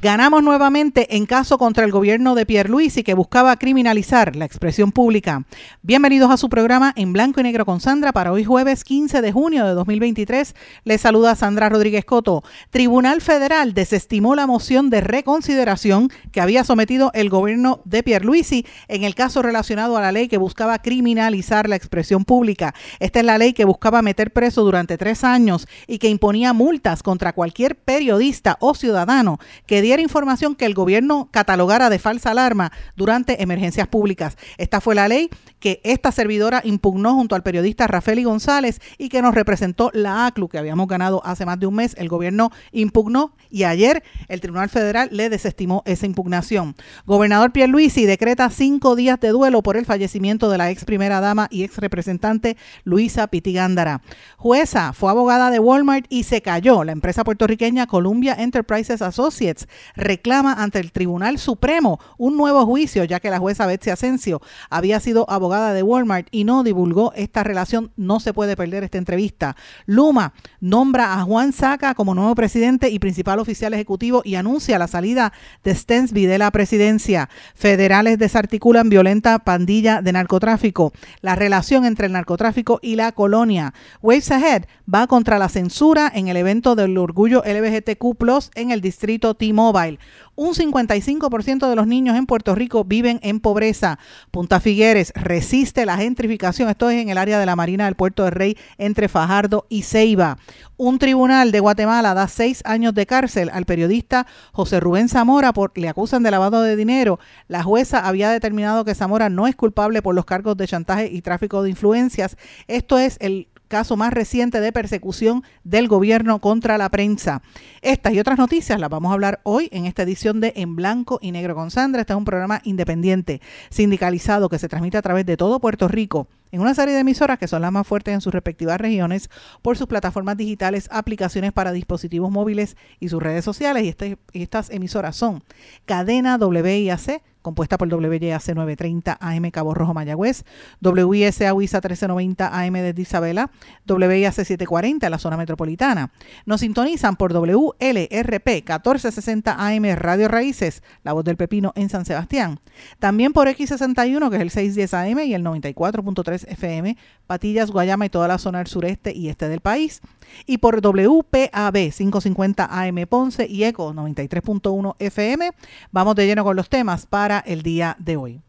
Ganamos 0.00 0.44
nuevamente 0.44 1.16
en 1.16 1.26
caso 1.26 1.58
contra 1.58 1.84
el 1.84 1.90
gobierno 1.90 2.36
de 2.36 2.46
Pierluisi 2.46 3.02
que 3.02 3.14
buscaba 3.14 3.56
criminalizar 3.56 4.36
la 4.36 4.44
expresión 4.44 4.92
pública. 4.92 5.42
Bienvenidos 5.82 6.30
a 6.30 6.36
su 6.36 6.48
programa 6.48 6.92
en 6.94 7.12
blanco 7.12 7.40
y 7.40 7.42
negro 7.42 7.66
con 7.66 7.80
Sandra 7.80 8.12
para 8.12 8.30
hoy 8.30 8.44
jueves 8.44 8.84
15 8.84 9.20
de 9.20 9.32
junio 9.32 9.66
de 9.66 9.72
2023. 9.72 10.54
Les 10.84 11.00
saluda 11.00 11.34
Sandra 11.34 11.68
Rodríguez 11.68 12.04
Coto. 12.04 12.44
Tribunal 12.70 13.20
Federal 13.20 13.74
desestimó 13.74 14.36
la 14.36 14.46
moción 14.46 14.88
de 14.88 15.00
reconsideración 15.00 16.10
que 16.30 16.40
había 16.40 16.62
sometido 16.62 17.10
el 17.12 17.28
gobierno 17.28 17.80
de 17.84 18.04
Pierluisi 18.04 18.66
en 18.86 19.02
el 19.02 19.16
caso 19.16 19.42
relacionado 19.42 19.96
a 19.96 20.00
la 20.00 20.12
ley 20.12 20.28
que 20.28 20.38
buscaba 20.38 20.78
criminalizar 20.78 21.68
la 21.68 21.74
expresión 21.74 22.24
pública. 22.24 22.72
Esta 23.00 23.18
es 23.18 23.26
la 23.26 23.36
ley 23.36 23.52
que 23.52 23.64
buscaba 23.64 24.00
meter 24.02 24.32
preso 24.32 24.62
durante 24.62 24.96
tres 24.96 25.24
años 25.24 25.66
y 25.88 25.98
que 25.98 26.08
imponía 26.08 26.52
multas 26.52 27.02
contra 27.02 27.32
cualquier 27.32 27.74
periodista 27.74 28.58
o 28.60 28.76
ciudadano 28.76 29.40
que 29.66 29.87
diera 29.88 30.02
información 30.02 30.54
que 30.54 30.66
el 30.66 30.74
gobierno 30.74 31.30
catalogara 31.30 31.88
de 31.88 31.98
falsa 31.98 32.32
alarma 32.32 32.72
durante 32.94 33.42
emergencias 33.42 33.88
públicas. 33.88 34.36
Esta 34.58 34.82
fue 34.82 34.94
la 34.94 35.08
ley 35.08 35.30
que 35.60 35.80
esta 35.84 36.12
servidora 36.12 36.60
impugnó 36.64 37.14
junto 37.14 37.34
al 37.34 37.42
periodista 37.42 37.86
Rafael 37.86 38.24
González 38.24 38.80
y 38.96 39.08
que 39.08 39.22
nos 39.22 39.34
representó 39.34 39.90
la 39.92 40.26
ACLU, 40.26 40.48
que 40.48 40.58
habíamos 40.58 40.88
ganado 40.88 41.22
hace 41.24 41.44
más 41.46 41.58
de 41.58 41.66
un 41.66 41.74
mes. 41.74 41.94
El 41.98 42.08
gobierno 42.08 42.50
impugnó 42.72 43.32
y 43.50 43.64
ayer 43.64 44.02
el 44.28 44.40
Tribunal 44.40 44.68
Federal 44.68 45.08
le 45.12 45.28
desestimó 45.28 45.82
esa 45.86 46.06
impugnación. 46.06 46.76
Gobernador 47.06 47.52
Pierluisi 47.52 48.06
decreta 48.06 48.50
cinco 48.50 48.96
días 48.96 49.20
de 49.20 49.28
duelo 49.28 49.62
por 49.62 49.76
el 49.76 49.86
fallecimiento 49.86 50.50
de 50.50 50.58
la 50.58 50.70
ex 50.70 50.84
primera 50.84 51.20
dama 51.20 51.48
y 51.50 51.64
ex 51.64 51.78
representante 51.78 52.56
Luisa 52.84 53.26
Pitigándara. 53.26 54.02
Jueza 54.36 54.92
fue 54.92 55.10
abogada 55.10 55.50
de 55.50 55.58
Walmart 55.58 56.06
y 56.08 56.24
se 56.24 56.42
cayó. 56.42 56.84
La 56.84 56.92
empresa 56.92 57.24
puertorriqueña 57.24 57.86
Columbia 57.86 58.34
Enterprises 58.38 59.02
Associates 59.02 59.68
reclama 59.96 60.52
ante 60.52 60.78
el 60.78 60.92
Tribunal 60.92 61.38
Supremo 61.38 61.98
un 62.16 62.36
nuevo 62.36 62.64
juicio, 62.66 63.04
ya 63.04 63.20
que 63.20 63.30
la 63.30 63.38
jueza 63.38 63.66
Betsy 63.66 63.90
Asensio 63.90 64.40
había 64.70 65.00
sido 65.00 65.28
abogada 65.28 65.47
de 65.48 65.82
Walmart 65.82 66.28
y 66.30 66.44
no 66.44 66.62
divulgó 66.62 67.12
esta 67.14 67.42
relación. 67.44 67.90
No 67.96 68.20
se 68.20 68.32
puede 68.32 68.56
perder 68.56 68.84
esta 68.84 68.98
entrevista. 68.98 69.56
Luma 69.86 70.32
nombra 70.60 71.14
a 71.14 71.22
Juan 71.22 71.52
Saca 71.52 71.94
como 71.94 72.14
nuevo 72.14 72.34
presidente 72.34 72.90
y 72.90 72.98
principal 72.98 73.38
oficial 73.38 73.74
ejecutivo 73.74 74.22
y 74.24 74.34
anuncia 74.34 74.78
la 74.78 74.88
salida 74.88 75.32
de 75.64 75.74
Stensby 75.74 76.26
de 76.26 76.38
la 76.38 76.50
presidencia. 76.50 77.28
Federales 77.54 78.18
desarticulan 78.18 78.88
violenta 78.88 79.38
pandilla 79.38 80.02
de 80.02 80.12
narcotráfico. 80.12 80.92
La 81.20 81.34
relación 81.34 81.84
entre 81.84 82.06
el 82.06 82.12
narcotráfico 82.12 82.78
y 82.82 82.96
la 82.96 83.12
colonia. 83.12 83.74
Waves 84.02 84.30
Ahead 84.30 84.64
va 84.92 85.06
contra 85.06 85.38
la 85.38 85.48
censura 85.48 86.10
en 86.14 86.28
el 86.28 86.36
evento 86.36 86.74
del 86.74 86.96
orgullo 86.96 87.42
LGBTQ 87.44 88.08
en 88.54 88.70
el 88.70 88.80
distrito 88.80 89.34
Timo 89.34 89.58
Mobile. 89.58 89.98
Un 90.40 90.54
55% 90.54 91.68
de 91.68 91.74
los 91.74 91.88
niños 91.88 92.16
en 92.16 92.26
Puerto 92.26 92.54
Rico 92.54 92.84
viven 92.84 93.18
en 93.24 93.40
pobreza. 93.40 93.98
Punta 94.30 94.60
Figueres 94.60 95.12
resiste 95.38 95.86
la 95.86 95.96
gentrificación. 95.96 96.68
Esto 96.68 96.90
es 96.90 97.00
en 97.00 97.10
el 97.10 97.16
área 97.16 97.38
de 97.38 97.46
la 97.46 97.54
Marina 97.54 97.84
del 97.84 97.94
Puerto 97.94 98.24
de 98.24 98.30
Rey 98.30 98.58
entre 98.76 99.06
Fajardo 99.06 99.66
y 99.68 99.82
Ceiba. 99.82 100.36
Un 100.76 100.98
tribunal 100.98 101.52
de 101.52 101.60
Guatemala 101.60 102.12
da 102.12 102.26
seis 102.26 102.60
años 102.64 102.92
de 102.92 103.06
cárcel 103.06 103.48
al 103.52 103.64
periodista 103.64 104.26
José 104.50 104.80
Rubén 104.80 105.08
Zamora 105.08 105.52
por 105.52 105.70
le 105.78 105.88
acusan 105.88 106.24
de 106.24 106.32
lavado 106.32 106.62
de 106.62 106.74
dinero. 106.74 107.20
La 107.46 107.62
jueza 107.62 108.00
había 108.00 108.30
determinado 108.30 108.84
que 108.84 108.96
Zamora 108.96 109.28
no 109.28 109.46
es 109.46 109.54
culpable 109.54 110.02
por 110.02 110.16
los 110.16 110.24
cargos 110.24 110.56
de 110.56 110.66
chantaje 110.66 111.06
y 111.06 111.22
tráfico 111.22 111.62
de 111.62 111.70
influencias. 111.70 112.36
Esto 112.66 112.98
es 112.98 113.16
el 113.20 113.46
caso 113.68 113.96
más 113.96 114.12
reciente 114.12 114.60
de 114.60 114.72
persecución 114.72 115.44
del 115.62 115.86
gobierno 115.86 116.40
contra 116.40 116.78
la 116.78 116.88
prensa. 116.88 117.42
Estas 117.82 118.12
y 118.14 118.20
otras 118.20 118.38
noticias 118.38 118.80
las 118.80 118.90
vamos 118.90 119.10
a 119.10 119.14
hablar 119.14 119.40
hoy 119.44 119.68
en 119.70 119.86
esta 119.86 120.02
edición 120.02 120.40
de 120.40 120.52
En 120.56 120.74
Blanco 120.74 121.18
y 121.22 121.30
Negro 121.30 121.54
con 121.54 121.70
Sandra. 121.70 122.00
Este 122.00 122.12
es 122.14 122.16
un 122.16 122.24
programa 122.24 122.60
independiente, 122.64 123.40
sindicalizado, 123.70 124.48
que 124.48 124.58
se 124.58 124.68
transmite 124.68 124.96
a 124.98 125.02
través 125.02 125.26
de 125.26 125.36
todo 125.36 125.60
Puerto 125.60 125.86
Rico 125.86 126.28
en 126.52 126.60
una 126.60 126.74
serie 126.74 126.94
de 126.94 127.00
emisoras 127.00 127.38
que 127.38 127.48
son 127.48 127.62
las 127.62 127.72
más 127.72 127.86
fuertes 127.86 128.14
en 128.14 128.20
sus 128.20 128.32
respectivas 128.32 128.80
regiones 128.80 129.30
por 129.62 129.76
sus 129.76 129.86
plataformas 129.86 130.36
digitales, 130.36 130.88
aplicaciones 130.90 131.52
para 131.52 131.72
dispositivos 131.72 132.30
móviles 132.30 132.76
y 133.00 133.08
sus 133.08 133.22
redes 133.22 133.44
sociales. 133.44 133.84
Y, 133.84 133.88
este, 133.88 134.18
estas 134.32 134.70
emisoras 134.70 135.16
son 135.16 135.42
Cadena 135.86 136.36
WIAC, 136.36 137.22
compuesta 137.42 137.78
por 137.78 137.88
WYAC 137.88 138.54
930 138.54 139.16
AM 139.20 139.50
Cabo 139.50 139.74
Rojo 139.74 139.94
Mayagüez, 139.94 140.44
WISA 140.82 141.54
WISA 141.54 141.80
1390 141.80 142.60
AM 142.60 142.72
desde 142.74 143.02
Isabela, 143.02 143.50
WIAC 143.88 144.34
740 144.34 145.06
en 145.06 145.10
la 145.10 145.18
zona 145.18 145.36
metropolitana. 145.36 146.12
Nos 146.44 146.60
sintonizan 146.60 147.16
por 147.16 147.32
WLRP 147.32 148.46
1460 148.46 149.56
AM 149.58 149.84
Radio 149.96 150.28
Raíces, 150.28 150.82
La 151.02 151.12
Voz 151.12 151.24
del 151.24 151.36
Pepino 151.36 151.72
en 151.74 151.88
San 151.88 152.04
Sebastián. 152.04 152.60
También 152.98 153.32
por 153.32 153.48
X61 153.48 154.30
que 154.30 154.36
es 154.36 154.42
el 154.42 154.50
610 154.50 154.94
AM 154.94 155.18
y 155.20 155.34
el 155.34 155.44
94.3 155.44 156.37
FM, 156.44 156.96
Patillas, 157.26 157.70
Guayama 157.70 158.06
y 158.06 158.10
toda 158.10 158.28
la 158.28 158.38
zona 158.38 158.58
del 158.58 158.66
sureste 158.66 159.12
y 159.14 159.28
este 159.28 159.48
del 159.48 159.60
país. 159.60 160.00
Y 160.46 160.58
por 160.58 160.80
WPAB 160.80 161.90
550 161.90 162.68
AM 162.70 163.06
Ponce 163.08 163.46
y 163.48 163.64
ECO 163.64 163.92
93.1 163.92 164.96
FM. 164.98 165.50
Vamos 165.90 166.14
de 166.14 166.26
lleno 166.26 166.44
con 166.44 166.56
los 166.56 166.68
temas 166.68 167.06
para 167.06 167.38
el 167.40 167.62
día 167.62 167.96
de 167.98 168.16
hoy. 168.16 168.40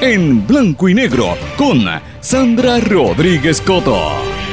En 0.00 0.46
blanco 0.46 0.88
y 0.88 0.94
negro 0.94 1.36
con 1.56 1.80
Sandra 2.20 2.80
Rodríguez 2.80 3.60
Coto. 3.60 4.45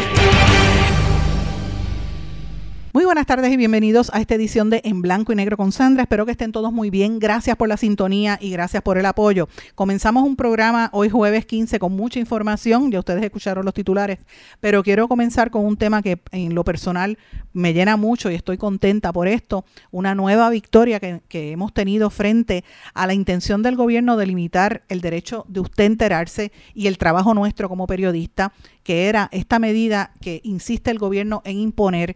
Muy 2.94 3.06
buenas 3.06 3.26
tardes 3.26 3.52
y 3.52 3.58
bienvenidos 3.58 4.12
a 4.14 4.22
esta 4.22 4.36
edición 4.36 4.70
de 4.70 4.80
En 4.86 5.02
Blanco 5.02 5.34
y 5.34 5.36
Negro 5.36 5.58
con 5.58 5.72
Sandra. 5.72 6.04
Espero 6.04 6.28
que 6.28 6.32
estén 6.32 6.52
todos 6.52 6.72
muy 6.72 6.92
bien. 6.92 7.18
Gracias 7.18 7.58
por 7.58 7.68
la 7.68 7.76
sintonía 7.76 8.38
y 8.40 8.52
gracias 8.52 8.84
por 8.84 9.00
el 9.00 9.08
apoyo. 9.08 9.50
Comenzamos 9.74 10.24
un 10.24 10.36
programa 10.36 10.92
hoy 10.94 11.10
jueves 11.10 11.48
15 11.48 11.80
con 11.80 11.96
mucha 11.96 12.20
información. 12.20 12.92
Ya 12.92 13.00
ustedes 13.00 13.24
escucharon 13.24 13.66
los 13.66 13.74
titulares, 13.74 14.20
pero 14.60 14.84
quiero 14.84 15.08
comenzar 15.08 15.50
con 15.50 15.66
un 15.66 15.76
tema 15.76 16.04
que 16.04 16.22
en 16.30 16.54
lo 16.54 16.64
personal 16.64 17.18
me 17.52 17.74
llena 17.74 17.98
mucho 17.98 18.30
y 18.30 18.36
estoy 18.36 18.60
contenta 18.60 19.12
por 19.12 19.28
esto. 19.28 19.66
Una 19.90 20.14
nueva 20.14 20.52
victoria 20.52 21.00
que, 21.00 21.24
hemos 21.52 21.74
tenido 21.74 22.12
frente 22.12 22.64
a 22.94 23.08
la 23.08 23.16
intención 23.16 23.64
del 23.64 23.76
gobierno 23.76 24.18
de 24.18 24.28
limitar 24.28 24.84
el 24.88 25.02
derecho 25.02 25.46
de 25.48 25.62
usted 25.62 25.86
enterarse 25.86 26.52
y 26.76 26.86
el 26.86 27.00
trabajo 27.00 27.34
nuestro 27.34 27.70
como 27.70 27.88
periodista, 27.88 28.54
que 28.84 29.08
era 29.08 29.30
esta 29.32 29.58
medida 29.58 30.12
que 30.22 30.42
insiste 30.44 30.92
el 30.92 31.00
gobierno 31.00 31.42
en 31.44 31.58
imponer 31.58 32.16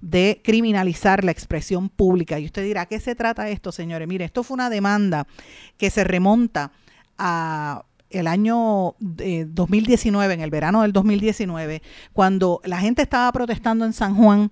de 0.00 0.40
criminalizar 0.44 1.24
la 1.24 1.30
expresión 1.30 1.88
pública. 1.88 2.38
Y 2.38 2.46
usted 2.46 2.64
dirá, 2.64 2.86
¿qué 2.86 3.00
se 3.00 3.14
trata 3.14 3.48
esto, 3.48 3.72
señores? 3.72 4.06
Mire, 4.08 4.24
esto 4.24 4.42
fue 4.42 4.54
una 4.54 4.70
demanda 4.70 5.26
que 5.78 5.90
se 5.90 6.04
remonta 6.04 6.72
a 7.18 7.84
el 8.10 8.26
año 8.28 8.94
2019, 8.98 10.34
en 10.34 10.40
el 10.40 10.50
verano 10.50 10.82
del 10.82 10.92
2019, 10.92 11.82
cuando 12.12 12.60
la 12.64 12.78
gente 12.78 13.02
estaba 13.02 13.30
protestando 13.32 13.84
en 13.84 13.92
San 13.92 14.14
Juan 14.14 14.50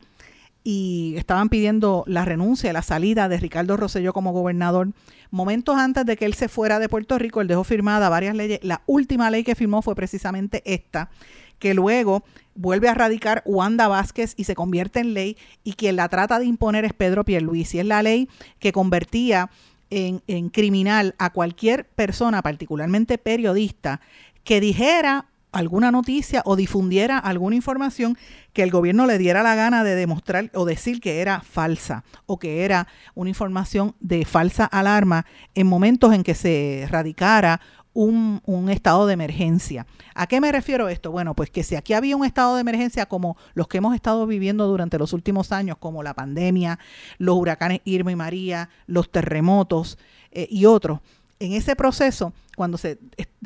y 0.64 1.14
estaban 1.17 1.50
pidiendo 1.50 2.05
la 2.06 2.25
renuncia, 2.25 2.73
la 2.73 2.82
salida 2.82 3.29
de 3.29 3.38
Ricardo 3.38 3.76
Rosselló 3.76 4.12
como 4.12 4.32
gobernador. 4.32 4.88
Momentos 5.31 5.76
antes 5.76 6.06
de 6.06 6.17
que 6.17 6.25
él 6.25 6.35
se 6.35 6.49
fuera 6.49 6.79
de 6.79 6.88
Puerto 6.88 7.19
Rico, 7.19 7.43
él 7.43 7.49
dejó 7.49 7.64
firmada 7.64 8.08
varias 8.08 8.35
leyes. 8.35 8.61
La 8.62 8.82
última 8.87 9.31
ley 9.31 9.44
que 9.44 9.55
firmó 9.55 9.82
fue 9.82 9.94
precisamente 9.94 10.62
esta, 10.64 11.11
que 11.59 11.75
luego 11.75 12.25
vuelve 12.55 12.89
a 12.89 12.95
radicar 12.95 13.43
Wanda 13.45 13.89
Vázquez 13.89 14.35
y 14.37 14.45
se 14.45 14.55
convierte 14.55 15.01
en 15.01 15.15
ley 15.15 15.37
y 15.65 15.75
quien 15.75 15.97
la 15.97 16.09
trata 16.09 16.39
de 16.39 16.47
imponer 16.47 16.85
es 16.85 16.93
Pedro 16.93 17.25
Pierluisi. 17.25 17.81
Es 17.81 17.87
la 17.87 18.03
ley 18.03 18.29
que 18.59 18.73
convertía 18.73 19.51
en, 19.91 20.23
en 20.27 20.49
criminal 20.51 21.15
a 21.19 21.31
cualquier 21.31 21.87
persona, 21.87 22.43
particularmente 22.43 23.19
periodista, 23.19 24.01
que 24.45 24.61
dijera 24.61 25.27
alguna 25.55 25.93
noticia 25.93 26.43
o 26.45 26.56
difundiera 26.56 27.17
alguna 27.17 27.56
información 27.56 28.19
que 28.53 28.62
el 28.62 28.71
gobierno 28.71 29.06
le 29.06 29.19
diera 29.19 29.43
la 29.43 29.55
gana 29.55 29.85
de 29.85 29.95
demostrar 29.95 30.51
o 30.53 30.65
decir 30.65 31.01
que 31.01 31.21
era 31.21 31.41
falsa 31.41 32.05
o 32.27 32.39
que 32.39 32.65
era 32.65 32.89
una 33.15 33.31
información 33.31 33.95
de 34.01 34.25
falsa 34.25 34.65
alarma 34.65 35.27
en 35.55 35.69
momentos 35.69 36.12
en 36.12 36.25
que 36.25 36.35
se 36.35 36.87
radicara 36.91 37.61
un, 37.94 38.43
un, 38.44 38.69
estado 38.69 39.06
de 39.06 39.14
emergencia. 39.14 39.87
¿A 40.14 40.26
qué 40.26 40.41
me 40.41 40.52
refiero 40.52 40.88
esto? 40.88 41.11
Bueno, 41.11 41.35
pues 41.35 41.50
que 41.50 41.62
si 41.62 41.76
aquí 41.76 41.94
había 41.94 42.17
un 42.17 42.25
estado 42.25 42.56
de 42.56 42.61
emergencia 42.61 43.06
como 43.06 43.37
los 43.55 43.69
que 43.69 43.79
hemos 43.79 43.94
estado 43.94 44.26
viviendo 44.26 44.67
durante 44.67 44.99
los 44.99 45.12
últimos 45.12 45.52
años, 45.52 45.79
como 45.79 46.02
la 46.02 46.14
pandemia, 46.14 46.79
los 47.19 47.37
huracanes 47.37 47.81
Irma 47.85 48.12
y 48.12 48.17
María, 48.17 48.69
los 48.87 49.11
terremotos 49.11 49.99
eh, 50.32 50.46
y 50.50 50.67
otros, 50.67 51.00
en 51.41 51.52
ese 51.52 51.76
proceso, 51.76 52.32
cuando 52.56 52.79
se, 52.79 52.99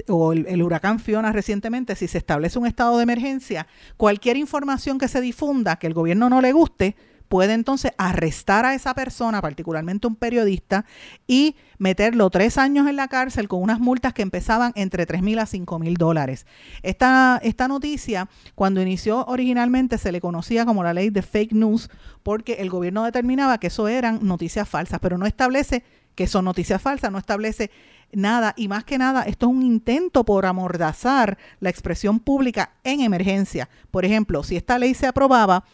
o 0.09 0.33
el, 0.33 0.63
huracán 0.63 1.01
Fiona 1.01 1.33
recientemente, 1.33 1.97
si 1.97 2.09
se 2.09 2.19
establece 2.19 2.59
un 2.59 2.67
estado 2.67 2.97
de 2.97 3.03
emergencia, 3.03 3.67
cualquier 3.97 4.37
información 4.37 4.99
que 4.99 5.09
se 5.09 5.21
difunda 5.21 5.77
que 5.77 5.87
el 5.87 5.95
gobierno 5.95 6.29
no 6.29 6.41
le 6.41 6.53
guste, 6.53 6.97
puede 7.29 7.53
entonces 7.53 7.93
arrestar 7.99 8.65
a 8.65 8.75
esa 8.75 8.95
persona, 8.95 9.41
particularmente 9.41 10.07
un 10.07 10.17
periodista, 10.17 10.85
y 11.27 11.57
meterlo 11.79 12.31
tres 12.31 12.59
años 12.59 12.89
en 12.89 12.97
la 12.97 13.09
cárcel 13.09 13.49
con 13.49 13.63
unas 13.63 13.81
multas 13.81 14.13
que 14.13 14.23
empezaban 14.23 14.73
entre 14.75 15.07
tres 15.07 15.23
mil 15.23 15.39
a 15.39 15.47
cinco 15.47 15.79
mil 15.79 15.95
dólares. 15.95 16.47
Esta, 16.83 17.41
esta 17.43 17.69
noticia, 17.69 18.29
cuando 18.55 18.83
inició 18.83 19.25
originalmente, 19.27 19.99
se 19.99 20.13
le 20.13 20.21
conocía 20.21 20.65
como 20.65 20.83
la 20.83 20.95
ley 20.95 21.11
de 21.11 21.23
fake 21.23 21.53
news, 21.53 21.91
porque 22.23 22.55
el 22.55 22.71
gobierno 22.71 23.05
determinaba 23.05 23.59
que 23.59 23.69
eso 23.69 23.89
eran 23.89 24.21
noticias 24.23 24.69
falsas, 24.69 24.99
pero 25.01 25.19
no 25.19 25.27
establece 25.27 25.85
que 26.15 26.27
son 26.27 26.45
noticias 26.45 26.83
falsas, 26.83 27.13
no 27.13 27.19
establece 27.19 27.71
nada 28.13 28.55
y 28.57 28.69
más 28.69 28.85
que 28.85 28.97
nada 28.97 29.23
esto 29.23 29.47
es 29.47 29.53
un 29.53 29.63
intento 29.63 30.25
por 30.25 30.47
amordazar 30.47 31.37
la 31.61 31.69
expresión 31.69 32.19
pública 32.21 32.73
en 32.83 33.03
emergencia. 33.03 33.69
Por 33.91 34.05
ejemplo, 34.05 34.43
si 34.43 34.57
esta 34.57 34.79
ley 34.79 34.95
se 34.95 35.07
aprobaba, 35.07 35.65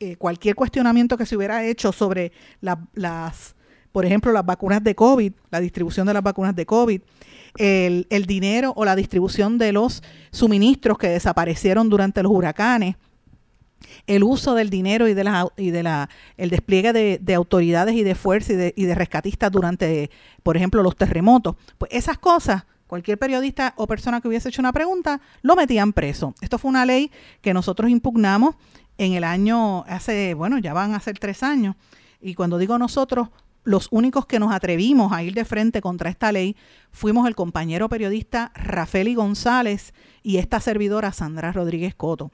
eh, 0.00 0.16
cualquier 0.16 0.54
cuestionamiento 0.54 1.16
que 1.16 1.26
se 1.26 1.36
hubiera 1.36 1.64
hecho 1.64 1.90
sobre 1.90 2.30
las, 2.60 3.56
por 3.90 4.06
ejemplo, 4.06 4.30
las 4.30 4.46
vacunas 4.46 4.84
de 4.84 4.94
COVID, 4.94 5.32
la 5.50 5.58
distribución 5.58 6.06
de 6.06 6.14
las 6.14 6.22
vacunas 6.22 6.54
de 6.54 6.66
COVID, 6.66 7.00
el, 7.56 8.06
dinero 8.26 8.72
o 8.76 8.84
la 8.84 8.94
distribución 8.94 9.58
de 9.58 9.72
los 9.72 10.04
suministros 10.30 10.98
que 10.98 11.08
desaparecieron 11.08 11.88
durante 11.88 12.22
los 12.22 12.30
huracanes, 12.30 12.94
el 14.06 14.22
uso 14.22 14.54
del 14.54 14.70
dinero 14.70 15.08
y 15.08 15.14
de 15.14 15.24
la, 15.24 15.48
y 15.56 15.70
de 15.70 15.82
la 15.82 16.08
el 16.36 16.50
despliegue 16.50 16.92
de, 16.92 17.34
autoridades 17.34 17.96
y 17.96 18.04
de 18.04 18.14
fuerza 18.14 18.52
y 18.52 18.56
de, 18.56 18.74
y 18.76 18.84
de 18.84 18.94
rescatistas 18.94 19.50
durante, 19.50 20.10
por 20.44 20.56
ejemplo, 20.56 20.82
los 20.82 20.94
terremotos. 20.94 21.56
Pues 21.76 21.90
esas 21.92 22.18
cosas, 22.18 22.66
cualquier 22.86 23.18
periodista 23.18 23.74
o 23.76 23.88
persona 23.88 24.20
que 24.20 24.28
hubiese 24.28 24.48
hecho 24.48 24.62
una 24.62 24.72
pregunta, 24.72 25.20
lo 25.42 25.56
metían 25.56 25.92
preso. 25.92 26.34
Esto 26.40 26.58
fue 26.58 26.68
una 26.68 26.86
ley 26.86 27.10
que 27.40 27.52
nosotros 27.52 27.90
impugnamos 27.90 28.54
en 28.98 29.14
el 29.14 29.24
año, 29.24 29.84
hace, 29.84 30.34
bueno, 30.34 30.58
ya 30.58 30.74
van 30.74 30.94
a 30.94 31.00
ser 31.00 31.18
tres 31.18 31.42
años. 31.42 31.76
Y 32.20 32.34
cuando 32.34 32.58
digo 32.58 32.78
nosotros, 32.78 33.28
los 33.64 33.88
únicos 33.90 34.26
que 34.26 34.38
nos 34.38 34.52
atrevimos 34.52 35.12
a 35.12 35.22
ir 35.22 35.34
de 35.34 35.44
frente 35.44 35.80
contra 35.80 36.10
esta 36.10 36.32
ley 36.32 36.56
fuimos 36.90 37.28
el 37.28 37.34
compañero 37.34 37.88
periodista 37.88 38.50
Rafeli 38.54 39.14
González 39.14 39.94
y 40.22 40.38
esta 40.38 40.60
servidora 40.60 41.12
Sandra 41.12 41.52
Rodríguez 41.52 41.94
Coto. 41.94 42.30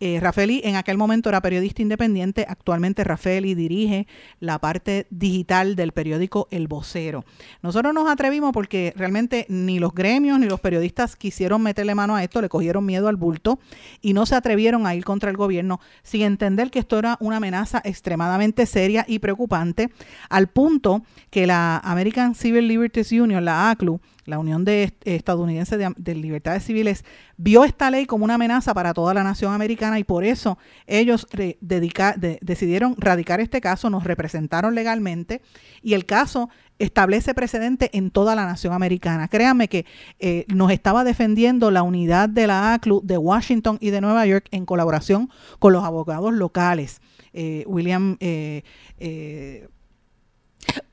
Eh, 0.00 0.18
Rafeli 0.20 0.60
en 0.64 0.76
aquel 0.76 0.98
momento 0.98 1.28
era 1.28 1.40
periodista 1.40 1.80
independiente, 1.80 2.44
actualmente 2.48 3.04
Rafeli 3.04 3.54
dirige 3.54 4.06
la 4.40 4.58
parte 4.58 5.06
digital 5.10 5.76
del 5.76 5.92
periódico 5.92 6.48
El 6.50 6.66
Vocero. 6.66 7.24
Nosotros 7.62 7.94
nos 7.94 8.10
atrevimos 8.10 8.52
porque 8.52 8.92
realmente 8.96 9.46
ni 9.48 9.78
los 9.78 9.94
gremios 9.94 10.38
ni 10.38 10.46
los 10.46 10.60
periodistas 10.60 11.16
quisieron 11.16 11.62
meterle 11.62 11.94
mano 11.94 12.16
a 12.16 12.24
esto, 12.24 12.42
le 12.42 12.48
cogieron 12.48 12.84
miedo 12.84 13.08
al 13.08 13.16
bulto 13.16 13.60
y 14.00 14.14
no 14.14 14.26
se 14.26 14.34
atrevieron 14.34 14.86
a 14.86 14.94
ir 14.94 15.04
contra 15.04 15.30
el 15.30 15.36
gobierno 15.36 15.80
sin 16.02 16.22
entender 16.22 16.70
que 16.70 16.80
esto 16.80 16.98
era 16.98 17.16
una 17.20 17.36
amenaza 17.36 17.80
extremadamente 17.84 18.66
seria 18.66 19.04
y 19.06 19.20
preocupante, 19.20 19.90
al 20.28 20.48
punto 20.48 21.02
que 21.30 21.46
la 21.46 21.78
American 21.78 22.34
Civil 22.34 22.66
Liberties 22.66 23.12
Union, 23.12 23.44
la 23.44 23.70
ACLU, 23.70 24.00
la 24.24 24.38
Unión 24.38 24.64
de 24.64 24.96
Estadounidense 25.04 25.76
de, 25.76 26.14
Libertades 26.14 26.64
Civiles, 26.64 27.04
vio 27.36 27.64
esta 27.64 27.90
ley 27.90 28.06
como 28.06 28.24
una 28.24 28.34
amenaza 28.34 28.74
para 28.74 28.94
toda 28.94 29.14
la 29.14 29.22
nación 29.22 29.52
americana 29.52 29.98
y 29.98 30.04
por 30.04 30.24
eso 30.24 30.58
ellos 30.86 31.26
decidieron 31.60 32.94
radicar 32.98 33.40
este 33.40 33.60
caso, 33.60 33.90
nos 33.90 34.04
representaron 34.04 34.74
legalmente 34.74 35.42
y 35.82 35.94
el 35.94 36.06
caso 36.06 36.48
establece 36.78 37.34
precedente 37.34 37.90
en 37.96 38.10
toda 38.10 38.34
la 38.34 38.46
nación 38.46 38.72
americana. 38.72 39.28
Créanme 39.28 39.68
que 39.68 39.86
eh, 40.18 40.44
nos 40.48 40.70
estaba 40.70 41.04
defendiendo 41.04 41.70
la 41.70 41.82
unidad 41.82 42.28
de 42.28 42.46
la 42.46 42.74
ACLU 42.74 43.00
de 43.04 43.18
Washington 43.18 43.78
y 43.80 43.90
de 43.90 44.00
Nueva 44.00 44.26
York 44.26 44.48
en 44.50 44.66
colaboración 44.66 45.30
con 45.58 45.72
los 45.72 45.84
abogados 45.84 46.32
locales. 46.32 47.00
Eh, 47.32 47.64
William 47.66 48.16
eh, 48.20 48.62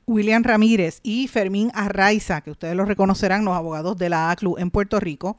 William 0.06 0.42
Ramírez 0.42 1.00
y 1.02 1.28
Fermín 1.28 1.70
Arraiza, 1.74 2.40
que 2.40 2.50
ustedes 2.50 2.76
los 2.76 2.88
reconocerán, 2.88 3.44
los 3.44 3.54
abogados 3.54 3.96
de 3.96 4.08
la 4.08 4.30
ACLU 4.30 4.56
en 4.58 4.70
Puerto 4.70 5.00
Rico, 5.00 5.36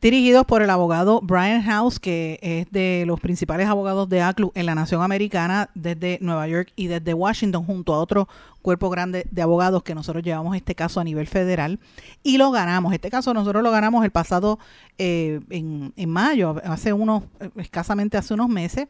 dirigidos 0.00 0.46
por 0.46 0.62
el 0.62 0.70
abogado 0.70 1.20
Brian 1.22 1.62
House, 1.62 2.00
que 2.00 2.38
es 2.42 2.70
de 2.70 3.04
los 3.06 3.20
principales 3.20 3.68
abogados 3.68 4.08
de 4.08 4.22
ACLU 4.22 4.52
en 4.54 4.66
la 4.66 4.74
nación 4.74 5.02
americana 5.02 5.70
desde 5.74 6.18
Nueva 6.20 6.48
York 6.48 6.72
y 6.76 6.86
desde 6.86 7.14
Washington, 7.14 7.64
junto 7.64 7.94
a 7.94 8.00
otro 8.00 8.28
cuerpo 8.62 8.90
grande 8.90 9.26
de 9.30 9.42
abogados 9.42 9.82
que 9.82 9.94
nosotros 9.94 10.24
llevamos 10.24 10.56
este 10.56 10.74
caso 10.74 11.00
a 11.00 11.04
nivel 11.04 11.26
federal 11.26 11.78
y 12.22 12.38
lo 12.38 12.50
ganamos. 12.50 12.92
Este 12.92 13.10
caso 13.10 13.32
nosotros 13.34 13.62
lo 13.62 13.70
ganamos 13.70 14.04
el 14.04 14.10
pasado 14.10 14.58
eh, 14.98 15.40
en, 15.50 15.92
en, 15.96 16.10
mayo, 16.10 16.56
hace 16.64 16.92
unos, 16.92 17.22
escasamente 17.56 18.16
hace 18.16 18.34
unos 18.34 18.48
meses, 18.48 18.88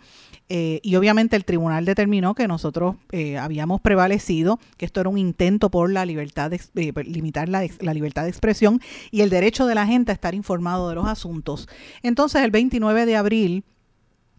eh, 0.49 0.81
y 0.83 0.97
obviamente 0.97 1.37
el 1.37 1.45
tribunal 1.45 1.85
determinó 1.85 2.35
que 2.35 2.49
nosotros 2.49 2.97
eh, 3.13 3.37
habíamos 3.37 3.83
prevalecido, 3.83 4.59
que 4.79 4.87
esto 4.87 5.01
era 5.01 5.11
un 5.11 5.19
intento 5.19 5.71
por 5.71 5.91
la 5.91 6.07
libertad 6.07 6.51
de 6.51 6.93
limitar 7.05 7.51
la, 7.51 7.67
la 7.81 7.93
libertad 7.93 8.23
de 8.23 8.31
expresión 8.31 8.81
y 9.11 9.21
el 9.21 9.29
derecho 9.29 9.67
de 9.67 9.75
la 9.75 9.87
gente 9.87 10.11
a 10.11 10.15
estar 10.15 10.35
informado 10.35 10.89
de 10.89 10.95
los 10.95 11.07
asuntos. 11.07 11.69
Entonces 12.03 12.43
el 12.43 12.51
29 12.51 13.05
de 13.05 13.17
abril 13.17 13.65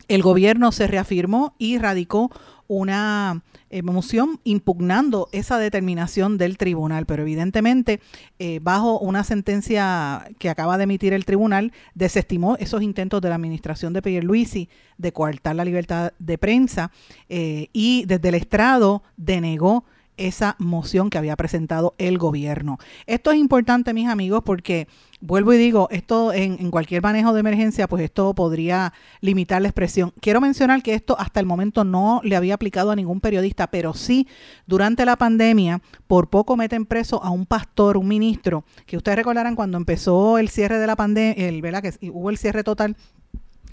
el 0.08 0.24
gobierno 0.24 0.72
se 0.72 0.88
reafirmó 0.88 1.54
y 1.60 1.78
radicó 1.78 2.32
una 2.68 3.44
eh, 3.72 3.82
moción 3.84 4.40
impugnando 4.44 5.30
esa 5.32 5.60
determinación 5.60 6.38
del 6.38 6.58
tribunal, 6.58 7.06
pero 7.06 7.22
evidentemente 7.22 8.00
eh, 8.40 8.60
bajo 8.62 9.00
una 9.00 9.24
sentencia 9.24 10.28
que 10.40 10.50
acaba 10.50 10.78
de 10.78 10.86
emitir 10.86 11.14
el 11.14 11.26
tribunal 11.26 11.72
desestimó 11.94 12.56
esos 12.58 12.82
intentos 12.82 13.22
de 13.22 13.30
la 13.30 13.36
administración 13.36 13.94
de 13.94 14.02
Pierluisi 14.02 14.70
de 14.98 15.14
coartar 15.14 15.56
la 15.56 15.66
libertad 15.66 16.14
de 16.20 16.38
prensa 16.38 16.92
eh, 17.30 17.68
y 17.72 18.06
desde 18.06 18.30
el 18.30 18.36
estrado 18.36 19.04
denegó 19.18 19.86
esa 20.20 20.56
moción 20.60 21.10
que 21.10 21.18
había 21.18 21.36
presentado 21.36 21.96
el 21.98 22.18
gobierno. 22.18 22.78
Esto 23.08 23.32
es 23.32 23.38
importante, 23.38 23.94
mis 23.94 24.08
amigos, 24.08 24.44
porque 24.46 24.88
vuelvo 25.22 25.54
y 25.54 25.58
digo, 25.58 25.88
esto 25.92 26.34
en, 26.34 26.72
cualquier 26.72 27.02
manejo 27.02 27.34
de 27.34 27.40
emergencia, 27.40 27.88
pues 27.88 28.04
esto 28.04 28.34
podría 28.34 28.94
limitar 29.22 29.62
la 29.62 29.70
expresión. 29.70 30.14
Quiero 30.22 30.42
mencionar 30.42 30.84
que 30.84 30.94
esto 30.94 31.18
hasta 31.20 31.40
el 31.40 31.46
momento 31.46 31.84
no 31.84 32.22
le 32.24 32.36
había 32.36 32.54
aplicado 32.54 32.92
a 32.92 32.96
ningún 32.96 33.20
periodista, 33.20 33.68
pero 33.68 33.94
sí 33.94 34.28
durante 34.68 35.06
la 35.06 35.16
pandemia, 35.16 35.82
por 36.08 36.30
poco 36.30 36.56
meten 36.56 36.86
preso 36.86 37.24
a 37.24 37.30
un 37.30 37.46
pastor, 37.46 37.98
un 37.98 38.08
ministro, 38.08 38.64
que 38.86 38.98
ustedes 38.98 39.18
recordarán 39.18 39.56
cuando 39.56 39.78
empezó 39.78 40.38
el 40.38 40.50
cierre 40.50 40.78
de 40.78 40.88
la 40.88 40.96
pandemia, 40.96 41.48
el, 41.48 41.62
¿verdad? 41.62 41.82
Que 41.82 42.10
hubo 42.10 42.30
el 42.30 42.38
cierre 42.38 42.64
total, 42.64 42.96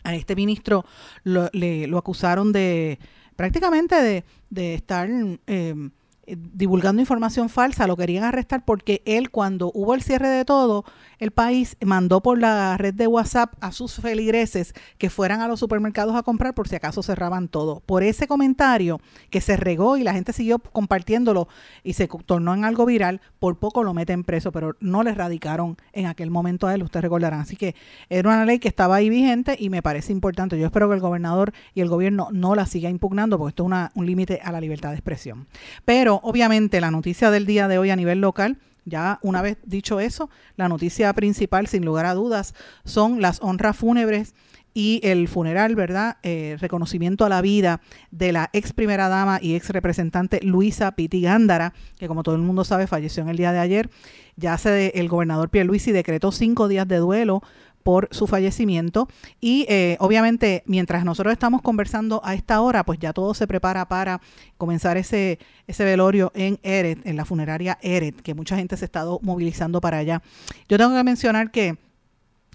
a 0.05 0.15
este 0.15 0.37
ministro 0.37 0.85
lo, 1.25 1.51
le, 1.53 1.89
lo 1.89 1.99
acusaron 1.99 2.53
de 2.53 2.99
prácticamente 3.37 4.25
de, 4.51 4.75
estar... 4.75 5.09
Eh, 5.47 5.91
divulgando 6.27 7.01
información 7.01 7.49
falsa, 7.49 7.87
lo 7.87 7.97
querían 7.97 8.25
arrestar 8.25 8.65
porque 8.65 9.03
él 9.07 9.31
cuando 9.31 9.71
hubo 9.75 9.95
el 9.95 10.03
cierre 10.03 10.29
de 10.29 10.45
todo, 10.45 10.85
el 11.19 11.31
país 11.31 11.77
mandó 11.85 12.21
por 12.21 12.39
la 12.39 12.77
red 12.77 12.95
de 12.95 13.07
WhatsApp 13.07 13.55
a 13.61 13.73
sus 13.73 13.95
feligreses 13.95 14.75
que 14.99 15.09
fueran 15.09 15.41
a 15.41 15.49
los 15.49 15.61
supermercados 15.61 16.17
a 16.17 16.23
comprar 16.23 16.55
por 16.55 16.69
si 16.69 16.77
acaso 16.77 17.03
cerraban 17.03 17.49
todo. 17.49 17.81
Por 17.81 18.03
ese 18.03 18.27
comentario 18.27 19.01
que 19.31 19.41
se 19.41 19.57
regó 19.57 19.97
y 19.97 20.03
la 20.03 20.13
gente 20.13 20.33
siguió 20.33 20.59
compartiéndolo 20.59 21.49
y 21.85 21.95
se 21.95 22.09
tornó 22.09 22.55
en 22.55 22.65
algo 22.65 22.87
viral, 22.87 23.21
por 23.39 23.59
poco 23.59 23.85
lo 23.85 23.95
meten 23.95 24.25
preso, 24.25 24.53
pero 24.53 24.77
no 24.81 25.03
le 25.03 25.15
radicaron 25.15 25.77
en 25.93 26.07
aquel 26.07 26.31
momento 26.31 26.67
a 26.67 26.75
él, 26.75 26.83
ustedes 26.83 27.05
recordarán. 27.05 27.41
Así 27.41 27.57
que 27.57 27.75
era 28.11 28.29
una 28.29 28.45
ley 28.45 28.59
que 28.59 28.69
estaba 28.69 28.97
ahí 28.97 29.09
vigente 29.09 29.57
y 29.59 29.71
me 29.71 29.83
parece 29.83 30.13
importante. 30.13 30.59
Yo 30.59 30.67
espero 30.67 30.89
que 30.89 30.97
el 30.97 31.01
gobernador 31.01 31.53
y 31.75 31.81
el 31.81 31.89
gobierno 31.89 32.29
no 32.33 32.55
la 32.55 32.67
siga 32.67 32.91
impugnando 32.91 33.39
porque 33.39 33.51
esto 33.51 33.63
es 33.63 33.67
una, 33.67 33.93
un 33.95 34.07
límite 34.07 34.41
a 34.43 34.53
la 34.53 34.61
libertad 34.61 34.91
de 34.91 34.97
expresión. 34.97 35.47
Pero 35.85 36.16
obviamente 36.23 36.81
la 36.81 36.91
noticia 36.91 37.31
del 37.31 37.47
día 37.47 37.69
de 37.69 37.79
hoy 37.79 37.91
a 37.91 37.97
nivel 37.97 38.21
local, 38.21 38.59
ya 38.85 39.19
una 39.23 39.43
vez 39.43 39.59
dicho 39.65 40.01
eso, 40.01 40.31
la 40.57 40.69
noticia 40.69 41.13
principal, 41.13 41.67
sin 41.67 41.85
lugar 41.85 42.07
a 42.07 42.15
dudas, 42.15 42.55
son 42.85 43.21
las 43.21 43.43
honras 43.43 43.77
fúnebres 43.77 44.35
y 44.77 45.01
el 45.03 45.27
funeral, 45.27 45.75
¿verdad? 45.75 46.19
Eh, 46.23 46.59
reconocimiento 46.61 47.25
a 47.25 47.31
la 47.31 47.41
vida 47.41 47.81
de 48.11 48.31
la 48.33 48.51
ex 48.53 48.75
primera 48.75 49.09
dama 49.09 49.39
y 49.41 49.55
ex 49.55 49.71
representante 49.71 50.39
Luisa 50.43 50.93
Piti 50.93 51.23
Gándara, 51.23 51.73
que 51.99 52.07
como 52.09 52.23
todo 52.23 52.35
el 52.35 52.43
mundo 52.43 52.63
sabe 52.63 52.87
falleció 52.87 53.23
en 53.23 53.31
el 53.31 53.39
día 53.39 53.53
de 53.53 53.59
ayer. 53.59 53.89
Ya 54.37 54.59
se, 54.59 54.89
el 54.89 55.09
gobernador 55.09 55.49
Pierluisi 55.49 55.93
decretó 55.93 56.31
cinco 56.31 56.69
días 56.69 56.87
de 56.87 56.99
duelo 56.99 57.43
por 57.87 58.09
su 58.11 58.27
fallecimiento. 58.27 59.07
Y 59.41 59.65
eh, 59.69 59.97
obviamente, 60.01 60.65
mientras 60.67 61.05
nosotros 61.05 61.33
estamos 61.33 61.63
conversando 61.63 62.21
a 62.25 62.35
esta 62.35 62.61
hora, 62.61 62.85
pues 62.85 62.99
ya 62.99 63.13
todo 63.13 63.33
se 63.33 63.47
prepara 63.47 63.87
para 63.87 64.21
comenzar 64.59 64.97
ese, 64.97 65.39
ese 65.69 65.85
velorio 65.85 66.33
en 66.35 66.59
Eret, 66.65 67.07
en 67.07 67.15
la 67.15 67.25
funeraria 67.25 67.79
Eret, 67.83 68.21
que 68.23 68.35
mucha 68.35 68.57
gente 68.57 68.77
se 68.77 68.85
ha 68.85 68.87
estado 68.87 69.21
movilizando 69.23 69.81
para 69.81 69.99
allá. 69.99 70.21
Yo 70.69 70.79
tengo 70.79 70.97
que 70.97 71.05
mencionar 71.05 71.53
que 71.53 71.77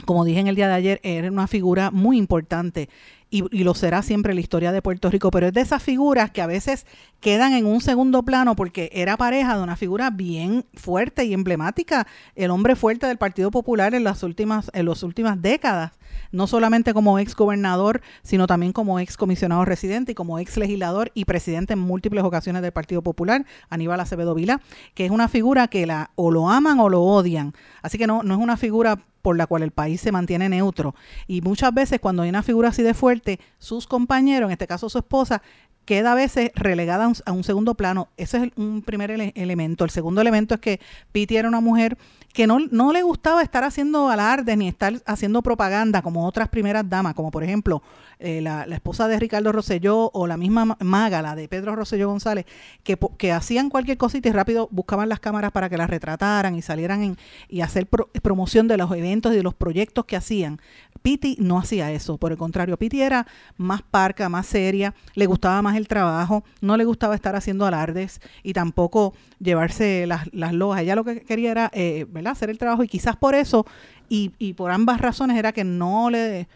como 0.05 0.25
dije 0.25 0.41
en 0.41 0.47
el 0.47 0.55
día 0.55 0.67
de 0.67 0.73
ayer, 0.73 0.99
era 1.03 1.31
una 1.31 1.47
figura 1.47 1.91
muy 1.91 2.17
importante 2.17 2.89
y, 3.31 3.63
lo 3.63 3.73
será 3.73 4.01
siempre 4.03 4.33
la 4.33 4.41
historia 4.41 4.73
de 4.73 4.81
Puerto 4.81 5.09
Rico, 5.09 5.31
pero 5.31 5.47
es 5.47 5.53
de 5.53 5.61
esas 5.61 5.81
figuras 5.81 6.31
que 6.31 6.41
a 6.41 6.47
veces 6.47 6.85
quedan 7.21 7.53
en 7.53 7.65
un 7.65 7.79
segundo 7.79 8.23
plano 8.23 8.57
porque 8.57 8.89
era 8.93 9.15
pareja 9.15 9.55
de 9.55 9.63
una 9.63 9.77
figura 9.77 10.09
bien 10.09 10.65
fuerte 10.73 11.23
y 11.23 11.33
emblemática, 11.33 12.05
el 12.35 12.51
hombre 12.51 12.75
fuerte 12.75 13.07
del 13.07 13.17
Partido 13.17 13.49
Popular 13.49 13.95
en 13.95 14.03
las 14.03 14.21
últimas, 14.23 14.69
en 14.73 14.85
las 14.85 15.01
últimas 15.01 15.41
décadas, 15.41 15.93
no 16.31 16.47
solamente 16.47 16.93
como 16.93 17.19
ex 17.19 17.35
gobernador, 17.35 18.01
sino 18.23 18.47
también 18.47 18.73
como 18.73 18.99
ex 18.99 19.17
comisionado 19.17 19.65
residente 19.65 20.11
y 20.11 20.15
como 20.15 20.39
ex 20.39 20.57
legislador 20.57 21.11
y 21.13 21.25
presidente 21.25 21.73
en 21.73 21.79
múltiples 21.79 22.23
ocasiones 22.23 22.61
del 22.61 22.71
Partido 22.71 23.01
Popular, 23.01 23.45
Aníbal 23.69 23.99
Acevedo 23.99 24.35
Vila, 24.35 24.61
que 24.93 25.05
es 25.05 25.11
una 25.11 25.27
figura 25.27 25.67
que 25.67 25.85
la 25.85 26.11
o 26.15 26.31
lo 26.31 26.49
aman 26.49 26.79
o 26.79 26.89
lo 26.89 27.01
odian. 27.01 27.53
Así 27.81 27.97
que 27.97 28.07
no, 28.07 28.23
no 28.23 28.33
es 28.33 28.39
una 28.39 28.57
figura 28.57 29.03
por 29.21 29.37
la 29.37 29.47
cual 29.47 29.63
el 29.63 29.71
país 29.71 30.01
se 30.01 30.11
mantiene 30.11 30.49
neutro. 30.49 30.95
Y 31.27 31.41
muchas 31.41 31.73
veces 31.73 31.99
cuando 31.99 32.23
hay 32.23 32.29
una 32.29 32.43
figura 32.43 32.69
así 32.69 32.83
de 32.83 32.93
fuerte, 32.93 33.39
sus 33.59 33.87
compañeros, 33.87 34.47
en 34.47 34.53
este 34.53 34.67
caso 34.67 34.89
su 34.89 34.97
esposa, 34.97 35.41
queda 35.85 36.13
a 36.13 36.15
veces 36.15 36.51
relegada 36.55 37.11
a 37.25 37.31
un, 37.31 37.43
segundo 37.43 37.75
plano. 37.75 38.09
Ese 38.17 38.37
es 38.45 38.51
un 38.55 38.81
primer 38.81 39.11
elemento. 39.11 39.83
El 39.83 39.89
segundo 39.89 40.21
elemento 40.21 40.55
es 40.55 40.61
que 40.61 40.79
Piti 41.11 41.37
era 41.37 41.47
una 41.47 41.59
mujer 41.61 41.97
que 42.33 42.47
no, 42.47 42.59
no 42.59 42.93
le 42.93 43.03
gustaba 43.03 43.41
estar 43.41 43.63
haciendo 43.63 44.09
alardes 44.09 44.57
ni 44.57 44.67
estar 44.67 44.93
haciendo 45.05 45.41
propaganda 45.41 46.01
como 46.01 46.25
otras 46.25 46.49
primeras 46.49 46.87
damas, 46.89 47.13
como 47.13 47.29
por 47.29 47.43
ejemplo 47.43 47.81
eh, 48.19 48.39
la, 48.39 48.63
esposa 48.63 49.07
de 49.07 49.19
Ricardo 49.19 49.51
Rosselló 49.51 50.11
o 50.13 50.27
la 50.27 50.37
misma 50.37 50.77
Maga, 50.79 51.21
la 51.21 51.35
de 51.35 51.47
Pedro 51.47 51.75
Rosselló 51.75 52.07
González, 52.07 52.45
que, 52.83 52.97
que 53.17 53.31
hacían 53.31 53.69
cualquier 53.69 53.97
cosita 53.97 54.29
y 54.29 54.31
rápido 54.31 54.69
buscaban 54.71 55.09
las 55.09 55.19
cámaras 55.19 55.51
para 55.51 55.69
que 55.69 55.77
las 55.77 55.89
retrataran 55.89 56.55
y 56.55 56.61
salieran 56.61 57.03
en, 57.03 57.17
y 57.49 57.61
hacer 57.61 57.87
promoción 57.87 58.67
de 58.67 58.77
los 58.77 58.91
eventos 58.91 59.33
y 59.33 59.37
de 59.37 59.43
los 59.43 59.55
proyectos 59.55 60.05
que 60.05 60.15
hacían. 60.15 60.61
Piti 61.01 61.35
no 61.39 61.57
hacía 61.57 61.91
eso, 61.91 62.17
por 62.17 62.31
el 62.31 62.37
contrario, 62.37 62.77
Piti 62.77 63.01
era 63.01 63.25
más 63.57 63.81
parca, 63.81 64.29
más 64.29 64.45
seria, 64.45 64.93
le 65.15 65.25
gustaba 65.25 65.61
más 65.63 65.70
el 65.75 65.87
trabajo, 65.87 66.43
no 66.61 66.77
le 66.77 66.85
gustaba 66.85 67.15
estar 67.15 67.35
haciendo 67.35 67.65
alardes 67.65 68.19
y 68.43 68.53
tampoco 68.53 69.13
llevarse 69.39 70.05
las, 70.07 70.31
las 70.33 70.53
lojas. 70.53 70.81
Ella 70.81 70.95
lo 70.95 71.03
que 71.03 71.21
quería 71.21 71.51
era 71.51 71.71
eh, 71.73 72.05
¿verdad? 72.09 72.31
hacer 72.31 72.49
el 72.49 72.57
trabajo 72.57 72.83
y 72.83 72.87
quizás 72.87 73.15
por 73.15 73.35
eso 73.35 73.65
y, 74.09 74.31
y 74.37 74.53
por 74.53 74.71
ambas 74.71 75.01
razones 75.01 75.37
era 75.37 75.51
que 75.51 75.63
no 75.63 76.09
le 76.09 76.47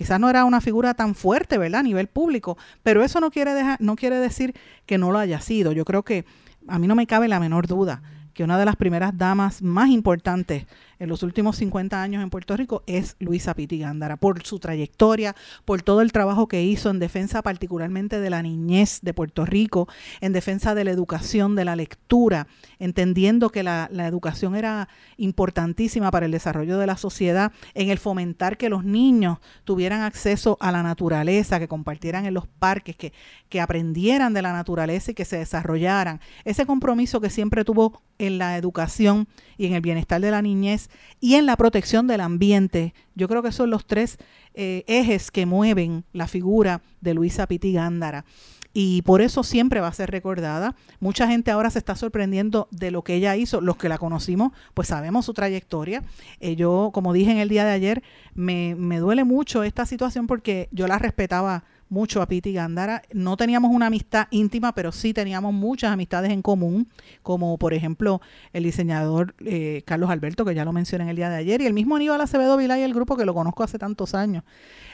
Quizás 0.00 0.18
no 0.18 0.30
era 0.30 0.46
una 0.46 0.62
figura 0.62 0.94
tan 0.94 1.14
fuerte, 1.14 1.58
¿verdad? 1.58 1.80
A 1.80 1.82
nivel 1.82 2.06
público, 2.06 2.56
pero 2.82 3.04
eso 3.04 3.20
no 3.20 3.30
quiere, 3.30 3.52
dejar, 3.52 3.78
no 3.82 3.96
quiere 3.96 4.16
decir 4.16 4.54
que 4.86 4.96
no 4.96 5.12
lo 5.12 5.18
haya 5.18 5.42
sido. 5.42 5.72
Yo 5.72 5.84
creo 5.84 6.04
que 6.04 6.24
a 6.68 6.78
mí 6.78 6.86
no 6.86 6.94
me 6.94 7.06
cabe 7.06 7.28
la 7.28 7.38
menor 7.38 7.66
duda 7.66 8.00
que 8.32 8.42
una 8.42 8.58
de 8.58 8.64
las 8.64 8.76
primeras 8.76 9.18
damas 9.18 9.60
más 9.60 9.90
importantes 9.90 10.64
en 11.00 11.08
los 11.08 11.22
últimos 11.22 11.56
50 11.56 12.00
años 12.00 12.22
en 12.22 12.30
Puerto 12.30 12.56
Rico 12.56 12.84
es 12.86 13.16
Luisa 13.18 13.54
Piti 13.54 13.78
Gándara, 13.78 14.18
por 14.18 14.46
su 14.46 14.60
trayectoria, 14.60 15.34
por 15.64 15.82
todo 15.82 16.02
el 16.02 16.12
trabajo 16.12 16.46
que 16.46 16.62
hizo 16.62 16.90
en 16.90 16.98
defensa 16.98 17.42
particularmente 17.42 18.20
de 18.20 18.30
la 18.30 18.42
niñez 18.42 19.00
de 19.02 19.14
Puerto 19.14 19.46
Rico, 19.46 19.88
en 20.20 20.32
defensa 20.32 20.74
de 20.74 20.84
la 20.84 20.90
educación, 20.90 21.56
de 21.56 21.64
la 21.64 21.74
lectura, 21.74 22.46
entendiendo 22.78 23.50
que 23.50 23.62
la, 23.62 23.88
educación 24.10 24.56
era 24.56 24.88
importantísima 25.16 26.10
para 26.10 26.26
el 26.26 26.32
desarrollo 26.32 26.78
de 26.78 26.86
la 26.86 26.96
sociedad, 26.96 27.52
en 27.74 27.90
el 27.90 27.98
fomentar 27.98 28.58
que 28.58 28.68
los 28.68 28.84
niños 28.84 29.38
tuvieran 29.64 30.02
acceso 30.02 30.58
a 30.60 30.70
la 30.70 30.82
naturaleza, 30.82 31.58
que 31.58 31.68
compartieran 31.68 32.26
en 32.26 32.34
los 32.34 32.46
parques, 32.46 32.96
que, 32.96 33.12
que 33.48 33.60
aprendieran 33.60 34.34
de 34.34 34.42
la 34.42 34.52
naturaleza 34.52 35.12
y 35.12 35.14
que 35.14 35.24
se 35.24 35.38
desarrollaran. 35.38 36.20
Ese 36.44 36.66
compromiso 36.66 37.20
que 37.20 37.30
siempre 37.30 37.64
tuvo 37.64 38.02
en 38.18 38.36
la 38.38 38.56
educación 38.58 39.28
y 39.56 39.66
en 39.66 39.74
el 39.74 39.80
bienestar 39.80 40.20
de 40.20 40.30
la 40.30 40.42
niñez 40.42 40.89
y 41.20 41.34
en 41.34 41.46
la 41.46 41.56
protección 41.56 42.06
del 42.06 42.20
ambiente. 42.20 42.94
Yo 43.14 43.28
creo 43.28 43.42
que 43.42 43.52
son 43.52 43.70
los 43.70 43.86
tres 43.86 44.18
eh, 44.54 44.84
ejes 44.86 45.30
que 45.30 45.46
mueven 45.46 46.04
la 46.12 46.26
figura 46.26 46.82
de 47.00 47.14
Luisa 47.14 47.46
Piti 47.46 47.72
Gándara. 47.72 48.24
Y 48.72 49.02
por 49.02 49.20
eso 49.20 49.42
siempre 49.42 49.80
va 49.80 49.88
a 49.88 49.92
ser 49.92 50.10
recordada. 50.10 50.76
Mucha 51.00 51.26
gente 51.26 51.50
ahora 51.50 51.70
se 51.70 51.80
está 51.80 51.96
sorprendiendo 51.96 52.68
de 52.70 52.92
lo 52.92 53.02
que 53.02 53.14
ella 53.14 53.34
hizo. 53.36 53.60
Los 53.60 53.76
que 53.76 53.88
la 53.88 53.98
conocimos, 53.98 54.52
pues 54.74 54.88
sabemos 54.88 55.26
su 55.26 55.34
trayectoria. 55.34 56.04
Eh, 56.38 56.54
yo, 56.54 56.90
como 56.94 57.12
dije 57.12 57.32
en 57.32 57.38
el 57.38 57.48
día 57.48 57.64
de 57.64 57.72
ayer, 57.72 58.02
me, 58.34 58.76
me 58.76 58.98
duele 58.98 59.24
mucho 59.24 59.64
esta 59.64 59.86
situación 59.86 60.28
porque 60.28 60.68
yo 60.70 60.86
la 60.86 60.98
respetaba 60.98 61.64
mucho 61.90 62.22
a 62.22 62.26
Piti 62.26 62.52
Gándara. 62.52 63.02
No 63.12 63.36
teníamos 63.36 63.72
una 63.72 63.86
amistad 63.86 64.28
íntima, 64.30 64.72
pero 64.72 64.92
sí 64.92 65.12
teníamos 65.12 65.52
muchas 65.52 65.92
amistades 65.92 66.30
en 66.30 66.40
común, 66.40 66.88
como 67.22 67.58
por 67.58 67.74
ejemplo 67.74 68.22
el 68.52 68.62
diseñador 68.62 69.34
eh, 69.44 69.82
Carlos 69.84 70.08
Alberto, 70.08 70.44
que 70.44 70.54
ya 70.54 70.64
lo 70.64 70.72
mencioné 70.72 71.04
en 71.04 71.10
el 71.10 71.16
día 71.16 71.28
de 71.28 71.36
ayer, 71.36 71.60
y 71.60 71.66
el 71.66 71.74
mismo 71.74 71.96
Aníbal 71.96 72.20
Acevedo 72.20 72.56
Vilá 72.56 72.78
y 72.78 72.82
el 72.82 72.94
grupo 72.94 73.16
que 73.16 73.26
lo 73.26 73.34
conozco 73.34 73.62
hace 73.62 73.78
tantos 73.78 74.14
años. 74.14 74.44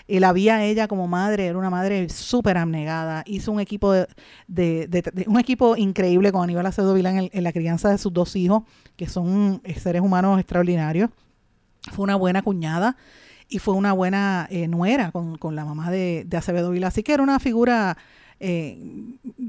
Y 0.09 0.21
la 0.21 0.33
vi 0.33 0.49
a 0.49 0.65
ella 0.65 0.89
como 0.89 1.07
madre, 1.07 1.47
era 1.47 1.59
una 1.59 1.71
madre 1.71 2.09
súper 2.09 2.57
abnegada, 2.57 3.23
hizo 3.27 3.53
un 3.53 3.61
equipo 3.61 3.93
de, 3.93 5.05
un 5.27 5.39
equipo 5.39 5.77
increíble 5.77 6.33
con 6.33 6.43
Aníbal 6.43 6.67
Acevedo 6.67 6.95
Vilá 6.95 7.11
en, 7.11 7.31
en 7.31 7.45
la 7.45 7.53
crianza 7.53 7.91
de 7.91 7.99
sus 7.99 8.13
dos 8.13 8.35
hijos, 8.37 8.63
que 8.97 9.09
son 9.09 9.61
seres 9.77 10.03
humanos 10.03 10.41
extraordinarios. 10.41 11.11
Fue 11.93 12.03
una 12.03 12.17
buena 12.17 12.43
cuñada 12.43 12.97
y 13.49 13.59
fue 13.59 13.75
una 13.75 13.93
buena 13.93 14.47
eh, 14.51 14.69
nuera 14.69 15.11
con, 15.13 15.39
con, 15.39 15.55
la 15.57 15.65
mamá 15.65 15.91
de, 15.91 16.25
de 16.27 16.37
Acevedo 16.37 16.71
Vila. 16.71 16.89
Así 16.89 17.03
que 17.03 17.13
era 17.13 17.23
una 17.23 17.39
figura 17.39 17.97
eh, 18.39 18.79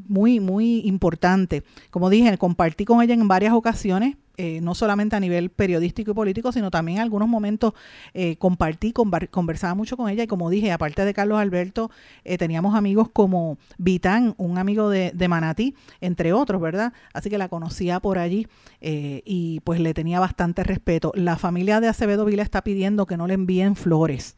muy, 0.07 0.39
muy 0.39 0.79
importante. 0.85 1.63
Como 1.89 2.09
dije, 2.09 2.37
compartí 2.37 2.85
con 2.85 3.01
ella 3.01 3.13
en 3.13 3.27
varias 3.27 3.53
ocasiones, 3.53 4.15
eh, 4.37 4.61
no 4.61 4.75
solamente 4.75 5.15
a 5.15 5.19
nivel 5.19 5.49
periodístico 5.49 6.11
y 6.11 6.13
político, 6.13 6.51
sino 6.51 6.69
también 6.69 6.99
en 6.99 7.03
algunos 7.03 7.27
momentos 7.27 7.73
eh, 8.13 8.37
compartí, 8.37 8.93
conversaba 8.93 9.73
mucho 9.73 9.97
con 9.97 10.09
ella 10.09 10.23
y 10.23 10.27
como 10.27 10.49
dije, 10.49 10.71
aparte 10.71 11.03
de 11.03 11.13
Carlos 11.13 11.39
Alberto, 11.39 11.89
teníamos 12.37 12.75
amigos 12.75 13.09
como 13.11 13.57
Vitán, 13.77 14.35
un 14.37 14.57
amigo 14.57 14.89
de, 14.89 15.11
de, 15.13 15.27
Manatí, 15.27 15.75
entre 15.99 16.33
otros, 16.33 16.61
¿verdad? 16.61 16.93
Así 17.13 17.29
que 17.29 17.37
la 17.39 17.49
conocía 17.49 17.99
por 17.99 18.19
allí 18.19 18.47
y 18.79 19.59
pues 19.61 19.79
le 19.79 19.93
tenía 19.93 20.19
bastante 20.19 20.63
respeto. 20.63 21.11
La 21.15 21.37
familia 21.37 21.81
de 21.81 21.87
Acevedo 21.87 22.23
Vila 22.23 22.43
está 22.43 22.63
pidiendo 22.63 23.07
que 23.07 23.17
no 23.17 23.25
le 23.25 23.33
envíen 23.33 23.75
flores 23.75 24.35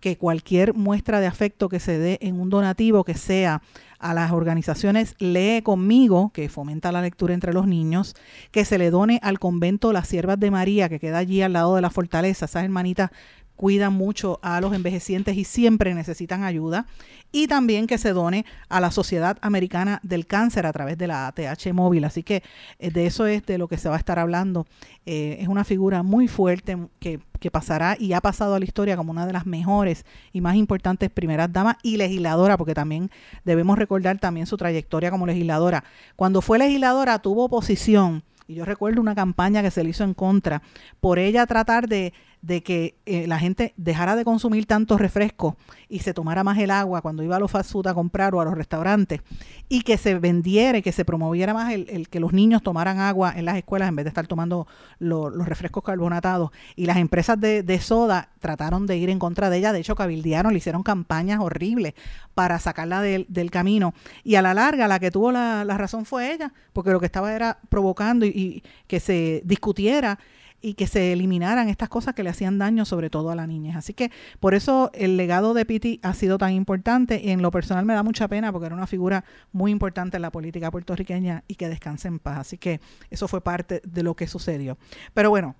que 0.00 0.16
cualquier 0.18 0.74
muestra 0.74 1.20
de 1.20 1.26
afecto 1.26 1.68
que 1.68 1.80
se 1.80 1.98
dé 1.98 2.18
en 2.20 2.40
un 2.40 2.50
donativo 2.50 3.04
que 3.04 3.14
sea 3.14 3.62
a 3.98 4.12
las 4.12 4.32
organizaciones 4.32 5.14
Lee 5.18 5.62
conmigo, 5.62 6.30
que 6.34 6.48
fomenta 6.48 6.92
la 6.92 7.00
lectura 7.00 7.32
entre 7.32 7.54
los 7.54 7.66
niños, 7.66 8.14
que 8.50 8.66
se 8.66 8.76
le 8.76 8.90
done 8.90 9.18
al 9.22 9.38
convento 9.38 9.92
Las 9.92 10.08
Siervas 10.08 10.38
de 10.38 10.50
María, 10.50 10.90
que 10.90 11.00
queda 11.00 11.18
allí 11.18 11.40
al 11.40 11.54
lado 11.54 11.74
de 11.74 11.80
la 11.80 11.88
fortaleza, 11.88 12.44
esas 12.44 12.64
hermanitas 12.64 13.10
cuidan 13.56 13.92
mucho 13.92 14.40
a 14.42 14.60
los 14.60 14.72
envejecientes 14.72 15.36
y 15.36 15.44
siempre 15.44 15.94
necesitan 15.94 16.42
ayuda. 16.42 16.86
Y 17.32 17.48
también 17.48 17.86
que 17.86 17.98
se 17.98 18.12
done 18.12 18.44
a 18.68 18.80
la 18.80 18.90
Sociedad 18.92 19.38
Americana 19.40 19.98
del 20.02 20.26
Cáncer 20.26 20.66
a 20.66 20.72
través 20.72 20.96
de 20.98 21.08
la 21.08 21.26
ATH 21.26 21.72
móvil. 21.72 22.04
Así 22.04 22.22
que 22.22 22.42
eh, 22.78 22.90
de 22.90 23.06
eso 23.06 23.26
es 23.26 23.44
de 23.46 23.58
lo 23.58 23.66
que 23.66 23.76
se 23.76 23.88
va 23.88 23.96
a 23.96 23.98
estar 23.98 24.18
hablando. 24.18 24.66
Eh, 25.04 25.38
es 25.40 25.48
una 25.48 25.64
figura 25.64 26.02
muy 26.02 26.28
fuerte 26.28 26.78
que, 27.00 27.20
que, 27.40 27.50
pasará 27.50 27.96
y 27.98 28.12
ha 28.12 28.20
pasado 28.20 28.54
a 28.54 28.58
la 28.58 28.64
historia 28.64 28.96
como 28.96 29.10
una 29.10 29.26
de 29.26 29.32
las 29.32 29.46
mejores 29.46 30.06
y 30.32 30.40
más 30.40 30.56
importantes 30.56 31.10
primeras 31.10 31.52
damas 31.52 31.76
y 31.82 31.96
legisladora, 31.96 32.56
porque 32.56 32.74
también 32.74 33.10
debemos 33.44 33.78
recordar 33.78 34.18
también 34.18 34.46
su 34.46 34.56
trayectoria 34.56 35.10
como 35.10 35.26
legisladora. 35.26 35.84
Cuando 36.16 36.40
fue 36.40 36.58
legisladora 36.58 37.18
tuvo 37.18 37.44
oposición. 37.44 38.22
Y 38.46 38.54
yo 38.54 38.64
recuerdo 38.64 39.00
una 39.00 39.14
campaña 39.14 39.62
que 39.62 39.70
se 39.70 39.82
le 39.82 39.90
hizo 39.90 40.04
en 40.04 40.14
contra 40.14 40.62
por 41.00 41.18
ella 41.18 41.46
tratar 41.46 41.88
de 41.88 42.12
de 42.44 42.62
que 42.62 42.98
eh, 43.06 43.26
la 43.26 43.38
gente 43.38 43.72
dejara 43.78 44.16
de 44.16 44.24
consumir 44.24 44.66
tantos 44.66 45.00
refrescos 45.00 45.54
y 45.88 46.00
se 46.00 46.12
tomara 46.12 46.44
más 46.44 46.58
el 46.58 46.70
agua 46.70 47.00
cuando 47.00 47.22
iba 47.22 47.36
a 47.36 47.38
los 47.38 47.50
fast 47.50 47.72
food 47.72 47.86
a 47.86 47.94
comprar 47.94 48.34
o 48.34 48.40
a 48.40 48.44
los 48.44 48.54
restaurantes 48.54 49.22
y 49.70 49.80
que 49.80 49.96
se 49.96 50.18
vendiera 50.18 50.76
y 50.76 50.82
que 50.82 50.92
se 50.92 51.06
promoviera 51.06 51.54
más 51.54 51.72
el, 51.72 52.06
que 52.10 52.20
los 52.20 52.34
niños 52.34 52.62
tomaran 52.62 53.00
agua 53.00 53.32
en 53.34 53.46
las 53.46 53.56
escuelas 53.56 53.88
en 53.88 53.96
vez 53.96 54.04
de 54.04 54.10
estar 54.10 54.26
tomando 54.26 54.66
los 54.98 55.46
refrescos 55.46 55.82
carbonatados. 55.82 56.50
Y 56.76 56.84
las 56.84 56.98
empresas 56.98 57.40
de, 57.40 57.80
soda 57.80 58.28
trataron 58.40 58.86
de 58.86 58.98
ir 58.98 59.08
en 59.08 59.18
contra 59.18 59.48
de 59.48 59.56
ella, 59.56 59.72
de 59.72 59.80
hecho 59.80 59.94
cabildearon, 59.94 60.52
le 60.52 60.58
hicieron 60.58 60.82
campañas 60.82 61.40
horribles 61.40 61.94
para 62.34 62.58
sacarla 62.58 63.00
del, 63.00 63.50
camino. 63.50 63.94
Y 64.22 64.34
a 64.34 64.42
la 64.42 64.52
larga 64.52 64.86
la 64.86 64.98
que 64.98 65.10
tuvo 65.10 65.32
la, 65.32 65.64
razón 65.64 66.04
fue 66.04 66.34
ella, 66.34 66.52
porque 66.74 66.90
lo 66.90 67.00
que 67.00 67.06
estaba 67.06 67.34
era 67.34 67.58
provocando 67.70 68.26
y 68.26 68.62
que 68.86 69.00
se 69.00 69.40
discutiera 69.46 70.18
y 70.64 70.74
que 70.74 70.86
se 70.86 71.12
eliminaran 71.12 71.68
estas 71.68 71.90
cosas 71.90 72.14
que 72.14 72.22
le 72.22 72.30
hacían 72.30 72.58
daño 72.58 72.86
sobre 72.86 73.10
todo 73.10 73.30
a 73.30 73.34
la 73.34 73.46
niñez. 73.46 73.76
Así 73.76 73.92
que 73.92 74.10
por 74.40 74.54
eso 74.54 74.90
el 74.94 75.18
legado 75.18 75.52
de 75.52 75.66
Piti 75.66 76.00
ha 76.02 76.14
sido 76.14 76.38
tan 76.38 76.52
importante 76.52 77.20
y 77.22 77.30
en 77.30 77.42
lo 77.42 77.50
personal 77.50 77.84
me 77.84 77.92
da 77.92 78.02
mucha 78.02 78.28
pena 78.28 78.50
porque 78.50 78.66
era 78.66 78.74
una 78.74 78.86
figura 78.86 79.24
muy 79.52 79.70
importante 79.70 80.16
en 80.16 80.22
la 80.22 80.30
política 80.30 80.70
puertorriqueña 80.70 81.44
y 81.48 81.56
que 81.56 81.68
descanse 81.68 82.08
en 82.08 82.18
paz. 82.18 82.38
Así 82.38 82.56
que 82.56 82.80
eso 83.10 83.28
fue 83.28 83.42
parte 83.42 83.82
de 83.84 84.02
lo 84.02 84.14
que 84.14 84.26
sucedió. 84.26 84.78
Pero 85.12 85.28
bueno, 85.28 85.54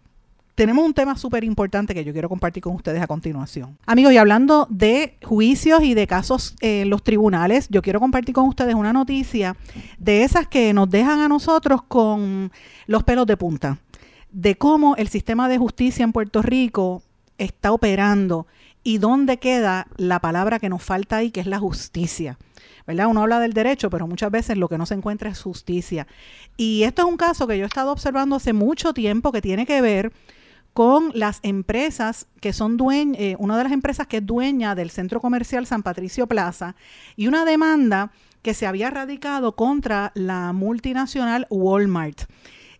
tenemos 0.54 0.84
un 0.84 0.94
tema 0.94 1.16
súper 1.16 1.42
importante 1.42 1.94
que 1.94 2.04
yo 2.04 2.12
quiero 2.12 2.28
compartir 2.28 2.62
con 2.62 2.76
ustedes 2.76 3.02
a 3.02 3.06
continuación. 3.06 3.76
Amigos, 3.86 4.12
y 4.12 4.18
hablando 4.18 4.68
de 4.70 5.18
juicios 5.22 5.82
y 5.82 5.94
de 5.94 6.06
casos 6.06 6.54
en 6.60 6.90
los 6.90 7.02
tribunales, 7.02 7.66
yo 7.70 7.82
quiero 7.82 7.98
compartir 7.98 8.34
con 8.34 8.46
ustedes 8.46 8.74
una 8.74 8.92
noticia 8.92 9.56
de 9.98 10.22
esas 10.22 10.46
que 10.46 10.72
nos 10.72 10.88
dejan 10.88 11.20
a 11.20 11.28
nosotros 11.28 11.82
con 11.82 12.52
los 12.86 13.02
pelos 13.02 13.26
de 13.26 13.36
punta, 13.36 13.78
de 14.34 14.56
cómo 14.56 14.96
el 14.96 15.08
sistema 15.08 15.48
de 15.48 15.58
justicia 15.58 16.02
en 16.02 16.12
Puerto 16.12 16.42
Rico 16.42 17.02
está 17.38 17.72
operando 17.72 18.46
y 18.82 18.98
dónde 18.98 19.38
queda 19.38 19.86
la 19.96 20.20
palabra 20.20 20.58
que 20.58 20.68
nos 20.68 20.82
falta 20.82 21.16
ahí, 21.16 21.30
que 21.30 21.40
es 21.40 21.46
la 21.46 21.60
justicia. 21.60 22.36
¿verdad? 22.86 23.06
Uno 23.06 23.22
habla 23.22 23.38
del 23.38 23.54
derecho, 23.54 23.88
pero 23.88 24.06
muchas 24.06 24.30
veces 24.30 24.58
lo 24.58 24.68
que 24.68 24.76
no 24.76 24.86
se 24.86 24.94
encuentra 24.94 25.30
es 25.30 25.40
justicia. 25.40 26.06
Y 26.56 26.82
esto 26.82 27.02
es 27.02 27.08
un 27.08 27.16
caso 27.16 27.46
que 27.46 27.56
yo 27.56 27.64
he 27.64 27.66
estado 27.66 27.92
observando 27.92 28.36
hace 28.36 28.52
mucho 28.52 28.92
tiempo 28.92 29.32
que 29.32 29.40
tiene 29.40 29.66
que 29.66 29.80
ver 29.80 30.12
con 30.74 31.12
las 31.14 31.38
empresas 31.44 32.26
que 32.40 32.52
son 32.52 32.76
dueñas, 32.76 33.20
eh, 33.20 33.36
una 33.38 33.56
de 33.56 33.62
las 33.62 33.72
empresas 33.72 34.08
que 34.08 34.16
es 34.16 34.26
dueña 34.26 34.74
del 34.74 34.90
centro 34.90 35.20
comercial 35.20 35.66
San 35.66 35.84
Patricio 35.84 36.26
Plaza 36.26 36.74
y 37.14 37.28
una 37.28 37.44
demanda 37.44 38.10
que 38.42 38.52
se 38.52 38.66
había 38.66 38.90
radicado 38.90 39.54
contra 39.54 40.10
la 40.14 40.52
multinacional 40.52 41.46
Walmart. 41.48 42.22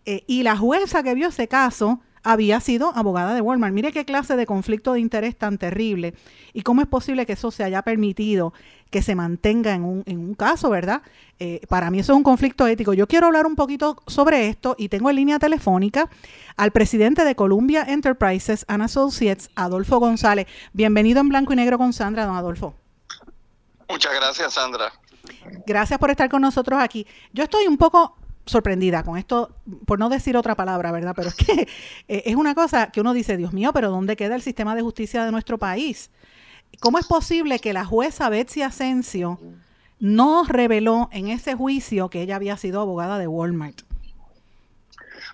Eh, 0.05 0.23
y 0.27 0.43
la 0.43 0.55
jueza 0.57 1.03
que 1.03 1.15
vio 1.15 1.29
ese 1.29 1.47
caso 1.47 1.99
había 2.25 2.59
sido 2.59 2.91
abogada 2.95 3.35
de 3.35 3.41
Walmart. 3.41 3.73
Mire 3.73 3.91
qué 3.91 4.03
clase 4.03 4.35
de 4.35 4.45
conflicto 4.47 4.93
de 4.93 4.99
interés 4.99 5.37
tan 5.37 5.57
terrible 5.59 6.15
y 6.53 6.63
cómo 6.63 6.81
es 6.81 6.87
posible 6.87 7.25
que 7.25 7.33
eso 7.33 7.51
se 7.51 7.63
haya 7.63 7.83
permitido 7.83 8.51
que 8.89 9.03
se 9.03 9.13
mantenga 9.13 9.73
en 9.73 9.83
un, 9.83 10.03
en 10.07 10.19
un 10.19 10.33
caso, 10.33 10.69
¿verdad? 10.69 11.03
Eh, 11.37 11.61
para 11.69 11.91
mí 11.91 11.99
eso 11.99 12.13
es 12.13 12.17
un 12.17 12.23
conflicto 12.23 12.65
ético. 12.65 12.93
Yo 12.93 13.07
quiero 13.07 13.27
hablar 13.27 13.45
un 13.45 13.55
poquito 13.55 14.01
sobre 14.07 14.47
esto 14.47 14.75
y 14.77 14.89
tengo 14.89 15.09
en 15.11 15.17
línea 15.17 15.37
telefónica 15.37 16.09
al 16.57 16.71
presidente 16.71 17.23
de 17.23 17.35
Columbia 17.35 17.83
Enterprises 17.87 18.65
and 18.67 18.81
Associates, 18.81 19.49
Adolfo 19.55 19.99
González. 19.99 20.47
Bienvenido 20.73 21.21
en 21.21 21.29
blanco 21.29 21.53
y 21.53 21.57
negro 21.57 21.77
con 21.77 21.93
Sandra, 21.93 22.25
don 22.25 22.35
Adolfo. 22.35 22.73
Muchas 23.87 24.13
gracias, 24.15 24.53
Sandra. 24.53 24.91
Gracias 25.67 25.99
por 25.99 26.09
estar 26.09 26.29
con 26.29 26.41
nosotros 26.41 26.79
aquí. 26.81 27.05
Yo 27.33 27.43
estoy 27.43 27.67
un 27.67 27.77
poco 27.77 28.17
sorprendida 28.45 29.03
con 29.03 29.17
esto, 29.17 29.55
por 29.85 29.99
no 29.99 30.09
decir 30.09 30.37
otra 30.37 30.55
palabra, 30.55 30.91
¿verdad? 30.91 31.13
Pero 31.15 31.29
es 31.29 31.35
que 31.35 31.67
eh, 32.07 32.23
es 32.25 32.35
una 32.35 32.55
cosa 32.55 32.91
que 32.91 33.01
uno 33.01 33.13
dice, 33.13 33.37
Dios 33.37 33.53
mío, 33.53 33.71
pero 33.73 33.89
¿dónde 33.89 34.15
queda 34.15 34.35
el 34.35 34.41
sistema 34.41 34.75
de 34.75 34.81
justicia 34.81 35.25
de 35.25 35.31
nuestro 35.31 35.57
país? 35.57 36.11
¿Cómo 36.79 36.99
es 36.99 37.07
posible 37.07 37.59
que 37.59 37.73
la 37.73 37.85
jueza 37.85 38.29
Betsy 38.29 38.61
Asensio 38.61 39.39
no 39.99 40.43
reveló 40.43 41.09
en 41.11 41.29
ese 41.29 41.55
juicio 41.55 42.09
que 42.09 42.21
ella 42.21 42.35
había 42.35 42.57
sido 42.57 42.81
abogada 42.81 43.17
de 43.17 43.27
Walmart? 43.27 43.81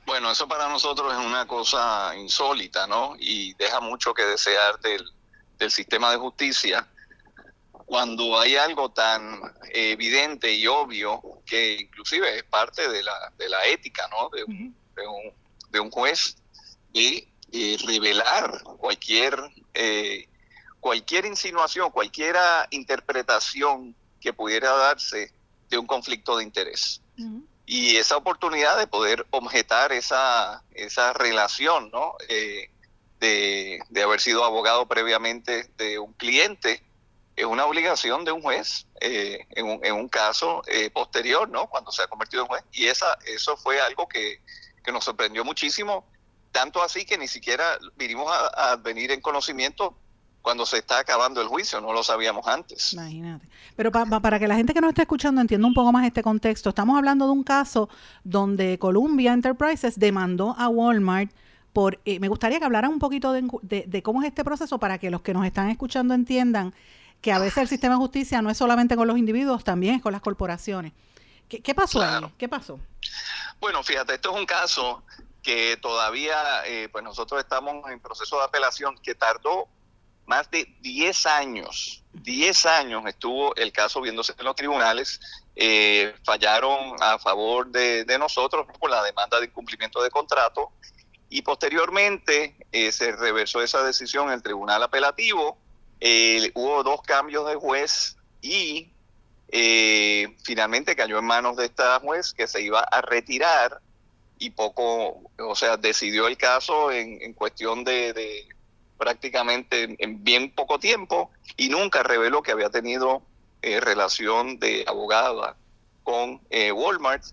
Bueno, 0.06 0.32
eso 0.32 0.48
para 0.48 0.68
nosotros 0.68 1.12
es 1.13 1.25
una 1.25 1.46
cosa 1.46 2.15
insólita, 2.15 2.88
¿no? 2.88 3.15
Y 3.20 3.53
deja 3.56 3.80
mucho 3.80 4.13
que 4.13 4.24
desear 4.24 4.80
del, 4.80 5.03
del 5.58 5.72
sistema 5.72 6.12
de 6.12 6.18
justicia 6.18 6.88
cuando 7.92 8.40
hay 8.40 8.56
algo 8.56 8.90
tan 8.94 9.42
evidente 9.74 10.50
y 10.54 10.66
obvio 10.66 11.22
que 11.46 11.74
inclusive 11.74 12.38
es 12.38 12.44
parte 12.44 12.88
de 12.88 13.04
la, 13.04 13.34
de 13.38 13.50
la 13.50 13.66
ética 13.66 14.08
¿no? 14.10 14.30
de, 14.30 14.46
un, 14.46 14.74
de, 15.70 15.80
un, 15.82 15.92
juez 15.92 16.38
y, 16.94 17.28
revelar 17.86 18.64
cualquier 18.78 19.38
eh, 19.74 20.26
cualquier 20.80 21.26
insinuación, 21.26 21.92
cualquier 21.92 22.38
interpretación 22.70 23.94
que 24.22 24.32
pudiera 24.32 24.72
darse 24.72 25.34
de 25.68 25.78
un 25.78 25.86
conflicto 25.86 26.38
de 26.38 26.46
interés. 26.46 27.02
Y 27.66 27.98
esa 27.98 28.16
oportunidad 28.16 28.78
de 28.78 28.88
poder 28.88 29.28
objetar 29.32 29.92
esa, 29.92 30.64
esa 30.72 31.12
relación, 31.12 31.92
¿no? 31.92 32.16
Eh, 32.30 32.70
de, 33.20 33.82
de 33.90 34.02
haber 34.02 34.22
sido 34.22 34.46
abogado 34.46 34.88
previamente 34.88 35.70
de 35.78 36.00
un 36.00 36.14
cliente, 36.14 36.82
es 37.42 37.48
una 37.48 37.66
obligación 37.66 38.24
de 38.24 38.32
un 38.32 38.42
juez 38.42 38.86
eh, 39.00 39.48
en, 39.52 39.66
un, 39.66 39.80
en, 39.84 39.96
un, 39.96 40.08
caso 40.08 40.62
eh, 40.68 40.92
posterior, 40.92 41.50
¿no? 41.50 41.68
Cuando 41.68 41.92
se 41.92 42.04
ha 42.04 42.08
convertido 42.08 42.44
en 42.44 42.48
juez. 42.48 42.64
Y 42.72 42.86
esa, 42.86 43.18
eso 43.26 43.58
fue 43.58 43.82
algo 43.82 44.08
que, 44.08 44.40
nos 44.92 45.06
sorprendió 45.06 45.44
muchísimo, 45.46 46.06
tanto 46.52 46.84
así 46.84 47.06
que 47.06 47.18
ni 47.18 47.28
siquiera 47.28 47.80
vinimos 47.96 48.30
a, 48.30 48.76
venir 48.76 49.12
en 49.12 49.22
conocimiento 49.22 49.98
cuando 50.42 50.66
se 50.66 50.80
está 50.80 51.00
acabando 51.00 51.40
el 51.42 51.48
juicio, 51.48 51.80
no 51.82 51.94
lo 51.94 52.04
sabíamos 52.04 52.46
antes. 52.48 52.94
Imagínate. 52.94 53.48
Pero 53.76 53.92
para 53.92 54.40
que 54.40 54.48
la 54.48 54.56
gente 54.56 54.74
que 54.74 54.82
nos 54.82 54.90
está 54.90 55.04
escuchando 55.04 55.40
entienda 55.40 55.68
un 55.68 55.74
poco 55.74 55.92
más 55.92 56.06
este 56.06 56.24
contexto, 56.24 56.70
estamos 56.70 56.98
hablando 56.98 57.25
de 57.25 57.32
un 57.32 57.44
caso 57.44 57.90
donde 58.24 58.77
Columbia 58.77 59.34
Enterprises 59.34 59.98
demandó 59.98 60.56
a 60.58 60.68
Walmart 60.68 61.32
por, 61.74 62.00
eh, 62.06 62.20
me 62.20 62.27
gustaría 62.27 62.60
que 62.60 62.66
hablaran 62.66 62.92
un 62.92 63.00
poquito 63.00 63.32
de, 63.32 63.86
de, 63.88 64.04
cómo 64.04 64.22
es 64.22 64.27
este 64.27 64.44
proceso 64.44 64.77
para 64.77 64.98
que 64.98 65.10
los 65.10 65.22
que 65.22 65.34
nos 65.34 65.46
están 65.46 65.70
escuchando 65.70 66.14
entiendan 66.14 66.74
que 67.22 67.31
a 67.31 67.40
veces 67.40 67.57
el 67.60 67.68
sistema 67.68 67.96
de 67.96 68.00
justicia 68.00 68.42
no 68.42 68.50
es 68.50 68.57
solamente 68.57 68.96
con 68.96 69.07
los 69.07 69.18
individuos, 69.18 69.64
también 69.64 69.96
es 69.96 70.01
con 70.01 70.12
las 70.12 70.22
corporaciones. 70.22 70.94
¿Qué, 71.48 71.75
pasó 71.75 72.01
ahí? 72.01 72.24
¿Qué 72.38 72.48
pasó? 72.48 72.79
Bueno, 73.60 73.84
fíjate, 73.84 74.16
esto 74.16 74.31
es 74.31 74.40
un 74.40 74.46
caso 74.46 75.03
que 75.44 75.77
todavía, 75.77 76.66
eh, 76.66 76.88
pues 76.92 77.03
nosotros 77.03 77.42
estamos 77.42 77.90
en 77.92 78.00
proceso 78.00 78.38
de 78.38 78.46
apelación 78.46 78.98
que 79.00 79.16
tardó 79.16 79.68
más 80.25 80.50
de 80.50 80.74
10 80.81 81.25
años. 81.25 82.03
10 82.14 82.66
años 82.66 83.03
estuvo 83.05 83.55
el 83.55 83.72
caso 83.72 84.01
viéndose 84.01 84.34
en 84.38 84.46
los 84.46 84.55
tribunales. 84.55 85.20
Eh, 85.55 86.16
fallaron 86.24 86.96
a 87.01 87.20
favor 87.20 87.68
de, 87.68 88.05
nosotros 88.18 88.66
por 88.79 88.90
la 88.90 89.03
demanda 89.03 89.40
de 89.40 89.48
incumplimiento 89.48 90.01
de 90.01 90.10
contrato 90.10 90.72
y 91.29 91.42
posteriormente 91.42 92.55
eh, 92.72 92.92
se 92.92 93.12
reversó 93.12 93.62
esa 93.62 93.84
decisión 93.84 94.27
en 94.27 94.36
el 94.36 94.44
tribunal 94.44 94.84
apelativo 94.84 95.57
eh, 96.03 96.51
hubo 96.55 96.83
dos 96.83 97.03
cambios 97.03 97.48
de 97.48 97.55
juez 97.55 98.18
y 98.42 98.92
eh, 99.50 100.35
finalmente 100.44 100.96
cayó 100.96 101.20
en 101.20 101.25
manos 101.25 101.57
de 101.57 101.66
esta 101.66 102.00
juez 102.00 102.33
que 102.33 102.48
se 102.48 102.64
iba 102.64 102.79
a 102.79 103.01
retirar 103.01 103.79
y 104.40 104.50
poco, 104.50 105.22
o 105.37 105.55
sea, 105.55 105.77
decidió 105.77 106.27
el 106.27 106.37
caso 106.37 106.92
en, 106.92 107.33
cuestión 107.33 107.83
de, 107.83 108.48
prácticamente 108.98 109.96
en 110.00 110.24
bien 110.24 110.50
poco 110.55 110.79
tiempo 110.79 111.29
y 111.55 111.70
nunca 111.70 112.01
reveló 112.01 112.42
que 112.42 112.51
había 112.51 112.72
tenido 112.72 113.22
eh, 113.61 113.79
relación 113.79 114.57
de 114.57 114.83
abogada 114.87 115.55
con 116.01 116.42
Walmart 116.74 117.24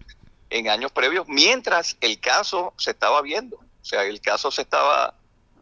en 0.50 0.68
años 0.68 0.92
previos, 0.92 1.26
mientras 1.26 1.96
el 2.02 2.20
caso 2.20 2.74
se 2.76 2.90
estaba 2.90 3.22
viendo. 3.22 3.56
O 3.56 3.84
sea, 3.84 4.04
el 4.04 4.20
caso 4.20 4.50
se 4.50 4.60
estaba 4.60 5.14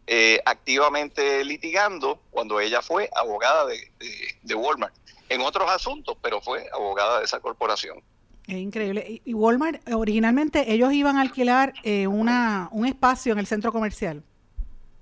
eh, 0.09 0.41
activamente 0.45 1.43
litigando 1.43 2.21
cuando 2.31 2.61
ella 2.61 2.81
fue 2.81 3.09
abogada 3.13 3.65
de, 3.65 4.55
Walmart 4.55 4.95
en 5.27 5.41
otros 5.41 5.69
asuntos, 5.69 6.17
pero 6.21 6.39
fue 6.41 6.65
abogada 6.73 7.19
de 7.19 7.25
esa 7.25 7.41
corporación. 7.41 8.01
Es 8.47 8.55
increíble. 8.55 9.21
Y 9.25 9.33
Walmart, 9.33 9.81
originalmente 9.91 10.71
ellos 10.71 10.93
iban 10.93 11.17
a 11.17 11.21
alquilar 11.21 11.73
eh, 11.83 12.07
una, 12.07 12.69
un 12.71 12.85
espacio 12.85 13.33
en 13.33 13.39
el 13.39 13.47
centro 13.47 13.73
comercial. 13.73 14.23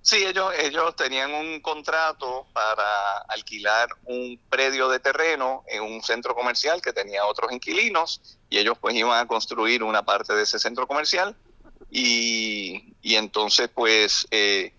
Sí, 0.06 0.24
ellos, 0.24 0.54
ellos 0.60 0.96
tenían 0.96 1.34
un 1.34 1.62
contrato 1.62 2.46
para 2.54 3.22
alquilar 3.28 3.90
un 4.04 4.40
predio 4.50 4.88
de 4.88 5.00
terreno 5.00 5.64
en 5.68 5.82
un 5.82 6.04
centro 6.04 6.36
comercial 6.36 6.80
que 6.80 6.94
tenía 6.94 7.26
otros 7.26 7.52
inquilinos 7.52 8.38
y 8.48 8.60
ellos 8.60 8.78
pues 8.80 8.94
iban 8.94 9.20
a 9.20 9.28
construir 9.28 9.82
una 9.82 10.06
parte 10.06 10.36
de 10.36 10.44
ese 10.44 10.60
centro 10.60 10.86
comercial 10.86 11.36
y, 11.90 12.94
y 13.02 13.16
entonces 13.16 13.68
pues 13.74 14.28
eh, 14.30 14.75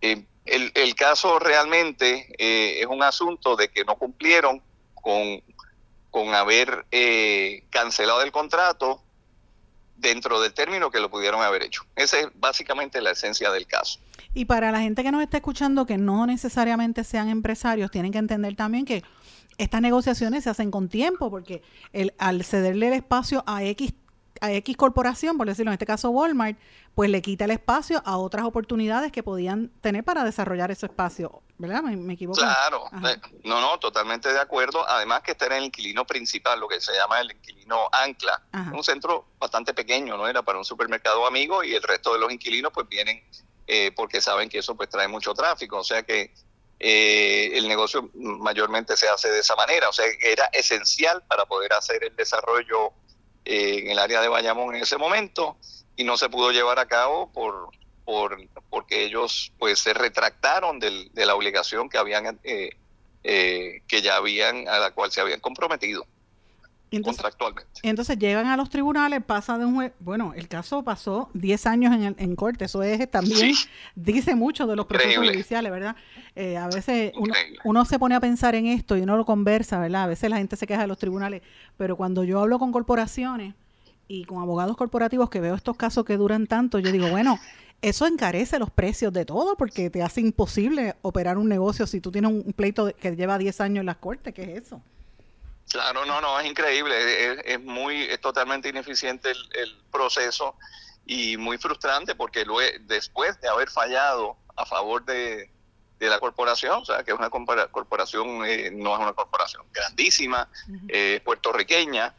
eh, 0.00 0.24
el, 0.44 0.94
caso 0.94 1.38
realmente 1.38 2.34
eh, 2.38 2.80
es 2.80 2.86
un 2.86 3.02
asunto 3.02 3.56
de 3.56 3.68
que 3.70 3.84
no 3.84 3.96
cumplieron 3.96 4.62
con, 4.94 5.42
con 6.10 6.34
haber 6.34 6.84
eh, 6.90 7.64
cancelado 7.70 8.22
el 8.22 8.32
contrato 8.32 9.02
dentro 9.96 10.40
del 10.40 10.52
término 10.52 10.90
que 10.90 11.00
lo 11.00 11.10
pudieron 11.10 11.40
haber 11.40 11.62
hecho. 11.62 11.84
Esa 11.96 12.20
es 12.20 12.28
básicamente 12.34 13.00
la 13.00 13.12
esencia 13.12 13.50
del 13.50 13.66
caso. 13.66 14.00
Y 14.34 14.44
para 14.44 14.70
la 14.70 14.80
gente 14.80 15.02
que 15.02 15.12
nos 15.12 15.22
está 15.22 15.38
escuchando, 15.38 15.86
que 15.86 15.96
no 15.96 16.26
necesariamente 16.26 17.04
sean 17.04 17.28
empresarios, 17.28 17.90
tienen 17.90 18.12
que 18.12 18.18
entender 18.18 18.54
también 18.56 18.84
que 18.84 19.02
estas 19.56 19.80
negociaciones 19.80 20.44
se 20.44 20.50
hacen 20.50 20.70
con 20.70 20.88
tiempo, 20.88 21.30
porque 21.30 21.62
al 22.18 22.44
cederle 22.44 22.88
el 22.88 22.94
espacio 22.94 23.44
a 23.46 23.62
X 23.62 23.94
a 24.44 24.52
X 24.52 24.76
corporación, 24.76 25.36
por 25.38 25.46
decirlo 25.46 25.70
en 25.70 25.74
este 25.74 25.86
caso 25.86 26.10
Walmart, 26.10 26.58
pues 26.94 27.10
le 27.10 27.22
quita 27.22 27.46
el 27.46 27.50
espacio 27.50 28.02
a 28.04 28.18
otras 28.18 28.44
oportunidades 28.44 29.10
que 29.10 29.22
podían 29.22 29.68
tener 29.80 30.04
para 30.04 30.22
desarrollar 30.22 30.70
ese 30.70 30.86
espacio, 30.86 31.42
¿verdad? 31.58 31.82
¿Me, 31.82 32.14
equivoco? 32.14 32.40
Claro, 32.40 32.84
no, 33.42 33.60
no, 33.60 33.78
totalmente 33.78 34.32
de 34.32 34.38
acuerdo. 34.38 34.88
Además 34.88 35.22
que 35.22 35.32
este 35.32 35.46
era 35.46 35.58
el 35.58 35.64
inquilino 35.64 36.06
principal, 36.06 36.60
lo 36.60 36.68
que 36.68 36.80
se 36.80 36.92
llama 36.92 37.20
el 37.20 37.32
inquilino 37.32 37.88
ancla, 37.90 38.42
un 38.72 38.84
centro 38.84 39.26
bastante 39.38 39.74
pequeño, 39.74 40.16
¿no? 40.16 40.28
Era 40.28 40.42
para 40.42 40.58
un 40.58 40.64
supermercado 40.64 41.26
amigo 41.26 41.64
y 41.64 41.74
el 41.74 41.82
resto 41.82 42.12
de 42.12 42.20
los 42.20 42.32
inquilinos 42.32 42.70
pues 42.72 42.88
vienen 42.88 43.22
eh, 43.66 43.92
porque 43.96 44.20
saben 44.20 44.48
que 44.48 44.58
eso 44.58 44.76
pues 44.76 44.90
trae 44.90 45.08
mucho 45.08 45.32
tráfico, 45.34 45.78
o 45.78 45.84
sea 45.84 46.02
que 46.02 46.34
eh, 46.78 47.50
el 47.54 47.66
negocio 47.66 48.10
mayormente 48.14 48.96
se 48.96 49.08
hace 49.08 49.30
de 49.30 49.40
esa 49.40 49.56
manera, 49.56 49.88
o 49.88 49.92
sea 49.92 50.04
que 50.18 50.32
era 50.32 50.44
esencial 50.52 51.22
para 51.26 51.46
poder 51.46 51.72
hacer 51.72 52.04
el 52.04 52.14
desarrollo 52.14 52.92
en 53.84 53.90
el 53.90 53.98
área 53.98 54.20
de 54.20 54.28
Bayamón 54.28 54.74
en 54.74 54.82
ese 54.82 54.96
momento 54.96 55.56
y 55.96 56.04
no 56.04 56.16
se 56.16 56.28
pudo 56.28 56.50
llevar 56.50 56.78
a 56.78 56.86
cabo 56.86 57.30
por, 57.32 57.68
por 58.04 58.36
porque 58.70 59.04
ellos 59.04 59.52
pues 59.58 59.78
se 59.78 59.92
retractaron 59.92 60.78
del, 60.78 61.10
de 61.12 61.26
la 61.26 61.34
obligación 61.34 61.88
que 61.88 61.98
habían 61.98 62.38
eh, 62.42 62.70
eh, 63.22 63.82
que 63.86 64.02
ya 64.02 64.16
habían 64.16 64.68
a 64.68 64.78
la 64.78 64.90
cual 64.92 65.12
se 65.12 65.20
habían 65.20 65.40
comprometido 65.40 66.06
contractualmente. 67.02 67.80
Entonces 67.82 68.16
llegan 68.18 68.46
a 68.46 68.56
los 68.56 68.70
tribunales, 68.70 69.20
pasa 69.24 69.58
de 69.58 69.64
un 69.64 69.74
juez, 69.74 69.92
bueno, 69.98 70.32
el 70.36 70.46
caso 70.46 70.84
pasó 70.84 71.28
10 71.34 71.66
años 71.66 71.92
en, 71.92 72.14
en 72.16 72.36
corte, 72.36 72.66
eso 72.66 72.84
es 72.84 73.10
también, 73.10 73.52
dice 73.96 74.36
mucho 74.36 74.68
de 74.68 74.76
los 74.76 74.86
procesos 74.86 75.26
judiciales, 75.26 75.72
¿verdad? 75.72 75.96
Eh, 76.36 76.56
a 76.56 76.68
veces 76.68 77.12
uno, 77.16 77.34
uno, 77.64 77.84
se 77.84 77.98
pone 77.98 78.14
a 78.14 78.20
pensar 78.20 78.54
en 78.54 78.66
esto 78.66 78.96
y 78.96 79.00
uno 79.00 79.16
lo 79.16 79.24
conversa, 79.24 79.80
¿verdad? 79.80 80.04
A 80.04 80.06
veces 80.06 80.30
la 80.30 80.36
gente 80.36 80.54
se 80.54 80.68
queja 80.68 80.82
de 80.82 80.86
los 80.86 80.98
tribunales, 80.98 81.42
pero 81.76 81.96
cuando 81.96 82.22
yo 82.22 82.40
hablo 82.40 82.60
con 82.60 82.70
corporaciones 82.70 83.54
y 84.08 84.24
con 84.24 84.42
abogados 84.42 84.76
corporativos 84.76 85.30
que 85.30 85.40
veo 85.40 85.54
estos 85.54 85.76
casos 85.76 86.04
que 86.04 86.16
duran 86.16 86.46
tanto, 86.46 86.78
yo 86.78 86.92
digo, 86.92 87.08
bueno, 87.08 87.38
eso 87.82 88.06
encarece 88.06 88.58
los 88.58 88.70
precios 88.70 89.12
de 89.12 89.24
todo 89.24 89.56
porque 89.56 89.90
te 89.90 90.02
hace 90.02 90.20
imposible 90.20 90.96
operar 91.02 91.36
un 91.36 91.48
negocio 91.48 91.86
si 91.86 92.00
tú 92.00 92.10
tienes 92.10 92.30
un 92.30 92.52
pleito 92.52 92.94
que 92.96 93.14
lleva 93.14 93.36
10 93.38 93.60
años 93.60 93.80
en 93.80 93.86
las 93.86 93.96
cortes, 93.96 94.32
¿qué 94.32 94.42
es 94.42 94.64
eso? 94.64 94.80
Claro, 95.70 96.04
no, 96.04 96.20
no, 96.20 96.38
es 96.40 96.46
increíble, 96.46 96.94
es, 97.44 97.60
muy, 97.60 98.02
es 98.02 98.20
totalmente 98.20 98.68
ineficiente 98.68 99.30
el, 99.30 99.82
proceso 99.90 100.56
y 101.06 101.36
muy 101.36 101.58
frustrante 101.58 102.14
porque 102.14 102.44
luego, 102.44 102.78
después 102.82 103.40
de 103.40 103.48
haber 103.48 103.70
fallado 103.70 104.36
a 104.56 104.66
favor 104.66 105.04
de, 105.04 105.50
la 106.00 106.20
corporación, 106.20 106.82
o 106.82 106.84
sea, 106.84 107.02
que 107.02 107.12
es 107.12 107.18
una 107.18 107.30
corporación, 107.30 108.44
eh, 108.44 108.70
no 108.70 108.92
es 108.94 109.00
una 109.00 109.14
corporación 109.14 109.64
grandísima, 109.72 110.48
eh, 110.88 111.22
puertorriqueña, 111.24 112.14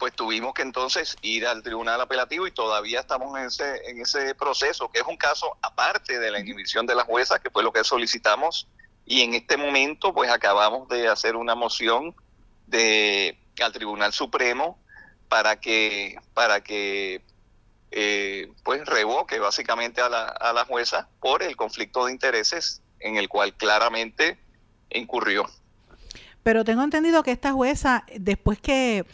pues 0.00 0.14
tuvimos 0.14 0.54
que 0.54 0.62
entonces 0.62 1.14
ir 1.20 1.46
al 1.46 1.62
tribunal 1.62 2.00
apelativo 2.00 2.46
y 2.46 2.50
todavía 2.50 3.00
estamos 3.00 3.38
en 3.38 3.44
ese, 3.44 3.90
en 3.90 4.00
ese 4.00 4.34
proceso, 4.34 4.90
que 4.90 5.00
es 5.00 5.06
un 5.06 5.18
caso 5.18 5.58
aparte 5.60 6.18
de 6.18 6.30
la 6.30 6.40
inhibición 6.40 6.86
de 6.86 6.94
la 6.94 7.04
jueza, 7.04 7.38
que 7.38 7.50
fue 7.50 7.62
lo 7.62 7.70
que 7.70 7.84
solicitamos, 7.84 8.66
y 9.04 9.20
en 9.20 9.34
este 9.34 9.58
momento 9.58 10.14
pues 10.14 10.30
acabamos 10.30 10.88
de 10.88 11.06
hacer 11.06 11.36
una 11.36 11.54
moción 11.54 12.14
de 12.66 13.38
al 13.62 13.72
Tribunal 13.72 14.14
Supremo 14.14 14.78
para 15.28 15.60
que 15.60 16.16
para 16.32 16.62
que 16.62 17.22
eh, 17.90 18.50
pues 18.64 18.86
revoque 18.86 19.38
básicamente 19.38 20.00
a 20.00 20.08
la, 20.08 20.24
a 20.24 20.54
la 20.54 20.64
jueza 20.64 21.10
por 21.20 21.42
el 21.42 21.56
conflicto 21.56 22.06
de 22.06 22.12
intereses 22.12 22.80
en 23.00 23.16
el 23.16 23.28
cual 23.28 23.54
claramente 23.54 24.38
incurrió. 24.88 25.44
Pero 26.42 26.64
tengo 26.64 26.82
entendido 26.82 27.22
que 27.22 27.32
esta 27.32 27.52
jueza, 27.52 28.04
después 28.14 28.58
que 28.58 29.04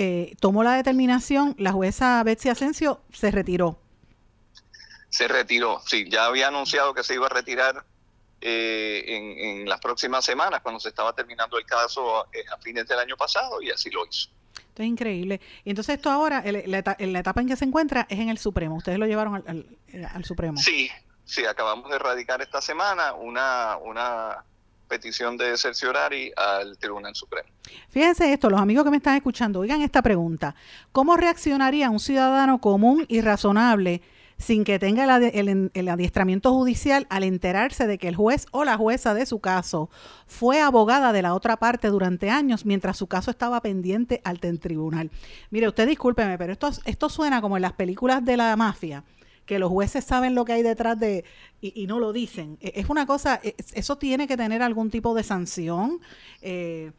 eh, 0.00 0.36
tomó 0.38 0.62
la 0.62 0.74
determinación, 0.74 1.56
la 1.58 1.72
jueza 1.72 2.22
Betsy 2.22 2.48
Asensio 2.50 3.00
se 3.12 3.32
retiró. 3.32 3.80
Se 5.08 5.26
retiró, 5.26 5.82
sí, 5.84 6.08
ya 6.08 6.26
había 6.26 6.46
anunciado 6.46 6.94
que 6.94 7.02
se 7.02 7.14
iba 7.14 7.26
a 7.26 7.30
retirar 7.30 7.84
eh, 8.40 9.02
en, 9.08 9.68
las 9.68 9.80
próximas 9.80 10.24
semanas, 10.24 10.60
cuando 10.62 10.78
se 10.78 10.90
estaba 10.90 11.12
terminando 11.14 11.58
el 11.58 11.66
caso 11.66 12.28
eh, 12.32 12.44
a 12.48 12.58
fines 12.58 12.86
del 12.86 13.00
año 13.00 13.16
pasado, 13.16 13.60
y 13.60 13.70
así 13.72 13.90
lo 13.90 14.06
hizo. 14.06 14.30
Esto 14.54 14.82
es 14.84 14.88
increíble. 14.88 15.40
Y 15.64 15.70
entonces 15.70 15.96
esto 15.96 16.12
ahora, 16.12 16.44
la, 16.44 16.78
etapa 17.18 17.40
en 17.40 17.48
que 17.48 17.56
se 17.56 17.64
encuentra 17.64 18.06
es 18.08 18.20
en 18.20 18.28
el 18.28 18.38
Supremo. 18.38 18.76
Ustedes 18.76 19.00
lo 19.00 19.06
llevaron 19.06 19.34
al, 19.34 19.66
al, 20.14 20.24
Supremo. 20.24 20.58
Sí, 20.58 20.88
sí, 21.24 21.44
acabamos 21.44 21.90
de 21.90 21.96
erradicar 21.96 22.40
esta 22.40 22.62
semana 22.62 23.14
una, 23.14 23.76
una 23.78 24.44
petición 24.88 25.36
de 25.36 25.56
cerciorari 25.56 26.32
al 26.36 26.78
Tribunal 26.78 27.14
Supremo. 27.14 27.48
Fíjense 27.88 28.32
esto, 28.32 28.50
los 28.50 28.60
amigos 28.60 28.84
que 28.84 28.90
me 28.90 28.96
están 28.96 29.16
escuchando, 29.16 29.60
oigan 29.60 29.82
esta 29.82 30.02
pregunta. 30.02 30.54
¿Cómo 30.92 31.16
reaccionaría 31.16 31.90
un 31.90 32.00
ciudadano 32.00 32.60
común 32.60 33.04
y 33.08 33.20
razonable 33.20 34.02
sin 34.38 34.64
que 34.64 34.78
tenga 34.78 35.04
el, 35.04 35.88
adiestramiento 35.88 36.52
judicial 36.52 37.06
al 37.10 37.24
enterarse 37.24 37.86
de 37.86 37.98
que 37.98 38.08
el 38.08 38.16
juez 38.16 38.46
o 38.52 38.64
la 38.64 38.76
jueza 38.76 39.12
de 39.12 39.26
su 39.26 39.40
caso 39.40 39.90
fue 40.26 40.60
abogada 40.60 41.12
de 41.12 41.22
la 41.22 41.34
otra 41.34 41.56
parte 41.56 41.88
durante 41.88 42.30
años 42.30 42.64
mientras 42.64 42.96
su 42.96 43.08
caso 43.08 43.30
estaba 43.30 43.60
pendiente 43.60 44.20
ante 44.24 44.48
el 44.48 44.60
tribunal? 44.60 45.10
Mire, 45.50 45.68
usted 45.68 45.88
discúlpeme, 45.88 46.38
pero 46.38 46.52
esto, 46.52 46.70
esto 46.84 47.08
suena 47.08 47.40
como 47.40 47.56
en 47.56 47.62
las 47.62 47.72
películas 47.72 48.24
de 48.24 48.36
la 48.36 48.56
mafia 48.56 49.04
que 49.48 49.58
los 49.58 49.70
jueces 49.70 50.04
saben 50.04 50.34
lo 50.34 50.44
que 50.44 50.52
hay 50.52 50.62
detrás 50.62 51.00
de 51.00 51.24
y, 51.62 51.86
no 51.86 51.98
lo 51.98 52.12
dicen. 52.12 52.58
E, 52.60 52.74
es 52.76 52.90
una 52.90 53.06
cosa, 53.06 53.40
e, 53.42 53.56
eso 53.72 53.96
tiene 53.96 54.28
que 54.28 54.36
tener 54.36 54.62
algún 54.62 54.90
tipo 54.90 55.14
de 55.14 55.22
sanción. 55.22 56.00
Eh, 56.42 56.92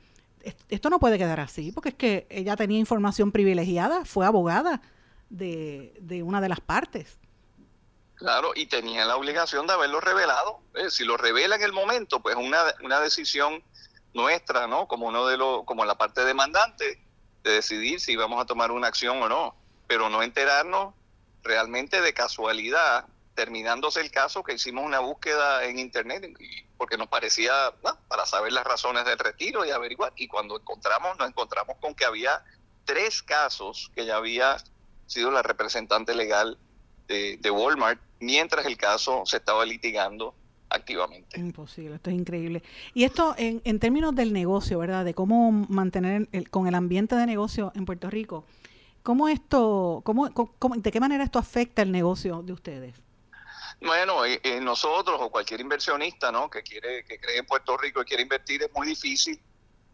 esto 0.68 0.90
no 0.90 1.00
puede 1.00 1.20
quedar 1.20 1.40
así, 1.40 1.72
porque 1.72 1.90
es 1.90 1.96
que 1.96 2.26
ella 2.32 2.56
tenía 2.56 2.80
información 2.80 3.32
privilegiada, 3.32 4.04
fue 4.04 4.26
abogada 4.26 4.82
de, 5.30 5.94
de 6.02 6.24
una 6.24 6.42
de 6.42 6.50
las 6.50 6.60
partes. 6.60 7.20
Claro, 8.16 8.54
y 8.56 8.66
tenía 8.66 9.06
la 9.06 9.16
obligación 9.16 9.68
de 9.68 9.74
haberlo 9.74 10.02
revelado. 10.02 10.60
Eh, 10.74 10.90
si 10.90 11.06
lo 11.06 11.18
revela 11.18 11.56
en 11.56 11.62
el 11.62 11.72
momento, 11.72 12.20
pues 12.20 12.36
una, 12.36 12.64
una 12.84 13.00
decisión 13.00 13.64
nuestra, 14.16 14.66
¿no? 14.66 14.88
Como 14.88 15.08
uno 15.08 15.28
de 15.28 15.38
los, 15.38 15.66
como 15.66 15.86
la 15.86 16.00
parte 16.00 16.26
demandante, 16.26 17.00
de 17.44 17.52
decidir 17.52 18.00
si 18.00 18.16
vamos 18.16 18.42
a 18.42 18.46
tomar 18.46 18.72
una 18.72 18.88
acción 18.88 19.22
o 19.22 19.30
no, 19.30 19.56
pero 19.86 20.10
no 20.10 20.24
enterarnos 20.24 20.96
realmente 21.44 22.02
de 22.02 22.14
casualidad, 22.14 23.06
terminándose 23.36 24.02
el 24.02 24.12
caso, 24.12 24.44
que 24.44 24.54
hicimos 24.54 24.86
una 24.86 25.00
búsqueda 25.00 25.64
en 25.66 25.80
internet 25.80 26.28
porque 26.78 26.98
nos 26.98 27.08
parecía 27.08 27.52
para 28.08 28.26
saber 28.26 28.54
las 28.54 28.64
razones 28.64 29.06
del 29.06 29.20
retiro 29.20 29.66
y 29.66 29.72
averiguar. 29.72 30.14
Y 30.16 30.28
cuando 30.28 30.58
encontramos, 30.58 31.18
nos 31.18 31.28
encontramos 31.28 31.78
con 31.82 31.94
que 31.94 32.06
había 32.06 32.44
tres 32.86 33.22
casos 33.22 33.92
que 33.96 34.06
ya 34.06 34.18
había 34.18 34.58
sido 35.06 35.32
la 35.32 35.42
representante 35.42 36.16
legal 36.16 36.58
de, 37.08 37.38
de 37.38 37.52
Walmart, 37.52 38.00
mientras 38.20 38.66
el 38.66 38.78
caso 38.78 39.24
se 39.26 39.38
estaba 39.38 39.66
litigando 39.66 40.36
activamente. 40.70 41.40
Imposible, 41.40 41.96
esto 41.96 42.10
es 42.10 42.16
increíble. 42.16 42.64
Y 42.94 43.04
esto 43.04 43.34
en, 43.38 43.62
en 43.64 43.80
términos 43.80 44.16
del 44.16 44.34
negocio, 44.34 44.80
¿verdad? 44.80 45.04
De 45.04 45.14
cómo 45.14 45.52
mantener 45.52 46.30
el, 46.32 46.50
con 46.50 46.68
el 46.68 46.76
ambiente 46.76 47.16
de 47.16 47.26
negocio 47.26 47.72
en 47.76 47.86
Puerto 47.86 48.10
Rico. 48.10 48.46
¿Cómo 49.04 49.30
esto, 49.30 50.02
cómo, 50.04 50.30
de 50.30 50.92
qué 50.92 51.00
manera 51.00 51.24
esto 51.24 51.40
afecta 51.40 51.82
el 51.82 51.92
negocio 51.92 52.42
de 52.44 52.54
ustedes? 52.54 52.96
Bueno, 53.82 54.26
eh, 54.26 54.42
eh, 54.44 54.60
nosotros 54.60 55.18
o 55.22 55.30
cualquier 55.30 55.62
inversionista, 55.62 56.32
¿no? 56.32 56.50
Que 56.50 56.64
quiere, 56.64 57.06
que 57.06 57.20
cree 57.20 57.38
en 57.38 57.46
Puerto 57.46 57.78
Rico 57.78 58.02
y 58.02 58.06
quiere 58.06 58.24
invertir 58.24 58.64
es 58.64 58.74
muy 58.74 58.88
difícil 58.88 59.42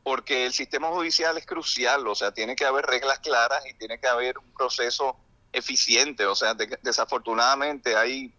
porque 0.05 0.45
el 0.45 0.53
sistema 0.53 0.89
judicial 0.89 1.35
es 1.35 1.47
crucial, 1.47 2.07
o 2.07 2.13
sea, 2.13 2.31
tiene 2.31 2.55
que 2.55 2.63
haber 2.63 2.85
reglas 2.85 3.17
claras 3.19 3.65
y 3.65 3.73
tiene 3.73 3.99
que 3.99 4.05
haber 4.05 4.37
un 4.37 4.53
proceso 4.53 5.17
eficiente, 5.51 6.27
o 6.27 6.35
sea, 6.35 6.53
desafortunadamente 6.53 7.95
hay 7.97 8.31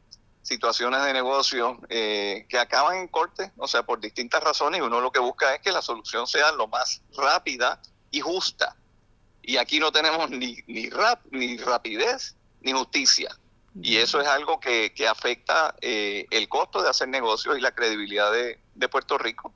situaciones 0.43 1.03
de 1.03 1.13
negocio 1.13 1.81
eh, 1.89 2.47
que 2.49 2.57
acaban 2.57 2.99
en 2.99 3.09
corte, 3.09 3.51
o 3.57 3.67
sea, 3.67 3.83
por 3.83 3.99
distintas 3.99 4.45
razones, 4.45 4.79
y 4.79 4.83
uno 4.83 5.01
lo 5.01 5.11
que 5.11 5.19
busca 5.19 5.57
es 5.57 5.61
que 5.61 5.73
la 5.73 5.83
solución 5.83 6.29
sea 6.29 6.53
lo 6.53 6.69
más 6.69 7.03
rápida 7.17 7.83
y 8.13 8.21
justa. 8.21 8.77
Y 9.47 9.59
aquí 9.59 9.79
no 9.79 9.93
tenemos 9.93 10.29
ni, 10.29 10.59
ni, 10.67 10.91
rap, 10.91 11.21
ni 11.31 11.57
rapidez 11.57 12.35
ni 12.63 12.73
justicia. 12.73 13.31
Y 13.81 13.97
eso 13.97 14.21
es 14.21 14.27
algo 14.27 14.59
que, 14.59 14.93
que 14.93 15.07
afecta 15.07 15.77
eh, 15.81 16.27
el 16.31 16.49
costo 16.49 16.83
de 16.83 16.89
hacer 16.89 17.09
negocios 17.09 17.57
y 17.57 17.61
la 17.61 17.71
credibilidad 17.71 18.33
de, 18.33 18.59
de 18.75 18.89
Puerto 18.89 19.17
Rico. 19.17 19.53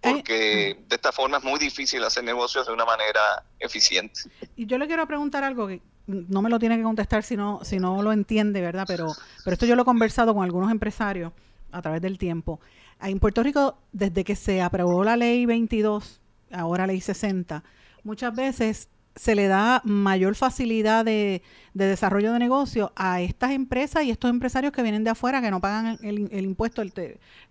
Porque 0.00 0.78
de 0.88 0.96
esta 0.96 1.12
forma 1.12 1.36
es 1.36 1.44
muy 1.44 1.60
difícil 1.60 2.02
hacer 2.02 2.24
negocios 2.24 2.66
de 2.66 2.72
una 2.72 2.84
manera 2.84 3.44
eficiente. 3.60 4.22
Y 4.56 4.66
yo 4.66 4.76
le 4.76 4.88
quiero 4.88 5.06
preguntar 5.06 5.44
algo 5.44 5.68
que 5.68 5.82
no 6.06 6.42
me 6.42 6.50
lo 6.50 6.58
tiene 6.58 6.76
que 6.76 6.82
contestar 6.82 7.22
si 7.22 7.36
no, 7.36 7.60
si 7.62 7.78
no 7.78 8.02
lo 8.02 8.12
entiende, 8.12 8.60
¿verdad? 8.60 8.84
Pero, 8.88 9.12
pero 9.44 9.54
esto 9.54 9.66
yo 9.66 9.76
lo 9.76 9.82
he 9.82 9.84
conversado 9.84 10.34
con 10.34 10.42
algunos 10.42 10.72
empresarios 10.72 11.32
a 11.70 11.80
través 11.80 12.02
del 12.02 12.18
tiempo. 12.18 12.60
En 13.00 13.20
Puerto 13.20 13.44
Rico, 13.44 13.78
desde 13.92 14.24
que 14.24 14.34
se 14.34 14.62
aprobó 14.62 15.04
la 15.04 15.16
ley 15.16 15.46
22, 15.46 16.20
ahora 16.50 16.86
ley 16.86 17.00
60, 17.00 17.62
muchas 18.02 18.34
veces 18.34 18.88
se 19.18 19.34
le 19.34 19.48
da 19.48 19.82
mayor 19.84 20.34
facilidad 20.36 21.04
de, 21.04 21.42
desarrollo 21.74 22.32
de 22.32 22.38
negocio 22.38 22.92
a 22.96 23.20
estas 23.20 23.50
empresas 23.50 24.04
y 24.04 24.10
estos 24.10 24.30
empresarios 24.30 24.72
que 24.72 24.82
vienen 24.82 25.04
de 25.04 25.10
afuera, 25.10 25.40
que 25.40 25.50
no 25.50 25.60
pagan 25.60 25.98
el, 26.02 26.28
el 26.30 26.44
impuesto, 26.44 26.82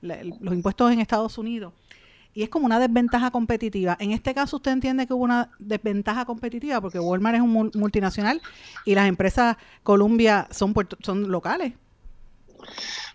los 0.01 0.53
impuestos 0.53 0.91
en 0.91 0.99
Estados 0.99 1.37
Unidos. 1.37 1.73
Y 2.33 2.43
es 2.43 2.49
como 2.49 2.65
una 2.65 2.79
desventaja 2.79 3.31
competitiva. 3.31 3.97
En 3.99 4.11
este 4.11 4.33
caso, 4.33 4.57
¿usted 4.57 4.71
entiende 4.71 5.07
que 5.07 5.13
hubo 5.13 5.23
una 5.23 5.49
desventaja 5.59 6.25
competitiva? 6.25 6.79
Porque 6.79 6.99
Walmart 6.99 7.35
es 7.35 7.41
un 7.41 7.71
multinacional 7.73 8.41
y 8.85 8.93
las 8.95 9.07
empresas 9.07 9.57
Columbia 9.83 10.47
son, 10.51 10.73
son 11.01 11.31
locales. 11.31 11.73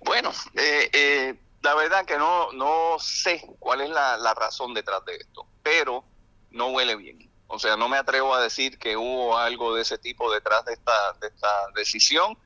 Bueno, 0.04 0.30
eh, 0.54 0.90
eh, 0.92 1.38
la 1.62 1.74
verdad 1.74 2.04
que 2.04 2.18
no, 2.18 2.52
no 2.52 2.98
sé 2.98 3.44
cuál 3.60 3.82
es 3.82 3.90
la 3.90 4.34
razón 4.34 4.74
detrás 4.74 5.04
de 5.04 5.14
esto, 5.16 5.46
pero 5.62 6.04
no 6.50 6.68
huele 6.68 6.96
bien. 6.96 7.31
O 7.54 7.58
sea, 7.58 7.76
no 7.76 7.86
me 7.86 7.98
atrevo 7.98 8.34
a 8.34 8.42
decir 8.42 8.78
que 8.78 8.96
hubo 8.96 9.36
algo 9.36 9.74
de 9.74 9.82
ese 9.82 9.98
tipo 9.98 10.32
detrás 10.32 10.64
de 10.64 10.72
esta, 10.72 11.12
de 11.20 11.26
esta 11.26 11.48
decisión 11.74 12.38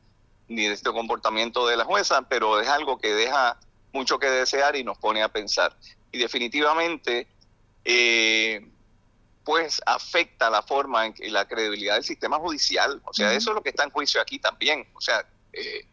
ni 0.48 0.66
de 0.66 0.74
este 0.74 0.90
comportamiento 0.90 1.64
de 1.68 1.76
la 1.76 1.84
jueza, 1.84 2.22
pero 2.22 2.60
es 2.60 2.68
algo 2.68 2.98
que 2.98 3.14
deja 3.14 3.56
mucho 3.92 4.18
que 4.18 4.26
desear 4.26 4.74
y 4.74 4.82
nos 4.82 4.98
pone 4.98 5.22
a 5.22 5.28
pensar. 5.28 5.76
Y 6.10 6.18
definitivamente, 6.18 7.28
eh, 7.84 8.68
pues 9.44 9.80
afecta 9.86 10.50
la 10.50 10.62
forma 10.62 11.06
en 11.06 11.14
que 11.14 11.30
la 11.30 11.46
credibilidad 11.46 11.94
del 11.94 12.04
sistema 12.04 12.38
judicial. 12.38 13.00
O 13.04 13.14
sea, 13.14 13.32
eso 13.32 13.50
es 13.50 13.54
lo 13.54 13.62
que 13.62 13.70
está 13.70 13.84
en 13.84 13.90
juicio 13.90 14.20
aquí 14.20 14.40
también. 14.40 14.88
O 14.92 15.00
sea, 15.00 15.24
eh, 15.52 15.86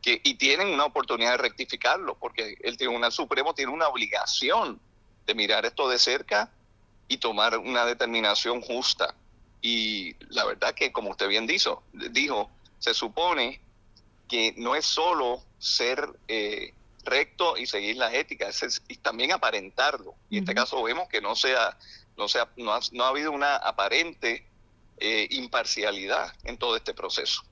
que, 0.00 0.20
y 0.22 0.34
tienen 0.34 0.68
una 0.68 0.84
oportunidad 0.84 1.32
de 1.32 1.38
rectificarlo, 1.38 2.14
porque 2.14 2.56
el 2.60 2.76
Tribunal 2.76 3.10
Supremo 3.10 3.52
tiene 3.52 3.72
una 3.72 3.88
obligación 3.88 4.80
de 5.26 5.34
mirar 5.34 5.66
esto 5.66 5.88
de 5.88 5.98
cerca 5.98 6.52
y 7.10 7.18
tomar 7.18 7.58
una 7.58 7.84
determinación 7.84 8.62
justa. 8.62 9.16
Y 9.60 10.14
la 10.32 10.46
verdad 10.46 10.74
que, 10.74 10.92
como 10.92 11.10
usted 11.10 11.28
bien 11.28 11.46
dijo, 11.46 11.82
dijo 11.92 12.48
se 12.78 12.94
supone 12.94 13.60
que 14.28 14.54
no 14.56 14.76
es 14.76 14.86
solo 14.86 15.42
ser 15.58 16.08
eh, 16.28 16.72
recto 17.04 17.58
y 17.58 17.66
seguir 17.66 17.96
las 17.96 18.14
éticas, 18.14 18.62
es, 18.62 18.80
también 19.02 19.32
aparentarlo. 19.32 20.14
Y 20.30 20.38
en 20.38 20.44
este 20.44 20.54
caso 20.54 20.80
vemos 20.84 21.08
que 21.08 21.20
no 21.20 21.34
sea, 21.34 21.76
no 22.16 22.28
sea, 22.28 22.48
no 22.56 22.72
ha, 22.72 22.80
no 22.92 23.04
ha 23.04 23.08
habido 23.08 23.32
una 23.32 23.56
aparente 23.56 24.46
eh, 24.98 25.26
imparcialidad 25.30 26.32
en 26.44 26.58
todo 26.58 26.76
este 26.76 26.94
proceso. 26.94 27.42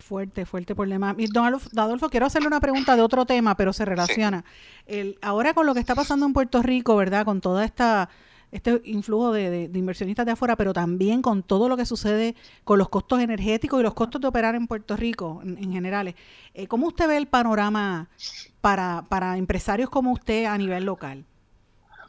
Fuerte, 0.00 0.44
fuerte 0.44 0.74
problema. 0.74 1.14
Y 1.16 1.28
don 1.28 1.46
Adolfo, 1.76 2.10
quiero 2.10 2.26
hacerle 2.26 2.48
una 2.48 2.60
pregunta 2.60 2.96
de 2.96 3.02
otro 3.02 3.26
tema, 3.26 3.56
pero 3.56 3.72
se 3.72 3.84
relaciona. 3.84 4.44
El, 4.86 5.18
ahora 5.22 5.54
con 5.54 5.66
lo 5.66 5.72
que 5.72 5.80
está 5.80 5.94
pasando 5.94 6.26
en 6.26 6.32
Puerto 6.32 6.62
Rico, 6.62 6.96
¿verdad? 6.96 7.24
Con 7.24 7.40
toda 7.40 7.64
esta 7.64 8.10
este 8.54 8.80
influjo 8.84 9.32
de, 9.32 9.68
inversionistas 9.74 10.24
de 10.24 10.32
afuera, 10.32 10.54
pero 10.54 10.72
también 10.72 11.22
con 11.22 11.42
todo 11.42 11.68
lo 11.68 11.76
que 11.76 11.84
sucede 11.84 12.36
con 12.62 12.78
los 12.78 12.88
costos 12.88 13.18
energéticos 13.18 13.80
y 13.80 13.82
los 13.82 13.94
costos 13.94 14.20
de 14.20 14.28
operar 14.28 14.54
en 14.54 14.68
Puerto 14.68 14.96
Rico 14.96 15.40
en, 15.42 15.72
general. 15.72 16.14
Eh, 16.54 16.68
¿Cómo 16.68 16.86
usted 16.86 17.08
ve 17.08 17.16
el 17.16 17.26
panorama 17.26 18.08
para, 18.60 19.04
para 19.08 19.36
empresarios 19.38 19.90
como 19.90 20.12
usted 20.12 20.44
a 20.44 20.56
nivel 20.56 20.84
local? 20.84 21.24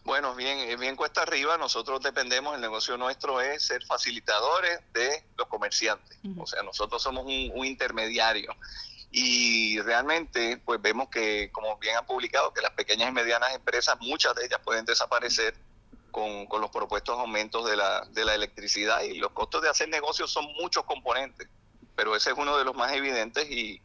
Bueno, 0.03 0.35
bien, 0.35 0.79
bien 0.79 0.95
cuesta 0.95 1.23
arriba. 1.23 1.57
Nosotros 1.57 1.99
dependemos, 1.99 2.53
el 2.53 2.61
negocio 2.61 2.95
nuestro 2.95 3.41
es 3.41 3.63
ser 3.63 3.83
facilitadores 3.83 4.81
de 4.93 5.23
los 5.35 5.47
comerciantes. 5.47 6.19
O 6.37 6.45
sea, 6.45 6.61
nosotros 6.61 7.01
somos 7.01 7.25
un, 7.25 7.65
intermediario. 7.65 8.55
Y 9.09 9.81
realmente, 9.81 10.61
pues 10.63 10.79
vemos 10.79 11.09
que, 11.09 11.49
como 11.51 11.75
bien 11.79 11.97
han 11.97 12.05
publicado, 12.05 12.53
que 12.53 12.61
las 12.61 12.71
pequeñas 12.71 13.09
y 13.09 13.13
medianas 13.13 13.55
empresas, 13.55 13.97
muchas 13.99 14.35
de 14.35 14.45
ellas 14.45 14.59
pueden 14.63 14.85
desaparecer 14.85 15.55
con, 16.15 16.45
con 16.45 16.61
los 16.61 16.71
propuestos 16.71 17.19
aumentos 17.19 17.69
de 17.69 17.75
la, 17.75 18.05
de 18.11 18.23
la 18.23 18.35
electricidad. 18.35 19.01
Y 19.01 19.15
los 19.15 19.31
costos 19.31 19.61
de 19.61 19.67
hacer 19.67 19.89
negocios 19.89 20.31
son 20.31 20.45
muchos 20.53 20.85
componentes, 20.85 21.49
pero 21.93 22.15
ese 22.15 22.31
es 22.31 22.37
uno 22.37 22.57
de 22.57 22.63
los 22.63 22.73
más 22.73 22.93
evidentes 22.93 23.51
y, 23.51 23.81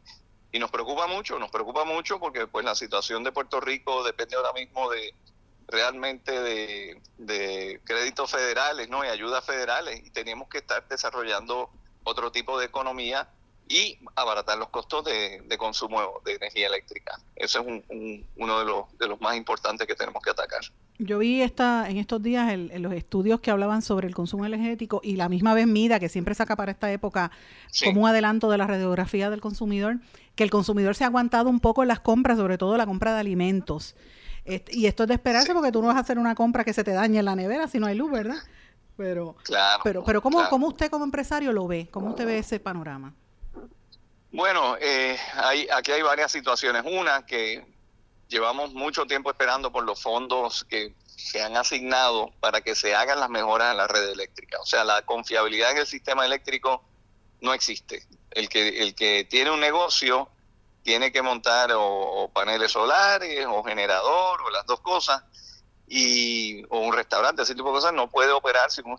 y 0.49 0.57
nos 0.57 0.71
preocupa 0.71 1.07
mucho, 1.07 1.37
nos 1.39 1.51
preocupa 1.51 1.83
mucho 1.83 2.21
porque 2.21 2.47
pues 2.47 2.63
la 2.63 2.73
situación 2.73 3.25
de 3.25 3.33
Puerto 3.33 3.59
Rico 3.59 4.01
depende 4.05 4.37
ahora 4.37 4.53
mismo 4.53 4.89
de 4.89 5.13
realmente 5.67 6.31
de, 7.17 7.81
créditos 7.83 8.31
federales 8.31 8.87
¿no? 8.87 9.03
y 9.03 9.09
ayudas 9.09 9.43
federales 9.43 10.01
y 10.01 10.09
teníamos 10.11 10.47
que 10.47 10.59
estar 10.59 10.87
desarrollando 10.87 11.69
otro 12.05 12.31
tipo 12.31 12.57
de 12.57 12.67
economía 12.67 13.27
y 13.67 13.97
abaratar 14.15 14.57
los 14.57 14.69
costos 14.69 15.05
de, 15.05 15.57
consumo 15.57 15.99
de 16.25 16.33
energía 16.33 16.67
eléctrica. 16.67 17.19
Ese 17.35 17.59
es 17.59 17.65
uno 18.35 18.59
de 18.59 18.65
los, 18.65 18.97
de 18.97 19.07
los 19.07 19.21
más 19.21 19.35
importantes 19.37 19.87
que 19.87 19.95
tenemos 19.95 20.21
que 20.21 20.29
atacar. 20.29 20.61
Yo 20.97 21.19
vi 21.19 21.41
esta, 21.41 21.89
en 21.89 21.97
estos 21.97 22.21
días 22.21 22.51
en 22.51 22.81
los 22.81 22.93
estudios 22.93 23.39
que 23.39 23.49
hablaban 23.49 23.81
sobre 23.81 24.07
el 24.07 24.13
consumo 24.13 24.45
energético 24.45 25.01
y 25.03 25.15
la 25.15 25.29
misma 25.29 25.53
vez 25.53 25.65
MIDA, 25.67 25.99
que 25.99 26.09
siempre 26.09 26.35
saca 26.35 26.55
para 26.55 26.71
esta 26.71 26.91
época 26.91 27.31
como 27.83 28.01
un 28.01 28.07
adelanto 28.07 28.51
de 28.51 28.57
la 28.57 28.67
radiografía 28.67 29.29
del 29.29 29.41
consumidor, 29.41 29.97
que 30.35 30.43
el 30.43 30.51
consumidor 30.51 30.95
se 30.95 31.03
ha 31.03 31.07
aguantado 31.07 31.49
un 31.49 31.59
poco 31.59 31.81
en 31.81 31.87
las 31.87 32.01
compras, 32.01 32.37
sobre 32.37 32.57
todo 32.57 32.77
la 32.77 32.85
compra 32.85 33.13
de 33.13 33.19
alimentos 33.21 33.95
y 34.45 34.85
esto 34.87 35.03
es 35.03 35.09
de 35.09 35.15
esperarse 35.15 35.53
porque 35.53 35.71
tú 35.71 35.81
no 35.81 35.87
vas 35.87 35.97
a 35.97 35.99
hacer 35.99 36.17
una 36.17 36.35
compra 36.35 36.63
que 36.63 36.73
se 36.73 36.83
te 36.83 36.91
dañe 36.91 37.19
en 37.19 37.25
la 37.25 37.35
nevera 37.35 37.67
si 37.67 37.79
no 37.79 37.87
hay 37.87 37.95
luz, 37.95 38.11
¿verdad? 38.11 38.37
Pero, 38.97 39.35
pero, 39.83 40.03
pero 40.03 40.21
¿cómo, 40.21 40.47
¿cómo 40.49 40.67
usted 40.67 40.89
como 40.89 41.05
empresario 41.05 41.53
lo 41.53 41.67
ve? 41.67 41.89
¿Cómo 41.91 42.09
usted 42.09 42.25
ve 42.25 42.39
ese 42.39 42.59
panorama? 42.59 43.13
Bueno, 44.31 44.77
eh, 44.79 45.17
hay, 45.35 45.67
aquí 45.71 45.91
hay 45.91 46.01
varias 46.01 46.31
situaciones. 46.31 46.83
Una, 46.85 47.25
que 47.25 47.65
llevamos 48.27 48.73
mucho 48.73 49.05
tiempo 49.05 49.29
esperando 49.29 49.71
por 49.71 49.83
los 49.83 50.01
fondos 50.01 50.65
que 50.69 50.95
se 51.05 51.43
han 51.43 51.55
asignado 51.57 52.31
para 52.39 52.61
que 52.61 52.73
se 52.73 52.95
hagan 52.95 53.19
las 53.19 53.29
mejoras 53.29 53.71
en 53.71 53.77
la 53.77 53.87
red 53.87 54.09
eléctrica. 54.09 54.59
O 54.59 54.65
sea, 54.65 54.83
la 54.83 55.01
confiabilidad 55.03 55.71
en 55.71 55.79
el 55.79 55.87
sistema 55.87 56.25
eléctrico 56.25 56.83
no 57.41 57.53
existe. 57.53 58.07
El 58.31 58.47
que, 58.47 58.81
el 58.81 58.95
que 58.95 59.25
tiene 59.29 59.51
un 59.51 59.59
negocio 59.59 60.29
tiene 60.83 61.11
que 61.11 61.21
montar 61.21 61.71
o, 61.73 62.29
paneles 62.33 62.71
solares 62.71 63.45
o 63.47 63.63
generador 63.63 64.41
o 64.41 64.49
las 64.49 64.65
dos 64.65 64.79
cosas 64.79 65.23
y 65.87 66.63
o 66.69 66.79
un 66.79 66.93
restaurante, 66.93 67.41
ese 67.41 67.53
tipo 67.53 67.67
de 67.67 67.75
cosas 67.75 67.93
no 67.93 68.09
puede 68.09 68.31
operar 68.31 68.71
sin 68.71 68.85
un, 68.87 68.97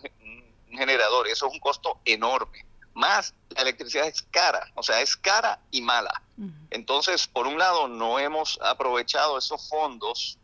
generador. 0.69 1.27
Eso 1.27 1.47
es 1.47 1.53
un 1.53 1.59
costo 1.59 1.99
enorme. 2.05 2.65
Más 2.93 3.33
la 3.49 3.61
electricidad 3.61 4.07
es 4.07 4.21
cara, 4.21 4.71
o 4.75 4.83
sea, 4.83 5.01
es 5.01 5.17
cara 5.17 5.59
y 5.71 5.81
mala. 5.81 6.21
Entonces, 6.69 7.27
por 7.27 7.47
un 7.47 7.57
lado, 7.57 7.87
no 7.87 8.19
hemos 8.19 8.59
aprovechado 8.61 9.37
esos 9.37 9.69
fondos 9.69 10.37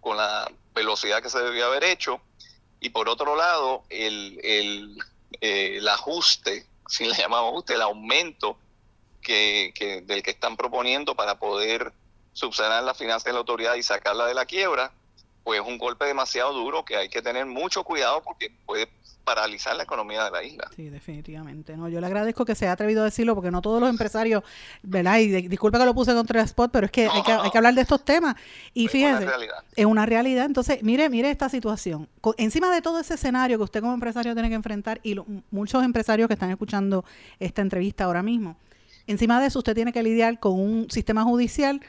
con 0.00 0.16
la 0.16 0.50
velocidad 0.74 1.22
que 1.22 1.30
se 1.30 1.40
debía 1.40 1.66
haber 1.66 1.84
hecho 1.84 2.20
y 2.82 2.90
por 2.90 3.08
otro 3.08 3.36
lado, 3.36 3.84
el, 3.90 4.40
el, 4.42 4.98
eh, 5.40 5.76
el 5.78 5.88
ajuste, 5.88 6.66
si 6.88 7.04
le 7.04 7.14
llamamos 7.14 7.52
ajuste, 7.52 7.74
el 7.74 7.82
aumento 7.82 8.58
que, 9.22 10.02
del 10.04 10.22
que 10.22 10.32
están 10.32 10.56
proponiendo 10.56 11.14
para 11.14 11.38
poder 11.38 11.92
subsanar 12.32 12.82
la 12.82 12.94
finanzas 12.94 13.24
de 13.24 13.32
la 13.32 13.38
autoridad 13.38 13.76
y 13.76 13.84
sacarla 13.84 14.26
de 14.26 14.34
la 14.34 14.46
quiebra, 14.46 14.92
pues 15.44 15.60
es 15.60 15.66
un 15.66 15.78
golpe 15.78 16.06
demasiado 16.06 16.52
duro 16.52 16.84
que 16.84 16.96
hay 16.96 17.08
que 17.08 17.22
tener 17.22 17.46
mucho 17.46 17.84
cuidado 17.84 18.20
porque 18.24 18.50
puede 18.66 18.88
paralizar 19.24 19.76
la 19.76 19.84
economía 19.84 20.24
de 20.24 20.30
la 20.30 20.42
isla. 20.42 20.68
Sí, 20.74 20.88
definitivamente. 20.88 21.76
No, 21.76 21.88
yo 21.88 22.00
le 22.00 22.06
agradezco 22.06 22.44
que 22.44 22.54
se 22.54 22.64
haya 22.64 22.72
atrevido 22.72 23.02
a 23.02 23.04
decirlo 23.04 23.34
porque 23.34 23.50
no 23.50 23.62
todos 23.62 23.80
los 23.80 23.88
empresarios, 23.88 24.42
¿verdad? 24.82 25.18
Y 25.18 25.48
disculpe 25.48 25.78
que 25.78 25.84
lo 25.84 25.94
puse 25.94 26.12
contra 26.14 26.40
el 26.40 26.46
spot, 26.46 26.70
pero 26.72 26.86
es 26.86 26.92
que, 26.92 27.06
hay, 27.06 27.22
que 27.22 27.32
hay 27.32 27.50
que 27.50 27.58
hablar 27.58 27.74
de 27.74 27.82
estos 27.82 28.04
temas. 28.04 28.36
Y 28.74 28.88
fíjese, 28.88 29.26
es 29.76 29.86
una 29.86 30.06
realidad. 30.06 30.46
Entonces, 30.46 30.82
mire, 30.82 31.08
mire 31.08 31.30
esta 31.30 31.48
situación. 31.48 32.08
encima 32.36 32.72
de 32.74 32.82
todo 32.82 32.98
ese 32.98 33.14
escenario 33.14 33.58
que 33.58 33.64
usted 33.64 33.80
como 33.80 33.94
empresario 33.94 34.34
tiene 34.34 34.48
que 34.48 34.56
enfrentar 34.56 35.00
y 35.02 35.16
muchos 35.50 35.84
empresarios 35.84 36.28
que 36.28 36.34
están 36.34 36.50
escuchando 36.50 37.04
esta 37.38 37.62
entrevista 37.62 38.04
ahora 38.04 38.22
mismo, 38.22 38.56
Encima 39.06 39.40
de 39.40 39.48
eso, 39.48 39.58
usted 39.58 39.74
tiene 39.74 39.92
que 39.92 40.02
lidiar 40.02 40.38
con 40.38 40.52
un 40.58 40.90
sistema 40.90 41.24
judicial 41.24 41.80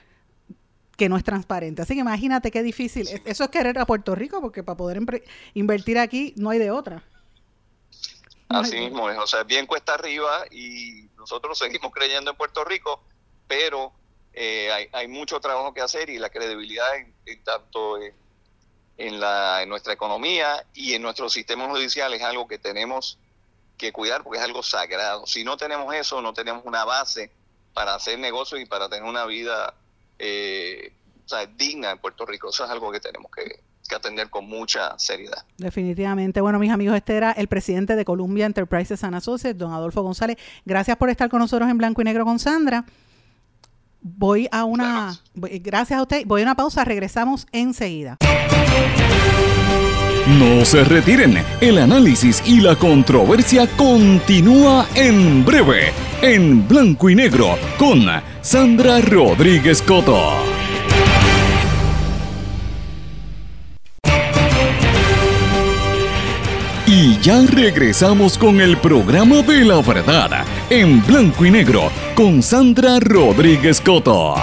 que 0.97 1.09
no 1.09 1.17
es 1.17 1.23
transparente. 1.23 1.81
Así 1.81 1.93
que 1.93 2.01
imagínate 2.01 2.51
qué 2.51 2.63
difícil. 2.63 3.07
Eso 3.25 3.43
es 3.43 3.49
querer 3.49 3.77
a 3.79 3.85
Puerto 3.85 4.15
Rico, 4.15 4.41
porque 4.41 4.63
para 4.63 4.77
poder 4.77 4.99
invertir 5.53 5.97
aquí 5.99 6.33
no 6.37 6.49
hay 6.49 6.59
de 6.59 6.71
otra. 6.71 7.03
Así 8.53 8.79
mismo 8.79 9.09
es, 9.09 9.17
o 9.17 9.27
sea, 9.27 9.43
bien 9.43 9.65
cuesta 9.65 9.93
arriba 9.93 10.45
y 10.51 11.09
nosotros 11.17 11.57
seguimos 11.59 11.91
creyendo 11.91 12.31
en 12.31 12.37
Puerto 12.37 12.63
Rico, 12.63 13.01
pero 13.47 13.91
eh, 14.33 14.89
hay, 14.91 15.07
mucho 15.07 15.39
trabajo 15.39 15.73
que 15.73 15.81
hacer 15.81 16.09
y 16.09 16.17
la 16.17 16.29
credibilidad 16.29 16.95
en, 16.95 17.43
tanto 17.43 17.97
en, 18.97 19.19
la, 19.19 19.61
en 19.61 19.69
nuestra 19.69 19.93
economía 19.93 20.65
y 20.73 20.93
en 20.93 21.01
nuestro 21.01 21.29
sistema 21.29 21.69
judicial 21.69 22.13
es 22.13 22.21
algo 22.23 22.47
que 22.47 22.57
tenemos 22.57 23.19
que 23.77 23.91
cuidar 23.91 24.23
porque 24.23 24.39
es 24.39 24.45
algo 24.45 24.63
sagrado. 24.63 25.27
Si 25.27 25.43
no 25.43 25.57
tenemos 25.57 25.93
eso, 25.93 26.21
no 26.21 26.33
tenemos 26.33 26.63
una 26.65 26.85
base 26.85 27.31
para 27.73 27.95
hacer 27.95 28.19
negocios 28.19 28.61
y 28.61 28.65
para 28.65 28.89
tener 28.89 29.03
una 29.03 29.25
vida 29.25 29.73
eh, 30.19 30.93
digna 31.55 31.91
en 31.91 31.99
Puerto 31.99 32.25
Rico. 32.25 32.49
Eso 32.49 32.65
es 32.65 32.69
algo 32.69 32.91
que 32.91 32.99
tenemos 32.99 33.31
que, 33.31 33.59
atender 33.95 34.29
con 34.29 34.47
mucha 34.47 34.97
seriedad. 34.97 35.45
Definitivamente. 35.57 36.41
Bueno, 36.41 36.59
mis 36.59 36.71
amigos, 36.71 36.95
este 36.95 37.15
era 37.15 37.31
el 37.31 37.47
presidente 37.47 37.95
de 37.95 38.05
Columbia 38.05 38.45
Enterprises 38.45 39.03
and 39.03 39.15
Associates, 39.15 39.57
don 39.57 39.73
Adolfo 39.73 40.01
González. 40.01 40.37
Gracias 40.65 40.97
por 40.97 41.09
estar 41.09 41.29
con 41.29 41.39
nosotros 41.39 41.69
en 41.69 41.77
Blanco 41.77 42.01
y 42.01 42.05
Negro 42.05 42.25
con 42.25 42.39
Sandra. 42.39 42.85
Voy 44.01 44.47
a 44.51 44.65
una... 44.65 45.19
Gracias 45.33 45.99
a 45.99 46.01
usted. 46.01 46.25
Voy 46.25 46.41
a 46.41 46.43
una 46.45 46.55
pausa. 46.55 46.83
Regresamos 46.83 47.47
enseguida. 47.51 48.17
No 50.27 50.63
se 50.63 50.85
retiren, 50.85 51.43
el 51.59 51.77
análisis 51.77 52.41
y 52.45 52.61
la 52.61 52.77
controversia 52.77 53.67
continúa 53.75 54.87
en 54.95 55.43
breve, 55.43 55.91
en 56.21 56.65
blanco 56.65 57.09
y 57.09 57.15
negro, 57.15 57.57
con 57.77 58.05
Sandra 58.41 59.01
Rodríguez 59.01 59.81
Coto. 59.81 60.62
Y 66.95 67.17
ya 67.21 67.41
regresamos 67.47 68.37
con 68.37 68.61
el 68.61 68.77
programa 68.77 69.41
de 69.41 69.65
la 69.65 69.81
verdad, 69.81 70.45
en 70.69 71.03
blanco 71.03 71.43
y 71.43 71.49
negro, 71.49 71.89
con 72.13 72.43
Sandra 72.43 72.99
Rodríguez 72.99 73.81
Coto. 73.81 74.35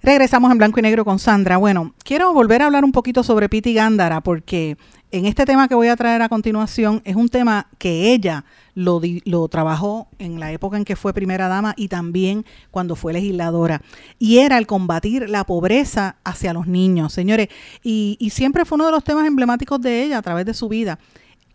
Regresamos 0.00 0.52
en 0.52 0.58
blanco 0.58 0.78
y 0.78 0.82
negro 0.82 1.04
con 1.04 1.18
Sandra. 1.18 1.56
Bueno, 1.56 1.94
quiero 2.04 2.32
volver 2.32 2.62
a 2.62 2.66
hablar 2.66 2.84
un 2.84 2.92
poquito 2.92 3.24
sobre 3.24 3.48
Piti 3.48 3.74
Gándara 3.74 4.20
porque 4.20 4.76
en 5.12 5.26
este 5.26 5.44
tema 5.44 5.68
que 5.68 5.74
voy 5.74 5.88
a 5.88 5.96
traer 5.96 6.22
a 6.22 6.28
continuación 6.28 7.00
es 7.04 7.16
un 7.16 7.28
tema 7.28 7.68
que 7.78 8.12
ella 8.12 8.44
lo, 8.74 9.00
lo 9.24 9.48
trabajó 9.48 10.08
en 10.18 10.40
la 10.40 10.52
época 10.52 10.76
en 10.76 10.84
que 10.84 10.96
fue 10.96 11.14
primera 11.14 11.48
dama 11.48 11.74
y 11.76 11.88
también 11.88 12.44
cuando 12.70 12.96
fue 12.96 13.12
legisladora. 13.12 13.82
Y 14.18 14.38
era 14.38 14.58
el 14.58 14.66
combatir 14.66 15.30
la 15.30 15.44
pobreza 15.44 16.16
hacia 16.24 16.52
los 16.52 16.66
niños, 16.66 17.12
señores. 17.12 17.48
Y, 17.82 18.18
siempre 18.30 18.64
fue 18.64 18.76
uno 18.76 18.86
de 18.86 18.92
los 18.92 19.04
temas 19.04 19.26
emblemáticos 19.26 19.80
de 19.80 20.02
ella 20.02 20.18
a 20.18 20.22
través 20.22 20.44
de 20.44 20.52
su 20.52 20.68
vida 20.68 20.98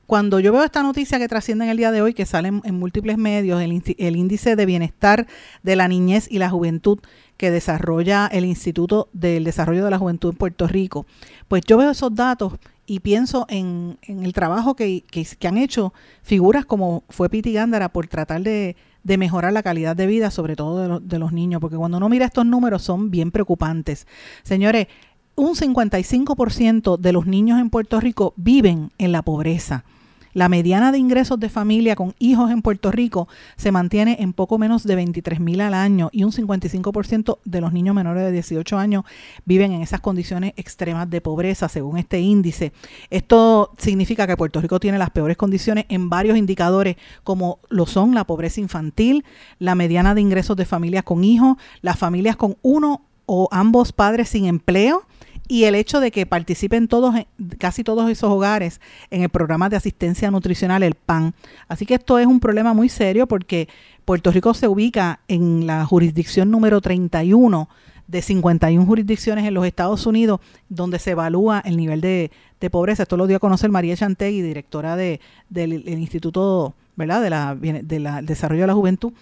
cuando 0.07 0.41
yo 0.41 0.51
veo 0.51 0.65
esta 0.65 0.83
noticia 0.83 1.19
que 1.19 1.29
trasciende 1.29 1.63
en 1.63 1.71
el 1.71 1.77
día 1.77 1.89
de 1.89 2.01
hoy, 2.01 2.13
que 2.13 2.25
sale 2.25 2.49
en, 2.49 2.75
múltiples 2.75 3.17
medios, 3.17 3.61
el, 3.61 3.81
el 3.97 4.15
índice 4.17 4.57
de 4.57 4.65
bienestar 4.65 5.25
de 5.63 5.75
la 5.77 5.87
niñez 5.87 6.27
y 6.29 6.37
la 6.37 6.49
juventud 6.49 6.99
que 7.37 7.49
desarrolla 7.49 8.27
el 8.27 8.43
Instituto 8.43 9.07
del 9.13 9.45
Desarrollo 9.45 9.85
de 9.85 9.89
la 9.89 9.97
Juventud 9.97 10.31
en 10.31 10.37
Puerto 10.37 10.67
Rico, 10.67 11.05
pues 11.47 11.63
yo 11.65 11.77
veo 11.77 11.91
esos 11.91 12.13
datos 12.13 12.53
y 12.91 12.99
pienso 12.99 13.45
en, 13.47 13.97
el 14.01 14.33
trabajo 14.33 14.75
que, 14.75 15.05
han 15.45 15.57
hecho 15.57 15.93
figuras 16.23 16.65
como 16.65 17.05
fue 17.07 17.29
Piti 17.29 17.53
Gándara 17.53 17.87
por 17.93 18.07
tratar 18.07 18.41
de, 18.41 18.75
mejorar 19.05 19.53
la 19.53 19.63
calidad 19.63 19.95
de 19.95 20.07
vida, 20.07 20.29
sobre 20.29 20.57
todo 20.57 20.99
de, 20.99 21.07
de, 21.07 21.17
los 21.17 21.31
niños, 21.31 21.61
porque 21.61 21.77
cuando 21.77 21.95
uno 21.99 22.09
mira 22.09 22.25
estos 22.25 22.45
números 22.45 22.81
son 22.81 23.09
bien 23.09 23.31
preocupantes. 23.31 24.07
Señores, 24.43 24.87
un 25.35 25.55
55% 25.55 26.97
de 26.97 27.13
los 27.13 27.27
niños 27.27 27.61
en 27.61 27.69
Puerto 27.69 27.97
Rico 28.01 28.33
viven 28.35 28.91
en 28.97 29.13
la 29.13 29.21
pobreza. 29.21 29.85
La 30.33 30.49
mediana 30.49 30.91
de 30.91 30.97
ingresos 30.97 31.39
de 31.39 31.49
familia 31.49 31.95
con 31.95 32.15
hijos 32.19 32.51
en 32.51 32.61
Puerto 32.61 32.91
Rico 32.91 33.27
se 33.57 33.71
mantiene 33.71 34.17
en 34.19 34.33
poco 34.33 34.57
menos 34.57 34.83
de 34.83 34.95
23 34.95 35.39
mil 35.39 35.61
al 35.61 35.73
año 35.73 36.09
y 36.11 36.23
un 36.23 36.31
55% 36.31 37.39
de 37.43 37.61
los 37.61 37.73
niños 37.73 37.95
menores 37.95 38.23
de 38.23 38.31
18 38.31 38.77
años 38.77 39.03
viven 39.45 39.73
en 39.73 39.81
esas 39.81 39.99
condiciones 39.99 40.53
extremas 40.55 41.09
de 41.09 41.21
pobreza, 41.21 41.67
según 41.67 41.97
este 41.97 42.19
índice. 42.19 42.71
Esto 43.09 43.73
significa 43.77 44.27
que 44.27 44.37
Puerto 44.37 44.61
Rico 44.61 44.79
tiene 44.79 44.97
las 44.97 45.09
peores 45.09 45.37
condiciones 45.37 45.85
en 45.89 46.09
varios 46.09 46.37
indicadores, 46.37 46.95
como 47.23 47.59
lo 47.69 47.85
son 47.85 48.15
la 48.15 48.25
pobreza 48.25 48.61
infantil, 48.61 49.25
la 49.59 49.75
mediana 49.75 50.15
de 50.15 50.21
ingresos 50.21 50.55
de 50.55 50.65
familias 50.65 51.03
con 51.03 51.23
hijos, 51.23 51.57
las 51.81 51.97
familias 51.97 52.35
con 52.35 52.57
uno 52.61 53.05
o 53.25 53.47
ambos 53.51 53.91
padres 53.91 54.29
sin 54.29 54.45
empleo 54.45 55.05
y 55.47 55.65
el 55.65 55.75
hecho 55.75 55.99
de 55.99 56.11
que 56.11 56.25
participen 56.25 56.87
todos, 56.87 57.15
casi 57.57 57.83
todos 57.83 58.09
esos 58.09 58.29
hogares 58.29 58.79
en 59.09 59.23
el 59.23 59.29
programa 59.29 59.69
de 59.69 59.75
asistencia 59.75 60.31
nutricional, 60.31 60.83
el 60.83 60.95
PAN. 60.95 61.33
Así 61.67 61.85
que 61.85 61.95
esto 61.95 62.19
es 62.19 62.27
un 62.27 62.39
problema 62.39 62.73
muy 62.73 62.89
serio 62.89 63.27
porque 63.27 63.67
Puerto 64.05 64.31
Rico 64.31 64.53
se 64.53 64.67
ubica 64.67 65.19
en 65.27 65.67
la 65.67 65.85
jurisdicción 65.85 66.51
número 66.51 66.81
31 66.81 67.69
de 68.07 68.21
51 68.21 68.85
jurisdicciones 68.85 69.45
en 69.45 69.53
los 69.53 69.65
Estados 69.65 70.05
Unidos 70.05 70.39
donde 70.69 70.99
se 70.99 71.11
evalúa 71.11 71.61
el 71.65 71.77
nivel 71.77 72.01
de, 72.01 72.31
pobreza. 72.69 73.03
Esto 73.03 73.17
lo 73.17 73.27
dio 73.27 73.37
a 73.37 73.39
conocer 73.39 73.71
María 73.71 73.95
Chantegui, 73.95 74.41
directora 74.41 74.95
de, 74.95 75.19
del 75.49 75.87
Instituto 75.87 76.75
¿verdad? 76.95 77.21
De 77.21 77.29
la, 77.29 77.55
de 77.55 78.21
Desarrollo 78.23 78.61
de 78.61 78.67
la 78.67 78.73
Juventud. 78.73 79.13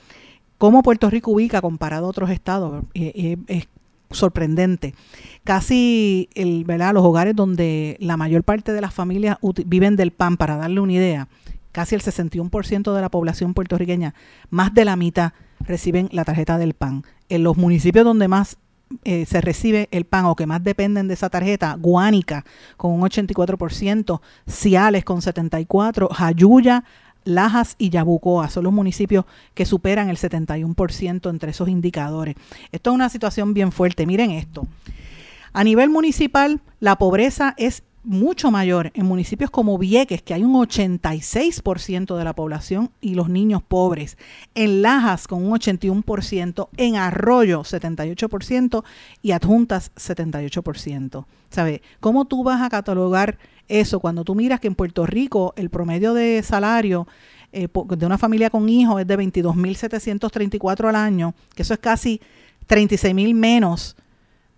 Cómo 0.57 0.83
Puerto 0.83 1.09
Rico 1.09 1.31
ubica 1.31 1.61
comparado 1.61 2.05
a 2.05 2.09
otros 2.09 2.29
estados. 2.29 2.83
es 2.93 3.67
sorprendente. 4.11 4.93
Casi 5.43 6.29
el, 6.35 6.63
¿verdad? 6.65 6.93
los 6.93 7.03
hogares 7.03 7.35
donde 7.35 7.97
la 7.99 8.17
mayor 8.17 8.43
parte 8.43 8.73
de 8.73 8.81
las 8.81 8.93
familias 8.93 9.37
viven 9.65 9.95
del 9.95 10.11
pan, 10.11 10.37
para 10.37 10.57
darle 10.57 10.79
una 10.79 10.93
idea, 10.93 11.27
casi 11.71 11.95
el 11.95 12.01
61% 12.01 12.93
de 12.93 13.01
la 13.01 13.09
población 13.09 13.53
puertorriqueña, 13.53 14.13
más 14.49 14.73
de 14.73 14.85
la 14.85 14.95
mitad 14.95 15.33
reciben 15.59 16.09
la 16.11 16.25
tarjeta 16.25 16.57
del 16.57 16.73
pan. 16.73 17.03
En 17.29 17.43
los 17.43 17.57
municipios 17.57 18.05
donde 18.05 18.27
más 18.27 18.57
eh, 19.03 19.27
se 19.27 19.39
recibe 19.39 19.87
el 19.91 20.05
pan 20.05 20.25
o 20.25 20.35
que 20.35 20.47
más 20.47 20.63
dependen 20.63 21.07
de 21.07 21.13
esa 21.13 21.29
tarjeta, 21.29 21.75
Guánica 21.79 22.43
con 22.75 22.91
un 22.91 23.01
84%, 23.01 24.19
Ciales 24.47 25.05
con 25.05 25.21
74%, 25.21 26.09
Jayuya, 26.11 26.83
Lajas 27.29 27.75
y 27.77 27.89
Yabucoa 27.89 28.49
son 28.49 28.65
los 28.65 28.73
municipios 28.73 29.25
que 29.53 29.65
superan 29.65 30.09
el 30.09 30.17
71% 30.17 31.29
entre 31.29 31.51
esos 31.51 31.69
indicadores. 31.69 32.35
Esto 32.71 32.89
es 32.89 32.95
una 32.95 33.09
situación 33.09 33.53
bien 33.53 33.71
fuerte. 33.71 34.05
Miren 34.05 34.31
esto. 34.31 34.67
A 35.53 35.63
nivel 35.63 35.89
municipal, 35.89 36.61
la 36.79 36.97
pobreza 36.97 37.55
es 37.57 37.83
mucho 38.03 38.49
mayor 38.49 38.91
en 38.93 39.05
municipios 39.05 39.49
como 39.51 39.77
Vieques, 39.77 40.21
que 40.21 40.33
hay 40.33 40.43
un 40.43 40.53
86% 40.53 42.17
de 42.17 42.23
la 42.23 42.33
población 42.33 42.91
y 43.01 43.15
los 43.15 43.29
niños 43.29 43.61
pobres, 43.61 44.17
en 44.55 44.81
Lajas 44.81 45.27
con 45.27 45.45
un 45.45 45.51
81%, 45.51 46.69
en 46.77 46.95
Arroyo 46.95 47.61
78% 47.61 48.83
y 49.21 49.31
Adjuntas 49.31 49.91
78%. 49.95 51.25
¿Sabe? 51.49 51.81
¿Cómo 51.99 52.25
tú 52.25 52.43
vas 52.43 52.61
a 52.61 52.69
catalogar 52.69 53.37
eso 53.69 53.99
cuando 53.99 54.23
tú 54.23 54.35
miras 54.35 54.59
que 54.59 54.67
en 54.67 54.75
Puerto 54.75 55.05
Rico 55.05 55.53
el 55.55 55.69
promedio 55.69 56.13
de 56.13 56.43
salario 56.43 57.07
eh, 57.51 57.67
de 57.67 58.05
una 58.05 58.17
familia 58.17 58.49
con 58.49 58.67
hijos 58.67 58.99
es 58.99 59.07
de 59.07 59.17
22.734 59.17 60.89
al 60.89 60.95
año, 60.95 61.33
que 61.55 61.61
eso 61.61 61.73
es 61.73 61.79
casi 61.79 62.19
36.000 62.67 63.33
menos 63.33 63.95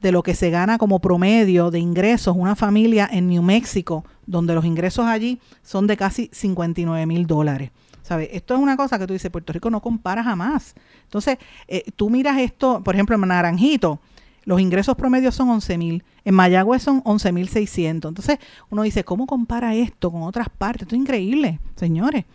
de 0.02 0.12
lo 0.12 0.24
que 0.24 0.36
se 0.36 0.50
gana 0.50 0.78
como 0.78 1.00
promedio 1.00 1.72
de 1.72 1.80
ingresos 1.80 2.36
una 2.36 2.56
familia 2.56 3.08
en 3.12 3.30
New 3.30 3.44
Mexico, 3.44 4.04
donde 4.26 4.56
los 4.56 4.66
ingresos 4.66 5.06
allí 5.06 5.40
son 5.64 5.88
de 5.88 5.96
casi 5.96 6.30
59 6.34 7.06
mil 7.06 7.28
dólares. 7.28 7.72
¿Sabes? 8.02 8.30
Esto 8.34 8.56
es 8.56 8.60
una 8.60 8.76
cosa 8.76 8.98
que 8.98 9.06
tú 9.06 9.14
dices, 9.14 9.30
Puerto 9.32 9.54
Rico 9.54 9.70
no 9.70 9.80
compara 9.80 10.24
jamás. 10.24 10.74
Entonces, 11.04 11.38
eh, 11.68 11.84
tú 11.96 12.10
miras 12.10 12.40
esto, 12.40 12.82
por 12.84 12.96
ejemplo, 12.96 13.16
en 13.16 13.22
Naranjito, 13.22 14.02
los 14.44 14.60
ingresos 14.60 14.96
promedios 14.96 15.36
son 15.36 15.50
11 15.50 15.78
mil, 15.78 16.04
en 16.26 16.34
Mayagüez 16.34 16.82
son 16.82 17.02
11 17.06 17.32
mil 17.32 17.50
600. 17.50 18.10
Entonces, 18.10 18.40
uno 18.70 18.84
dice, 18.84 19.04
¿cómo 19.04 19.28
compara 19.28 19.76
esto 19.76 20.12
con 20.12 20.24
otras 20.24 20.50
partes? 20.50 20.84
Esto 20.84 20.96
es 20.96 21.02
increíble, 21.02 21.60
señores. 21.76 22.26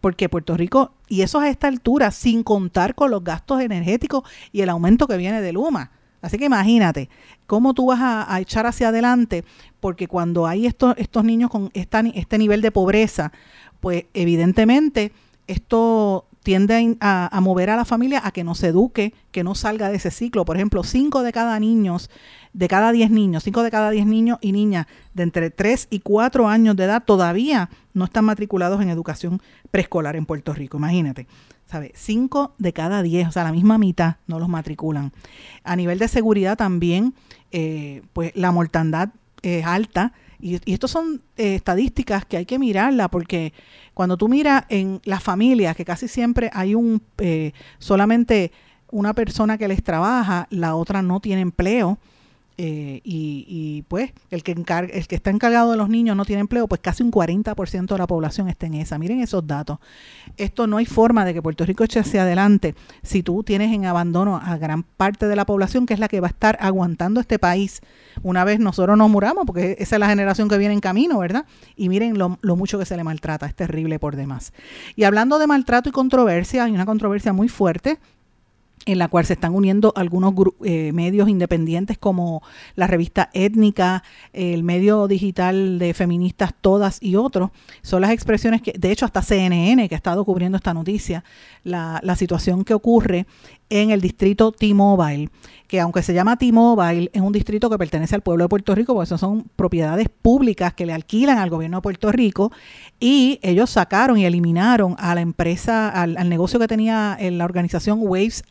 Porque 0.00 0.28
Puerto 0.28 0.56
Rico, 0.56 0.92
y 1.08 1.22
eso 1.22 1.38
a 1.38 1.48
esta 1.48 1.68
altura, 1.68 2.10
sin 2.10 2.42
contar 2.42 2.94
con 2.94 3.10
los 3.10 3.22
gastos 3.22 3.60
energéticos 3.60 4.24
y 4.50 4.62
el 4.62 4.68
aumento 4.68 5.06
que 5.06 5.16
viene 5.16 5.40
de 5.40 5.52
Luma. 5.52 5.92
Así 6.20 6.38
que 6.38 6.46
imagínate 6.46 7.08
cómo 7.46 7.74
tú 7.74 7.86
vas 7.86 8.00
a, 8.00 8.40
echar 8.40 8.66
hacia 8.66 8.88
adelante, 8.88 9.44
porque 9.80 10.08
cuando 10.08 10.46
hay 10.46 10.66
estos, 10.66 10.94
estos 10.96 11.24
niños 11.24 11.50
con 11.50 11.70
este 11.74 12.38
nivel 12.38 12.62
de 12.62 12.70
pobreza, 12.70 13.32
pues 13.80 14.06
evidentemente 14.14 15.12
esto 15.46 16.26
tiende 16.42 16.96
a, 17.00 17.38
mover 17.40 17.70
a 17.70 17.76
la 17.76 17.84
familia 17.84 18.20
a 18.24 18.32
que 18.32 18.44
no 18.44 18.54
se 18.54 18.68
eduque, 18.68 19.14
que 19.30 19.44
no 19.44 19.54
salga 19.54 19.88
de 19.88 19.96
ese 19.96 20.10
ciclo. 20.10 20.44
Por 20.44 20.56
ejemplo, 20.56 20.84
cinco 20.84 21.22
de 21.22 21.32
cada 21.32 21.58
niños, 21.60 22.10
de 22.52 22.68
cada 22.68 22.92
diez 22.92 23.10
niños, 23.10 23.44
cinco 23.44 23.62
de 23.62 23.70
cada 23.70 23.90
diez 23.90 24.06
niños 24.06 24.38
y 24.40 24.52
niñas 24.52 24.86
de 25.14 25.22
entre 25.22 25.50
3 25.50 25.88
y 25.90 26.00
4 26.00 26.48
años 26.48 26.76
de 26.76 26.84
edad 26.84 27.04
todavía 27.04 27.70
no 27.94 28.04
están 28.04 28.24
matriculados 28.24 28.80
en 28.82 28.90
educación 28.90 29.40
preescolar 29.70 30.16
en 30.16 30.26
Puerto 30.26 30.52
Rico. 30.52 30.78
Imagínate. 30.78 31.26
¿sabe? 31.72 31.92
Cinco 31.94 32.54
de 32.58 32.74
cada 32.74 33.02
diez, 33.02 33.26
o 33.26 33.32
sea, 33.32 33.44
la 33.44 33.52
misma 33.52 33.78
mitad 33.78 34.16
no 34.26 34.38
los 34.38 34.48
matriculan. 34.48 35.10
A 35.64 35.74
nivel 35.74 35.98
de 35.98 36.06
seguridad 36.06 36.58
también, 36.58 37.14
eh, 37.50 38.02
pues 38.12 38.32
la 38.34 38.52
mortandad 38.52 39.08
es 39.40 39.64
alta. 39.64 40.12
Y, 40.42 40.60
y 40.64 40.74
estas 40.74 40.90
son 40.90 41.22
eh, 41.36 41.54
estadísticas 41.54 42.26
que 42.26 42.36
hay 42.36 42.44
que 42.44 42.58
mirarla 42.58 43.08
porque 43.08 43.54
cuando 43.94 44.18
tú 44.18 44.28
miras 44.28 44.64
en 44.68 45.00
las 45.04 45.22
familias, 45.22 45.76
que 45.76 45.84
casi 45.84 46.08
siempre 46.08 46.50
hay 46.52 46.74
un 46.74 47.00
eh, 47.18 47.52
solamente 47.78 48.52
una 48.90 49.14
persona 49.14 49.56
que 49.56 49.68
les 49.68 49.82
trabaja, 49.82 50.46
la 50.50 50.74
otra 50.74 51.00
no 51.00 51.20
tiene 51.20 51.40
empleo, 51.40 51.98
eh, 52.58 53.00
y, 53.04 53.82
pues 53.88 54.12
el 54.30 54.42
que, 54.42 54.52
el 54.52 55.06
que 55.06 55.14
está 55.14 55.30
encargado 55.30 55.70
de 55.70 55.76
los 55.76 55.88
niños 55.88 56.16
no 56.16 56.24
tiene 56.24 56.40
empleo, 56.40 56.68
pues 56.68 56.80
casi 56.80 57.02
un 57.02 57.10
40% 57.10 57.86
de 57.86 57.98
la 57.98 58.06
población 58.06 58.48
está 58.48 58.66
en 58.66 58.74
esa. 58.74 58.98
Miren 58.98 59.20
esos 59.20 59.46
datos. 59.46 59.78
Esto 60.36 60.66
no 60.66 60.76
hay 60.76 60.86
forma 60.86 61.24
de 61.24 61.34
que 61.34 61.42
Puerto 61.42 61.64
Rico 61.64 61.84
eche 61.84 62.00
hacia 62.00 62.22
adelante 62.22 62.74
si 63.02 63.22
tú 63.22 63.42
tienes 63.42 63.72
en 63.72 63.86
abandono 63.86 64.36
a 64.36 64.56
gran 64.56 64.82
parte 64.82 65.26
de 65.26 65.36
la 65.36 65.46
población 65.46 65.86
que 65.86 65.94
es 65.94 66.00
la 66.00 66.08
que 66.08 66.20
va 66.20 66.28
a 66.28 66.30
estar 66.30 66.56
aguantando 66.60 67.20
este 67.20 67.38
país 67.38 67.80
una 68.22 68.44
vez 68.44 68.60
nosotros 68.60 68.96
nos 68.96 69.10
muramos, 69.10 69.44
porque 69.46 69.76
esa 69.78 69.96
es 69.96 70.00
la 70.00 70.08
generación 70.08 70.48
que 70.48 70.58
viene 70.58 70.74
en 70.74 70.80
camino, 70.80 71.18
¿verdad? 71.18 71.46
Y 71.76 71.88
miren 71.88 72.18
lo, 72.18 72.38
lo 72.42 72.56
mucho 72.56 72.78
que 72.78 72.84
se 72.84 72.96
le 72.96 73.04
maltrata, 73.04 73.46
es 73.46 73.54
terrible 73.54 73.98
por 73.98 74.16
demás. 74.16 74.52
Y 74.96 75.04
hablando 75.04 75.38
de 75.38 75.46
maltrato 75.46 75.88
y 75.88 75.92
controversia, 75.92 76.64
hay 76.64 76.72
una 76.72 76.86
controversia 76.86 77.32
muy 77.32 77.48
fuerte 77.48 77.98
en 78.86 78.98
la 78.98 79.08
cual 79.08 79.24
se 79.26 79.34
están 79.34 79.54
uniendo 79.54 79.92
algunos 79.96 80.34
eh, 80.64 80.92
medios 80.92 81.28
independientes 81.28 81.98
como 81.98 82.42
la 82.74 82.86
revista 82.86 83.30
Étnica, 83.32 84.02
el 84.32 84.62
medio 84.62 85.08
digital 85.08 85.78
de 85.78 85.94
feministas 85.94 86.52
todas 86.60 86.98
y 87.00 87.16
otros. 87.16 87.50
Son 87.82 88.00
las 88.00 88.10
expresiones 88.10 88.62
que, 88.62 88.72
de 88.72 88.90
hecho, 88.90 89.04
hasta 89.04 89.22
CNN, 89.22 89.88
que 89.88 89.94
ha 89.94 89.96
estado 89.96 90.24
cubriendo 90.24 90.56
esta 90.56 90.74
noticia, 90.74 91.24
la, 91.64 92.00
situación 92.16 92.64
que 92.64 92.74
ocurre 92.74 93.26
en 93.70 93.90
el 93.90 94.02
distrito 94.02 94.52
T-Mobile, 94.52 95.30
que 95.66 95.80
aunque 95.80 96.02
se 96.02 96.12
llama 96.12 96.36
T-Mobile, 96.36 97.10
es 97.12 97.22
un 97.22 97.32
distrito 97.32 97.70
que 97.70 97.78
pertenece 97.78 98.14
al 98.14 98.20
pueblo 98.20 98.44
de 98.44 98.48
Puerto 98.48 98.74
Rico, 98.74 98.94
porque 98.94 99.16
son 99.16 99.44
propiedades 99.56 100.08
públicas 100.10 100.74
que 100.74 100.84
le 100.84 100.92
alquilan 100.92 101.38
al 101.38 101.48
gobierno 101.48 101.78
de 101.78 101.82
Puerto 101.82 102.12
Rico, 102.12 102.52
y 103.00 103.40
ellos 103.42 103.70
sacaron 103.70 104.18
y 104.18 104.26
eliminaron 104.26 104.94
a 104.98 105.14
la 105.14 105.22
empresa, 105.22 105.88
al, 105.88 106.28
negocio 106.28 106.60
que 106.60 106.68
tenía 106.68 107.16
en 107.18 107.38
la 107.38 107.46
organización 107.46 108.00
Waves 108.02 108.44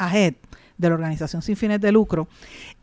De 0.77 0.89
la 0.89 0.95
organización 0.95 1.43
sin 1.43 1.55
fines 1.55 1.79
de 1.79 1.91
lucro, 1.91 2.27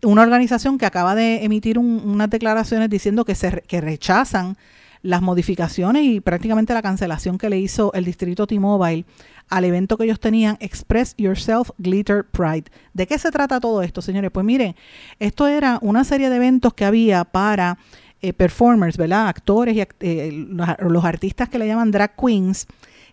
una 0.03 0.22
organización 0.22 0.78
que 0.78 0.86
acaba 0.86 1.16
de 1.16 1.45
emitir 1.45 1.78
unas 1.78 2.30
declaraciones 2.30 2.89
diciendo 2.89 3.24
que, 3.24 3.34
se, 3.34 3.51
rechazan 3.51 4.57
las 5.03 5.20
modificaciones 5.20 6.05
y 6.05 6.20
prácticamente 6.20 6.74
la 6.74 6.82
cancelación 6.82 7.39
que 7.39 7.51
le 7.51 7.59
hizo 7.59 7.93
el 7.95 8.05
distrito 8.05 8.47
T-Mobile 8.47 9.05
al 9.49 9.64
evento 9.64 9.97
que 9.97 10.05
ellos 10.05 10.20
tenían, 10.20 10.59
Express 10.61 11.14
Yourself 11.16 11.70
Glitter 11.78 12.24
Pride. 12.24 12.64
¿De 12.93 13.07
qué 13.07 13.18
se 13.18 13.30
trata 13.30 13.61
todo 13.61 13.82
esto, 13.82 14.03
señores? 14.03 14.30
Pues 14.30 14.45
miren, 14.45 14.76
esto 15.18 15.49
era 15.49 15.78
una 15.80 16.05
serie 16.05 16.30
de 16.30 16.36
eventos 16.36 16.74
que 16.74 16.84
había 16.84 17.24
para 17.24 17.78
eh, 18.20 18.32
performers, 18.32 18.97
¿verdad? 18.97 19.28
Actores 19.28 19.76
y 19.76 19.86
eh, 20.01 20.47
los, 20.49 21.05
artistas 21.05 21.49
que 21.49 21.59
le 21.59 21.66
llaman 21.66 21.91
drag 21.91 22.16
queens 22.16 22.66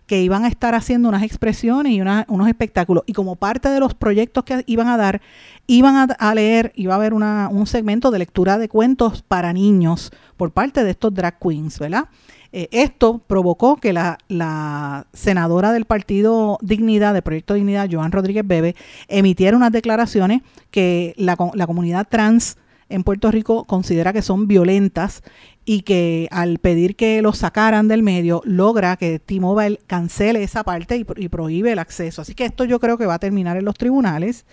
que 0.06 0.22
iban 0.22 0.44
a 0.44 0.48
estar 0.48 0.74
haciendo 0.74 1.08
unas 1.08 1.22
expresiones 1.22 1.92
y 1.92 2.00
unos 2.00 2.48
espectáculos. 2.48 3.02
Y 3.06 3.12
como 3.12 3.36
parte 3.36 3.68
de 3.68 3.80
los 3.80 3.94
proyectos 3.94 4.44
que 4.44 4.62
iban 4.66 4.88
a 4.88 4.96
dar, 4.96 5.20
iban 5.66 6.08
a, 6.18 6.34
leer, 6.34 6.72
iba 6.76 6.94
a 6.94 6.96
haber 6.96 7.12
un 7.12 7.66
segmento 7.66 8.10
de 8.10 8.20
lectura 8.20 8.58
de 8.58 8.68
cuentos 8.68 9.22
para 9.22 9.52
niños 9.52 10.12
por 10.36 10.52
parte 10.52 10.84
de 10.84 10.90
estos 10.90 11.12
drag 11.12 11.38
queens, 11.38 11.78
¿verdad? 11.78 12.04
Eh, 12.52 12.68
esto 12.70 13.20
provocó 13.26 13.76
que 13.76 13.92
la, 13.92 15.06
senadora 15.12 15.72
del 15.72 15.84
partido 15.84 16.58
Dignidad, 16.62 17.12
del 17.12 17.22
Proyecto 17.22 17.54
Dignidad, 17.54 17.88
Joan 17.90 18.12
Rodríguez 18.12 18.46
Bebe, 18.46 18.76
emitiera 19.08 19.56
unas 19.56 19.72
declaraciones 19.72 20.42
que 20.70 21.14
la, 21.16 21.36
la 21.54 21.66
comunidad 21.66 22.06
trans 22.08 22.56
en 22.88 23.02
Puerto 23.02 23.30
Rico 23.30 23.64
considera 23.64 24.12
que 24.12 24.22
son 24.22 24.46
violentas 24.46 25.22
y 25.68 25.82
que 25.82 26.28
al 26.30 26.58
pedir 26.58 26.94
que 26.94 27.20
los 27.20 27.38
sacaran 27.38 27.88
del 27.88 28.04
medio 28.04 28.40
logra 28.44 28.96
que 28.96 29.18
T-Mobile 29.18 29.80
cancele 29.88 30.44
esa 30.44 30.62
parte 30.62 30.96
y, 30.96 31.28
prohíbe 31.28 31.72
el 31.72 31.80
acceso. 31.80 32.22
Así 32.22 32.36
que 32.36 32.44
esto 32.44 32.64
yo 32.64 32.78
creo 32.78 32.96
que 32.96 33.04
va 33.04 33.14
a 33.14 33.18
terminar 33.18 33.56
en 33.56 33.64
los 33.64 33.74
tribunales 33.74 34.46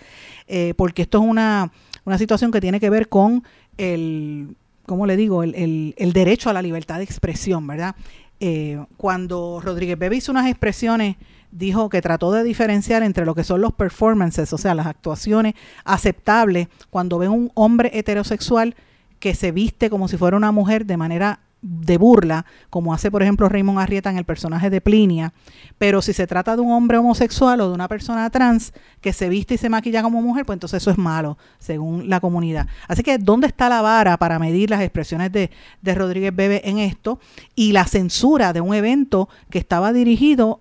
eh, 0.48 0.74
porque 0.76 1.02
esto 1.02 1.18
es 1.22 1.24
una, 1.24 1.72
una 2.04 2.18
situación 2.18 2.50
que 2.50 2.60
tiene 2.60 2.80
que 2.80 2.90
ver 2.90 3.08
con 3.08 3.44
el, 3.78 4.56
¿cómo 4.86 5.06
le 5.06 5.16
digo?, 5.16 5.44
el, 5.44 5.94
el, 5.96 6.12
derecho 6.12 6.50
a 6.50 6.52
la 6.52 6.62
libertad 6.62 6.98
de 6.98 7.04
expresión, 7.04 7.64
¿verdad? 7.64 7.94
Eh, 8.40 8.84
cuando 8.96 9.60
Rodríguez 9.64 9.96
Bebe 9.96 10.16
hizo 10.16 10.32
unas 10.32 10.48
expresiones 10.48 11.14
dijo 11.52 11.88
que 11.88 12.02
trató 12.02 12.32
de 12.32 12.42
diferenciar 12.42 13.04
entre 13.04 13.24
lo 13.24 13.36
que 13.36 13.44
son 13.44 13.60
los 13.60 13.72
performances, 13.72 14.52
o 14.52 14.58
sea, 14.58 14.74
las 14.74 14.88
actuaciones 14.88 15.54
aceptables 15.84 16.66
cuando 16.90 17.18
ven 17.18 17.30
un 17.30 17.52
hombre 17.54 17.92
heterosexual 17.94 18.74
que 19.24 19.34
se 19.34 19.52
viste 19.52 19.88
como 19.88 20.06
si 20.06 20.18
fuera 20.18 20.36
una 20.36 20.52
mujer 20.52 20.84
de 20.84 20.98
manera 20.98 21.40
de 21.62 21.96
burla, 21.96 22.44
como 22.68 22.92
hace 22.92 23.10
por 23.10 23.22
ejemplo 23.22 23.48
Raymond 23.48 23.78
Arrieta 23.78 24.10
en 24.10 24.18
el 24.18 24.26
personaje 24.26 24.68
de 24.68 24.82
Plinia, 24.82 25.32
pero 25.78 26.02
si 26.02 26.12
se 26.12 26.26
trata 26.26 26.54
de 26.56 26.60
un 26.60 26.70
hombre 26.70 26.98
homosexual 26.98 27.58
o 27.62 27.68
de 27.68 27.74
una 27.74 27.88
persona 27.88 28.28
trans 28.28 28.74
que 29.00 29.14
se 29.14 29.30
viste 29.30 29.54
y 29.54 29.56
se 29.56 29.70
maquilla 29.70 30.02
como 30.02 30.20
mujer, 30.20 30.44
pues 30.44 30.56
entonces 30.56 30.82
eso 30.82 30.90
es 30.90 30.98
malo, 30.98 31.38
según 31.58 32.10
la 32.10 32.20
comunidad. 32.20 32.66
Así 32.86 33.02
que, 33.02 33.16
¿dónde 33.16 33.46
está 33.46 33.70
la 33.70 33.80
vara 33.80 34.18
para 34.18 34.38
medir 34.38 34.68
las 34.68 34.82
expresiones 34.82 35.32
de, 35.32 35.50
de 35.80 35.94
Rodríguez 35.94 36.36
Bebe 36.36 36.60
en 36.68 36.76
esto? 36.76 37.18
Y 37.54 37.72
la 37.72 37.86
censura 37.86 38.52
de 38.52 38.60
un 38.60 38.74
evento 38.74 39.30
que 39.48 39.58
estaba 39.58 39.94
dirigido 39.94 40.60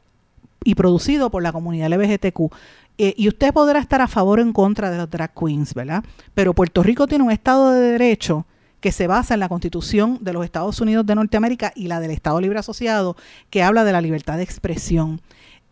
y 0.64 0.76
producido 0.76 1.30
por 1.30 1.44
la 1.44 1.52
comunidad 1.52 1.90
LGBTQ. 1.90 2.50
Eh, 2.98 3.14
y 3.18 3.28
usted 3.28 3.52
podrá 3.52 3.80
estar 3.80 4.00
a 4.00 4.08
favor 4.08 4.40
o 4.40 4.42
en 4.42 4.54
contra 4.54 4.90
de 4.90 5.00
los 5.00 5.10
drag 5.10 5.34
queens, 5.34 5.74
¿verdad? 5.74 6.02
Pero 6.34 6.54
Puerto 6.54 6.82
Rico 6.82 7.08
tiene 7.08 7.26
un 7.26 7.32
Estado 7.32 7.74
de 7.74 7.92
Derecho 7.92 8.46
que 8.84 8.92
se 8.92 9.08
basa 9.08 9.34
en 9.34 9.40
la 9.40 9.48
Constitución 9.48 10.18
de 10.20 10.34
los 10.34 10.44
Estados 10.44 10.82
Unidos 10.82 11.06
de 11.06 11.16
Norteamérica 11.16 11.72
y 11.74 11.88
la 11.88 12.02
del 12.02 12.12
Estado 12.12 12.42
Libre 12.42 12.60
Asociado, 12.60 13.16
que 13.50 13.64
habla 13.64 13.86
de 13.86 13.94
la 13.94 14.02
libertad 14.02 14.36
de 14.36 14.44
expresión. 14.44 15.22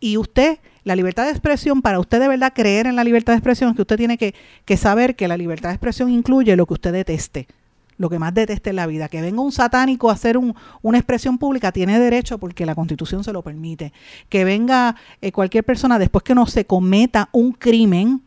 Y 0.00 0.16
usted, 0.16 0.60
la 0.82 0.96
libertad 0.96 1.26
de 1.26 1.32
expresión, 1.32 1.82
para 1.82 2.00
usted 2.00 2.20
de 2.20 2.28
verdad 2.28 2.54
creer 2.54 2.86
en 2.86 2.96
la 2.96 3.04
libertad 3.04 3.34
de 3.34 3.36
expresión, 3.36 3.68
es 3.68 3.76
que 3.76 3.82
usted 3.82 3.98
tiene 3.98 4.16
que, 4.16 4.34
que 4.64 4.78
saber 4.78 5.14
que 5.14 5.28
la 5.28 5.36
libertad 5.36 5.68
de 5.68 5.74
expresión 5.74 6.08
incluye 6.08 6.56
lo 6.56 6.64
que 6.64 6.72
usted 6.72 6.90
deteste 6.90 7.48
lo 7.98 8.08
que 8.08 8.18
más 8.18 8.32
deteste 8.32 8.70
en 8.70 8.76
la 8.76 8.86
vida. 8.86 9.08
Que 9.08 9.20
venga 9.20 9.42
un 9.42 9.52
satánico 9.52 10.08
a 10.08 10.14
hacer 10.14 10.36
una 10.38 10.98
expresión 10.98 11.36
pública 11.36 11.70
tiene 11.70 12.00
derecho 12.00 12.38
porque 12.38 12.64
la 12.64 12.74
constitución 12.74 13.22
se 13.22 13.32
lo 13.32 13.42
permite. 13.42 13.92
Que 14.30 14.44
venga 14.44 14.96
eh, 15.20 15.30
cualquier 15.30 15.62
persona 15.62 15.98
después 15.98 16.24
que 16.24 16.34
no 16.34 16.46
se 16.46 16.64
cometa 16.64 17.28
un 17.30 17.52
crimen, 17.52 18.22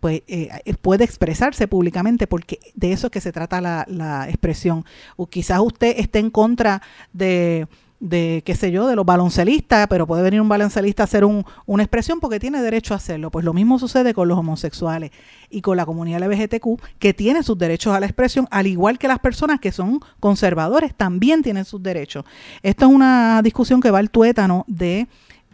pues 0.00 0.22
eh, 0.28 0.74
puede 0.80 1.04
expresarse 1.04 1.68
públicamente 1.68 2.26
porque 2.26 2.58
de 2.74 2.92
eso 2.92 3.08
es 3.08 3.10
que 3.10 3.20
se 3.20 3.32
trata 3.32 3.60
la, 3.60 4.26
expresión. 4.28 4.84
O 5.16 5.26
quizás 5.26 5.60
usted 5.60 5.94
esté 5.98 6.18
en 6.18 6.30
contra 6.30 6.82
de 7.12 7.66
de, 8.00 8.42
qué 8.46 8.54
sé 8.54 8.70
yo, 8.70 8.86
de 8.86 8.94
los 8.94 9.04
baloncelistas, 9.04 9.88
pero 9.88 10.06
puede 10.06 10.22
venir 10.22 10.40
un 10.40 10.48
baloncelista 10.48 11.02
a 11.02 11.04
hacer 11.04 11.24
un, 11.24 11.44
una 11.66 11.82
expresión 11.82 12.20
porque 12.20 12.38
tiene 12.38 12.62
derecho 12.62 12.94
a 12.94 12.98
hacerlo. 12.98 13.30
Pues 13.30 13.44
lo 13.44 13.52
mismo 13.52 13.78
sucede 13.78 14.14
con 14.14 14.28
los 14.28 14.38
homosexuales 14.38 15.10
y 15.50 15.62
con 15.62 15.76
la 15.76 15.84
comunidad 15.84 16.20
LGBTQ, 16.20 16.80
que 16.98 17.12
tiene 17.12 17.42
sus 17.42 17.58
derechos 17.58 17.94
a 17.94 18.00
la 18.00 18.06
expresión, 18.06 18.46
al 18.50 18.66
igual 18.66 18.98
que 18.98 19.08
las 19.08 19.18
personas 19.18 19.58
que 19.60 19.72
son 19.72 20.00
conservadores 20.20 20.94
también 20.94 21.42
tienen 21.42 21.64
sus 21.64 21.82
derechos. 21.82 22.24
Esto 22.62 22.86
es 22.86 22.92
una 22.92 23.40
discusión 23.42 23.80
que 23.80 23.90
va 23.90 23.98
al 23.98 24.10
tuétano 24.10 24.64
de 24.68 25.08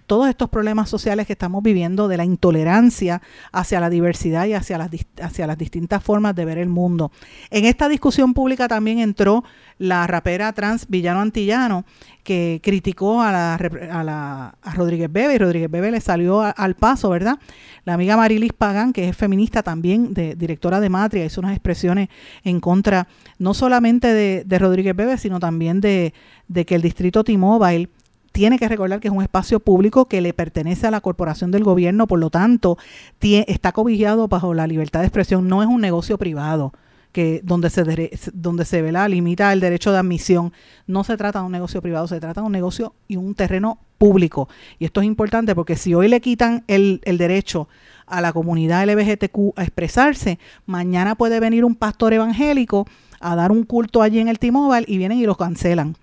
todos 0.06 0.28
estos 0.28 0.48
problemas 0.48 0.88
sociales 0.88 1.26
que 1.26 1.32
estamos 1.32 1.62
viviendo, 1.62 2.08
de 2.08 2.16
la 2.16 2.24
intolerancia 2.24 3.22
hacia 3.52 3.80
la 3.80 3.90
diversidad 3.90 4.46
y 4.46 4.54
hacia 4.54 4.78
las, 4.78 4.90
hacia 5.20 5.46
las 5.46 5.58
distintas 5.58 6.02
formas 6.02 6.34
de 6.34 6.44
ver 6.44 6.58
el 6.58 6.68
mundo. 6.68 7.10
En 7.50 7.64
esta 7.64 7.88
discusión 7.88 8.34
pública 8.34 8.68
también 8.68 8.98
entró 8.98 9.44
la 9.78 10.06
rapera 10.06 10.52
trans 10.52 10.86
Villano 10.88 11.20
Antillano, 11.20 11.84
que 12.22 12.60
criticó 12.62 13.22
a, 13.22 13.32
la, 13.32 13.54
a, 13.54 14.04
la, 14.04 14.54
a 14.62 14.74
Rodríguez 14.74 15.12
Bebe 15.12 15.34
y 15.34 15.38
Rodríguez 15.38 15.70
Bebe 15.70 15.90
le 15.90 16.00
salió 16.00 16.40
al 16.40 16.74
paso, 16.74 17.10
¿verdad? 17.10 17.38
La 17.84 17.94
amiga 17.94 18.16
Marilis 18.16 18.52
Pagan, 18.52 18.92
que 18.92 19.08
es 19.08 19.16
feminista 19.16 19.62
también, 19.62 20.14
de, 20.14 20.34
directora 20.34 20.80
de 20.80 20.88
Matria, 20.88 21.24
hizo 21.24 21.40
unas 21.40 21.52
expresiones 21.52 22.08
en 22.42 22.60
contra 22.60 23.08
no 23.38 23.52
solamente 23.52 24.12
de, 24.14 24.44
de 24.44 24.58
Rodríguez 24.58 24.96
Bebe, 24.96 25.18
sino 25.18 25.38
también 25.38 25.80
de, 25.80 26.14
de 26.48 26.64
que 26.64 26.76
el 26.76 26.82
distrito 26.82 27.24
T-Mobile 27.24 27.90
tiene 28.34 28.58
que 28.58 28.68
recordar 28.68 28.98
que 28.98 29.06
es 29.06 29.14
un 29.14 29.22
espacio 29.22 29.60
público 29.60 30.06
que 30.06 30.20
le 30.20 30.34
pertenece 30.34 30.88
a 30.88 30.90
la 30.90 31.00
corporación 31.00 31.52
del 31.52 31.62
gobierno, 31.62 32.08
por 32.08 32.18
lo 32.18 32.30
tanto, 32.30 32.76
está 33.20 33.70
cobijado 33.70 34.26
bajo 34.26 34.54
la 34.54 34.66
libertad 34.66 35.00
de 35.00 35.06
expresión, 35.06 35.46
no 35.46 35.62
es 35.62 35.68
un 35.68 35.80
negocio 35.80 36.18
privado 36.18 36.72
que 37.12 37.42
donde 37.44 37.70
se 37.70 37.84
donde 38.32 38.64
se 38.64 38.90
la 38.90 39.06
limita 39.06 39.52
el 39.52 39.60
derecho 39.60 39.92
de 39.92 39.98
admisión. 39.98 40.52
No 40.88 41.04
se 41.04 41.16
trata 41.16 41.38
de 41.38 41.46
un 41.46 41.52
negocio 41.52 41.80
privado, 41.80 42.08
se 42.08 42.18
trata 42.18 42.40
de 42.40 42.46
un 42.48 42.52
negocio 42.52 42.96
y 43.06 43.14
un 43.14 43.36
terreno 43.36 43.78
público. 43.98 44.48
Y 44.80 44.84
esto 44.86 45.00
es 45.00 45.06
importante 45.06 45.54
porque 45.54 45.76
si 45.76 45.94
hoy 45.94 46.08
le 46.08 46.20
quitan 46.20 46.64
el, 46.66 47.00
el 47.04 47.18
derecho 47.18 47.68
a 48.04 48.20
la 48.20 48.32
comunidad 48.32 48.84
LGBTQ 48.84 49.52
a 49.54 49.62
expresarse, 49.62 50.40
mañana 50.66 51.14
puede 51.14 51.38
venir 51.38 51.64
un 51.64 51.76
pastor 51.76 52.12
evangélico 52.12 52.88
a 53.20 53.36
dar 53.36 53.52
un 53.52 53.62
culto 53.62 54.02
allí 54.02 54.18
en 54.18 54.26
el 54.26 54.40
T-Mobile 54.40 54.86
y 54.88 54.98
vienen 54.98 55.18
y 55.18 55.24
los 55.24 55.36
cancelan. 55.36 55.96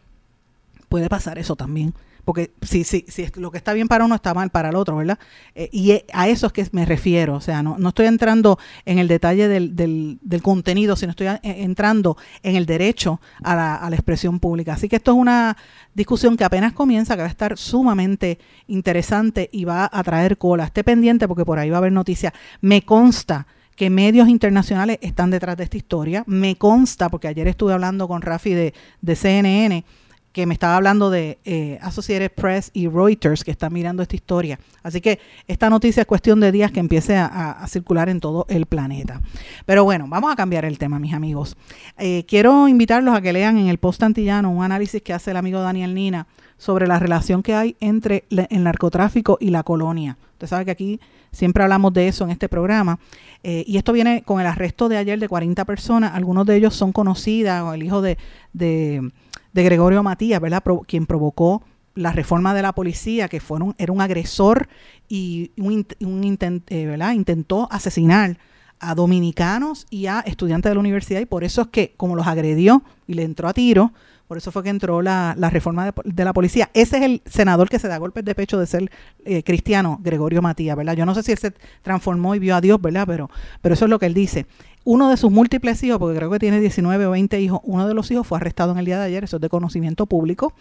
Puede 0.88 1.10
pasar 1.10 1.38
eso 1.38 1.58
también 1.58 1.94
porque 2.26 2.52
si, 2.62 2.84
si, 2.84 3.06
si 3.08 3.28
lo 3.36 3.52
que 3.52 3.58
está 3.58 3.74
bien 3.74 3.88
para 3.88 4.06
uno 4.06 4.16
está 4.16 4.34
mal 4.34 4.50
para 4.50 4.70
el 4.70 4.76
otro, 4.76 4.98
¿verdad? 4.98 5.20
Eh, 5.56 5.70
y 5.72 5.92
e, 5.92 6.06
a 6.14 6.28
eso 6.28 6.48
es 6.48 6.54
que 6.54 6.68
me 6.72 6.86
refiero, 6.86 7.36
o 7.36 7.42
sea, 7.42 7.64
no, 7.64 7.78
no 7.78 7.90
estoy 7.90 8.06
entrando 8.06 8.60
en 8.86 9.00
el 9.00 9.08
detalle 9.08 9.48
del, 9.48 9.76
del, 9.76 10.20
del 10.22 10.42
contenido, 10.42 10.96
sino 10.96 11.12
estoy 11.12 11.28
entrando 11.44 12.18
en 12.44 12.56
el 12.56 12.66
derecho 12.66 13.22
a 13.44 13.56
la, 13.56 13.76
a 13.76 13.90
la 13.90 13.96
expresión 13.96 14.40
pública. 14.40 14.74
Así 14.74 14.88
que 14.90 14.98
esto 14.98 15.12
es 15.12 15.18
una 15.18 15.58
discusión 15.94 16.38
que 16.38 16.44
apenas 16.44 16.74
comienza, 16.74 17.16
que 17.16 17.22
va 17.22 17.28
a 17.28 17.32
estar 17.32 17.58
sumamente 17.58 18.40
interesante 18.68 19.50
y 19.52 19.66
va 19.66 19.90
a 19.92 20.04
traer 20.04 20.38
cola. 20.38 20.66
Esté 20.66 20.84
pendiente 20.84 21.28
porque 21.28 21.46
por 21.46 21.60
ahí 21.60 21.70
va 21.70 21.78
a 21.78 21.80
haber 21.80 21.92
noticias. 21.92 22.34
Me 22.62 22.84
consta 22.84 23.48
que 23.76 23.90
medios 23.90 24.30
internacionales 24.30 25.00
están 25.02 25.32
detrás 25.32 25.58
de 25.58 25.64
esta 25.64 25.78
historia. 25.78 26.24
Me 26.28 26.56
consta, 26.56 27.10
porque 27.10 27.28
ayer 27.28 27.48
estuve 27.48 27.74
hablando 27.74 28.08
con 28.08 28.22
Rafi 28.22 28.54
de, 28.54 28.74
de 29.02 29.16
CNN, 29.16 29.84
que 30.32 30.46
me 30.46 30.54
estaba 30.54 30.78
hablando 30.78 31.10
de 31.10 31.40
eh, 31.44 31.78
Associated 31.82 32.32
Press 32.32 32.72
y 32.74 32.88
Reuters 32.88 33.44
que 33.44 33.52
están 33.52 33.74
mirando 33.74 34.02
esta 34.02 34.16
historia. 34.16 34.60
Así 34.82 35.02
que 35.02 35.20
esta 35.48 35.70
noticia 35.70 36.02
es 36.02 36.08
cuestión 36.08 36.40
de 36.40 36.52
días 36.52 36.72
que 36.72 36.80
empiece 36.80 37.18
a, 37.18 37.66
circular 37.68 38.10
en 38.10 38.20
todo 38.20 38.46
el 38.50 38.66
planeta. 38.66 39.22
Pero 39.66 39.84
bueno, 39.84 40.06
vamos 40.08 40.32
a 40.32 40.36
cambiar 40.36 40.66
el 40.66 40.78
tema, 40.78 41.00
mis 41.00 41.14
amigos. 41.14 41.56
Eh, 41.98 42.26
quiero 42.28 42.68
invitarlos 42.68 43.16
a 43.16 43.22
que 43.22 43.34
lean 43.34 43.58
en 43.58 43.68
el 43.68 43.78
post 43.78 44.04
antillano 44.04 44.50
un 44.52 44.64
análisis 44.64 45.02
que 45.02 45.14
hace 45.14 45.32
el 45.32 45.38
amigo 45.38 45.60
Daniel 45.60 45.94
Nina 45.94 46.28
sobre 46.58 46.88
la 46.88 47.00
relación 47.00 47.44
que 47.44 47.56
hay 47.56 47.76
entre 47.80 48.26
el 48.30 48.64
narcotráfico 48.64 49.38
y 49.40 49.50
la 49.50 49.64
colonia. 49.64 50.18
Usted 50.34 50.48
sabe 50.48 50.66
que 50.66 50.72
aquí 50.72 51.00
siempre 51.32 51.64
hablamos 51.64 51.94
de 51.94 52.08
eso 52.08 52.24
en 52.24 52.32
este 52.32 52.50
programa. 52.50 53.00
Eh, 53.44 53.64
y 53.66 53.78
esto 53.78 53.94
viene 53.94 54.22
con 54.24 54.40
el 54.40 54.48
arresto 54.48 54.88
de 54.88 54.98
ayer 54.98 55.20
de 55.20 55.28
40 55.28 55.66
personas. 55.66 56.14
Algunos 56.14 56.46
de 56.46 56.56
ellos 56.56 56.76
son 56.76 56.92
conocidas, 56.92 57.64
o 57.64 57.74
el 57.74 57.84
hijo 57.84 58.02
de 58.02 58.18
de 58.54 59.12
Gregorio 59.54 60.04
Matías, 60.04 60.42
¿verdad? 60.42 60.64
quien 60.88 61.06
provocó 61.06 61.64
la 61.96 62.12
reforma 62.12 62.54
de 62.54 62.62
la 62.62 62.74
policía, 62.74 63.28
que 63.28 63.40
fueron, 63.40 63.76
era 63.78 63.92
un 63.92 64.02
agresor 64.02 64.70
y 65.10 65.52
un, 65.58 65.86
eh, 66.00 66.86
¿verdad? 66.86 67.14
intentó 67.14 67.68
asesinar 67.72 68.38
a 68.80 68.96
dominicanos 68.96 69.86
y 69.90 70.08
a 70.08 70.22
estudiantes 70.22 70.70
de 70.70 70.76
la 70.76 70.80
universidad 70.80 71.20
y 71.20 71.26
por 71.26 71.44
eso 71.44 71.62
es 71.62 71.68
que 71.68 71.94
como 71.98 72.16
los 72.16 72.28
agredió 72.28 72.84
y 73.08 73.14
le 73.14 73.24
entró 73.24 73.48
a 73.48 73.54
tiro, 73.54 73.94
por 74.32 74.38
eso 74.38 74.50
fue 74.50 74.64
que 74.64 74.70
entró 74.70 75.02
la, 75.02 75.36
reforma 75.52 75.94
de, 76.06 76.24
la 76.24 76.32
policía. 76.32 76.70
Ese 76.74 77.00
es 77.00 77.04
el 77.04 77.22
senador 77.26 77.68
que 77.68 77.80
se 77.80 77.90
da 77.90 77.98
golpes 77.98 78.24
de 78.24 78.34
pecho 78.34 78.58
de 78.58 78.66
ser 78.66 78.90
eh, 79.26 79.44
cristiano, 79.44 80.00
Gregorio 80.02 80.42
Matías, 80.42 80.78
¿verdad? 80.78 80.94
Yo 80.94 81.06
no 81.06 81.14
sé 81.14 81.22
si 81.22 81.34
él 81.34 81.38
se 81.38 81.52
transformó 81.82 82.34
y 82.34 82.40
vio 82.40 82.56
a 82.56 82.62
Dios, 82.62 82.82
¿verdad? 82.82 83.04
Pero, 83.06 83.30
pero 83.62 83.74
eso 83.74 83.84
es 83.84 83.90
lo 83.90 84.00
que 84.00 84.06
él 84.06 84.14
dice. 84.14 84.46
Uno 84.86 85.10
de 85.10 85.18
sus 85.18 85.34
múltiples 85.34 85.84
hijos, 85.84 86.00
porque 86.00 86.18
creo 86.18 86.32
que 86.32 86.40
tiene 86.40 86.62
19 86.62 87.08
o 87.08 87.12
20 87.12 87.42
hijos, 87.42 87.60
uno 87.66 87.86
de 87.86 87.94
los 87.94 88.10
hijos 88.10 88.26
fue 88.26 88.38
arrestado 88.38 88.72
en 88.72 88.78
el 88.78 88.86
día 88.86 89.00
de 89.00 89.04
ayer, 89.04 89.26
eso 89.26 89.36
es 89.36 89.42
de 89.42 89.50
conocimiento 89.50 90.06
público, 90.06 90.54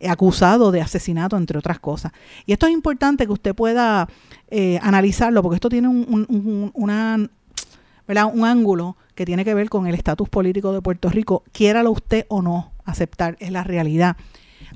eh, 0.00 0.08
acusado 0.08 0.72
de 0.72 0.80
asesinato, 0.80 1.36
entre 1.36 1.56
otras 1.56 1.78
cosas. 1.78 2.10
Y 2.44 2.52
esto 2.52 2.66
es 2.66 2.72
importante 2.72 3.24
que 3.24 3.32
usted 3.32 3.54
pueda 3.54 4.08
eh, 4.50 4.80
analizarlo, 4.82 5.44
porque 5.44 5.54
esto 5.54 5.68
tiene 5.68 5.86
un 5.86 6.72
ángulo 8.42 8.96
que 9.14 9.24
tiene 9.24 9.44
que 9.44 9.54
ver 9.54 9.68
con 9.68 9.86
el 9.86 9.94
estatus 9.94 10.28
político 10.28 10.72
de 10.72 10.82
Puerto 10.82 11.08
Rico, 11.08 11.44
quiéralo 11.52 11.92
usted 11.92 12.26
o 12.28 12.42
no 12.42 12.71
aceptar, 12.84 13.36
es 13.40 13.50
la 13.50 13.64
realidad. 13.64 14.16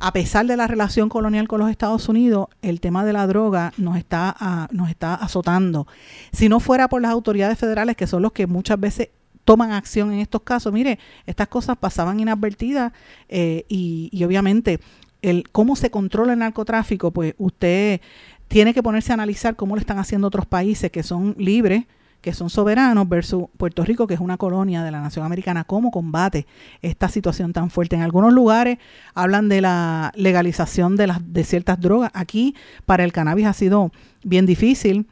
A 0.01 0.13
pesar 0.13 0.47
de 0.47 0.57
la 0.57 0.67
relación 0.67 1.09
colonial 1.09 1.49
con 1.49 1.61
los 1.61 1.71
Estados 1.71 2.09
Unidos, 2.09 2.49
el 2.63 2.81
tema 2.81 3.05
de 3.05 3.13
la 3.13 3.27
droga 3.27 3.73
nos 3.79 3.97
está, 3.97 4.35
ah, 4.39 4.69
nos 4.71 4.91
está 4.91 5.15
azotando. 5.15 5.87
Si 6.33 6.49
no 6.49 6.61
fuera 6.61 6.89
por 6.89 7.01
las 7.01 7.13
autoridades 7.13 7.59
federales, 7.59 7.97
que 7.97 8.07
son 8.07 8.23
los 8.23 8.33
que 8.33 8.47
muchas 8.47 8.79
veces 8.79 9.09
toman 9.45 9.73
acción 9.73 10.13
en 10.13 10.19
estos 10.19 10.43
casos, 10.43 10.73
mire, 10.73 10.99
estas 11.25 11.49
cosas 11.49 11.77
pasaban 11.79 12.21
inadvertidas 12.21 12.93
eh, 13.29 13.65
y, 13.69 14.11
y 14.13 14.25
obviamente 14.25 14.81
el 15.23 15.49
cómo 15.51 15.77
se 15.77 15.91
controla 15.91 16.35
el 16.35 16.41
narcotráfico, 16.41 17.11
pues 17.11 17.35
usted 17.39 18.01
tiene 18.49 18.75
que 18.75 18.83
ponerse 18.83 19.13
a 19.13 19.15
analizar 19.15 19.57
cómo 19.57 19.75
lo 19.77 19.81
están 19.81 19.99
haciendo 19.99 20.29
otros 20.29 20.47
países 20.47 20.91
que 20.91 21.03
son 21.03 21.35
libres, 21.39 21.85
que 22.27 22.33
son 22.33 22.51
soberanos, 22.51 23.09
versus 23.09 23.45
Puerto 23.57 23.85
Rico, 23.85 24.09
que 24.09 24.15
es 24.15 24.19
una 24.19 24.37
colonia 24.37 24.83
de 24.83 24.91
la 24.91 25.01
nación 25.01 25.25
americana, 25.25 25.63
cómo 25.63 25.93
combate 25.93 26.45
esta 26.83 27.09
situación 27.09 27.53
tan 27.53 27.71
fuerte. 27.71 27.95
En 27.95 28.03
algunos 28.03 28.33
lugares 28.33 28.79
hablan 29.15 29.49
de 29.49 29.61
la 29.61 30.11
legalización 30.17 30.97
de, 30.97 31.07
las, 31.07 31.33
de 31.33 31.45
ciertas 31.45 31.81
drogas. 31.81 32.11
Aquí 32.15 32.57
para 32.85 33.05
el 33.05 33.13
cannabis 33.13 33.47
ha 33.47 33.53
sido 33.53 33.93
bien 34.25 34.45
difícil, 34.45 35.07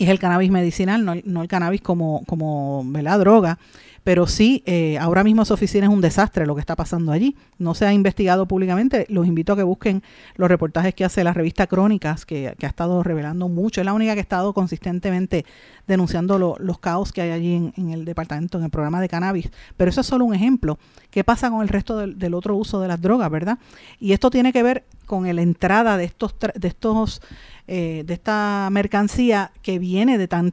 es 0.00 0.08
el 0.08 0.18
cannabis 0.18 0.50
medicinal, 0.50 1.04
no, 1.04 1.14
no 1.24 1.42
el 1.42 1.46
cannabis 1.46 1.80
como, 1.82 2.24
como 2.26 2.84
la 3.00 3.16
droga 3.16 3.60
pero 4.04 4.26
sí, 4.26 4.62
eh, 4.66 4.98
ahora 4.98 5.24
mismo 5.24 5.46
su 5.46 5.54
oficina 5.54 5.86
es 5.86 5.92
un 5.92 6.02
desastre 6.02 6.44
lo 6.44 6.54
que 6.54 6.60
está 6.60 6.76
pasando 6.76 7.10
allí. 7.10 7.36
No 7.58 7.74
se 7.74 7.86
ha 7.86 7.92
investigado 7.94 8.46
públicamente. 8.46 9.06
Los 9.08 9.26
invito 9.26 9.54
a 9.54 9.56
que 9.56 9.62
busquen 9.62 10.02
los 10.36 10.50
reportajes 10.50 10.94
que 10.94 11.06
hace 11.06 11.24
la 11.24 11.32
revista 11.32 11.66
Crónicas, 11.66 12.26
que, 12.26 12.48
ha 12.48 12.66
estado 12.66 13.02
revelando 13.02 13.48
mucho. 13.48 13.80
Es 13.80 13.86
la 13.86 13.94
única 13.94 14.12
que 14.12 14.20
ha 14.20 14.22
estado 14.22 14.52
consistentemente 14.52 15.46
denunciando 15.86 16.38
los 16.38 16.78
caos 16.78 17.12
que 17.12 17.22
hay 17.22 17.30
allí 17.30 17.72
en, 17.76 17.90
el 17.90 18.04
departamento, 18.04 18.58
en 18.58 18.64
el 18.64 18.70
programa 18.70 19.00
de 19.00 19.08
cannabis. 19.08 19.50
Pero 19.78 19.88
eso 19.88 20.02
es 20.02 20.06
solo 20.06 20.26
un 20.26 20.34
ejemplo. 20.34 20.78
¿Qué 21.10 21.24
pasa 21.24 21.48
con 21.48 21.62
el 21.62 21.68
resto 21.68 21.96
del, 22.06 22.34
otro 22.34 22.56
uso 22.56 22.80
de 22.80 22.88
las 22.88 23.00
drogas, 23.00 23.30
verdad? 23.30 23.58
Y 23.98 24.12
esto 24.12 24.28
tiene 24.28 24.52
que 24.52 24.62
ver 24.62 24.84
con 25.06 25.24
la 25.34 25.42
entrada 25.42 25.96
de 25.96 26.04
estos, 26.04 26.34
de 26.54 26.68
estos 26.68 27.22
eh, 27.66 28.02
de 28.04 28.12
esta 28.12 28.68
mercancía 28.70 29.50
que 29.62 29.78
viene 29.78 30.18
de 30.18 30.28
tan 30.28 30.52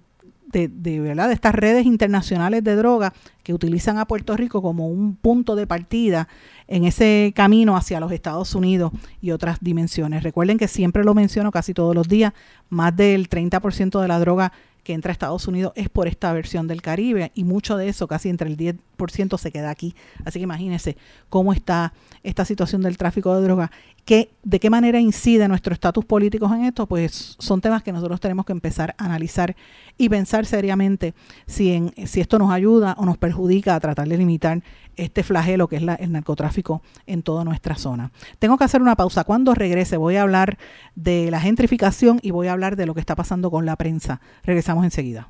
de, 0.51 0.67
de, 0.67 0.99
¿verdad? 0.99 1.27
de 1.27 1.33
estas 1.33 1.55
redes 1.55 1.85
internacionales 1.85 2.63
de 2.63 2.75
droga 2.75 3.13
que 3.43 3.53
utilizan 3.53 3.97
a 3.97 4.05
Puerto 4.05 4.35
Rico 4.37 4.61
como 4.61 4.87
un 4.87 5.15
punto 5.15 5.55
de 5.55 5.67
partida 5.67 6.27
en 6.67 6.85
ese 6.85 7.33
camino 7.35 7.75
hacia 7.75 7.99
los 7.99 8.11
Estados 8.11 8.53
Unidos 8.55 8.91
y 9.21 9.31
otras 9.31 9.57
dimensiones. 9.61 10.23
Recuerden 10.23 10.57
que 10.57 10.67
siempre 10.67 11.03
lo 11.03 11.13
menciono 11.13 11.51
casi 11.51 11.73
todos 11.73 11.95
los 11.95 12.07
días, 12.07 12.33
más 12.69 12.95
del 12.95 13.29
30% 13.29 14.01
de 14.01 14.07
la 14.07 14.19
droga 14.19 14.51
que 14.83 14.93
entra 14.93 15.11
a 15.11 15.13
Estados 15.13 15.47
Unidos 15.47 15.73
es 15.75 15.89
por 15.89 16.07
esta 16.07 16.33
versión 16.33 16.67
del 16.67 16.81
Caribe 16.81 17.31
y 17.35 17.43
mucho 17.43 17.77
de 17.77 17.89
eso, 17.89 18.07
casi 18.07 18.29
entre 18.29 18.49
el 18.49 18.57
10% 18.57 18.77
se 19.09 19.51
queda 19.51 19.69
aquí. 19.69 19.95
Así 20.25 20.39
que 20.39 20.43
imagínense 20.43 20.97
cómo 21.29 21.53
está 21.53 21.93
esta 22.23 22.45
situación 22.45 22.81
del 22.81 22.97
tráfico 22.97 23.35
de 23.35 23.43
droga. 23.43 23.71
¿Qué, 24.05 24.31
¿De 24.43 24.59
qué 24.59 24.69
manera 24.69 24.99
incide 24.99 25.47
nuestro 25.47 25.73
estatus 25.73 26.05
político 26.05 26.51
en 26.53 26.65
esto? 26.65 26.87
Pues 26.87 27.35
son 27.39 27.61
temas 27.61 27.83
que 27.83 27.91
nosotros 27.91 28.19
tenemos 28.19 28.45
que 28.45 28.51
empezar 28.51 28.95
a 28.97 29.05
analizar 29.05 29.55
y 29.97 30.09
pensar 30.09 30.45
seriamente 30.45 31.13
si, 31.45 31.71
en, 31.71 31.93
si 32.07 32.19
esto 32.19 32.39
nos 32.39 32.51
ayuda 32.51 32.95
o 32.97 33.05
nos 33.05 33.17
perjudica 33.17 33.75
a 33.75 33.79
tratar 33.79 34.07
de 34.07 34.17
limitar 34.17 34.63
este 34.95 35.23
flagelo 35.23 35.67
que 35.67 35.77
es 35.77 35.83
el 35.99 36.11
narcotráfico 36.11 36.81
en 37.05 37.23
toda 37.23 37.43
nuestra 37.43 37.75
zona. 37.75 38.11
Tengo 38.39 38.57
que 38.57 38.63
hacer 38.63 38.81
una 38.81 38.95
pausa. 38.95 39.23
Cuando 39.23 39.53
regrese 39.53 39.97
voy 39.97 40.15
a 40.15 40.23
hablar 40.23 40.57
de 40.95 41.31
la 41.31 41.39
gentrificación 41.39 42.19
y 42.21 42.31
voy 42.31 42.47
a 42.47 42.53
hablar 42.53 42.75
de 42.75 42.85
lo 42.85 42.93
que 42.93 42.99
está 42.99 43.15
pasando 43.15 43.51
con 43.51 43.65
la 43.65 43.75
prensa. 43.75 44.19
Regresamos 44.43 44.83
enseguida. 44.83 45.29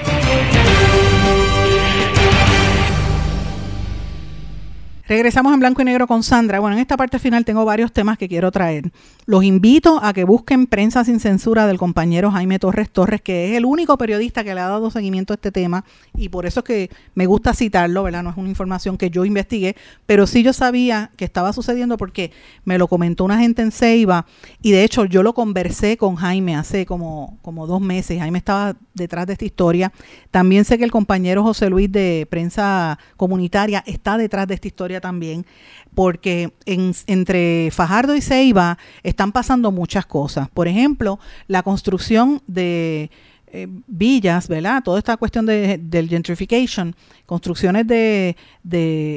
Regresamos 5.11 5.53
en 5.53 5.59
blanco 5.59 5.81
y 5.81 5.83
negro 5.83 6.07
con 6.07 6.23
Sandra. 6.23 6.61
Bueno, 6.61 6.77
en 6.77 6.81
esta 6.81 6.95
parte 6.95 7.19
final 7.19 7.43
tengo 7.43 7.65
varios 7.65 7.91
temas 7.91 8.17
que 8.17 8.29
quiero 8.29 8.49
traer. 8.49 8.93
Los 9.25 9.43
invito 9.43 9.99
a 10.01 10.13
que 10.13 10.23
busquen 10.23 10.67
Prensa 10.67 11.03
sin 11.03 11.19
Censura 11.19 11.67
del 11.67 11.77
compañero 11.77 12.31
Jaime 12.31 12.59
Torres 12.59 12.89
Torres, 12.89 13.19
que 13.19 13.51
es 13.51 13.57
el 13.57 13.65
único 13.65 13.97
periodista 13.97 14.45
que 14.45 14.55
le 14.55 14.61
ha 14.61 14.69
dado 14.69 14.89
seguimiento 14.89 15.33
a 15.33 15.35
este 15.35 15.51
tema 15.51 15.83
y 16.15 16.29
por 16.29 16.45
eso 16.45 16.61
es 16.61 16.63
que 16.63 16.89
me 17.13 17.25
gusta 17.25 17.53
citarlo, 17.53 18.03
¿verdad? 18.03 18.23
No 18.23 18.29
es 18.29 18.37
una 18.37 18.47
información 18.47 18.97
que 18.97 19.09
yo 19.09 19.25
investigué, 19.25 19.75
pero 20.05 20.25
sí 20.27 20.43
yo 20.43 20.53
sabía 20.53 21.11
que 21.17 21.25
estaba 21.25 21.51
sucediendo 21.51 21.97
porque 21.97 22.31
me 22.63 22.77
lo 22.77 22.87
comentó 22.87 23.25
una 23.25 23.37
gente 23.37 23.61
en 23.63 23.73
Ceiba 23.73 24.25
y 24.61 24.71
de 24.71 24.85
hecho 24.85 25.03
yo 25.03 25.23
lo 25.23 25.33
conversé 25.33 25.97
con 25.97 26.15
Jaime 26.15 26.55
hace 26.55 26.85
como, 26.85 27.37
como 27.41 27.67
dos 27.67 27.81
meses. 27.81 28.17
Jaime 28.17 28.37
estaba 28.37 28.77
detrás 28.93 29.27
de 29.27 29.33
esta 29.33 29.43
historia. 29.43 29.91
También 30.31 30.63
sé 30.63 30.77
que 30.77 30.85
el 30.85 30.91
compañero 30.91 31.43
José 31.43 31.69
Luis 31.69 31.91
de 31.91 32.25
Prensa 32.29 32.97
Comunitaria 33.17 33.83
está 33.85 34.17
detrás 34.17 34.47
de 34.47 34.53
esta 34.53 34.69
historia 34.69 35.00
también, 35.01 35.45
porque 35.93 36.53
entre 36.65 37.69
Fajardo 37.71 38.15
y 38.15 38.21
Ceiba 38.21 38.77
están 39.03 39.33
pasando 39.33 39.71
muchas 39.71 40.05
cosas. 40.05 40.47
Por 40.49 40.67
ejemplo, 40.67 41.19
la 41.47 41.63
construcción 41.63 42.41
de 42.47 43.11
eh, 43.53 43.67
villas, 43.87 44.47
¿verdad? 44.47 44.81
Toda 44.81 44.97
esta 44.97 45.17
cuestión 45.17 45.45
de, 45.45 45.77
del 45.77 46.07
gentrification, 46.07 46.95
construcciones 47.25 47.85
de, 47.85 48.35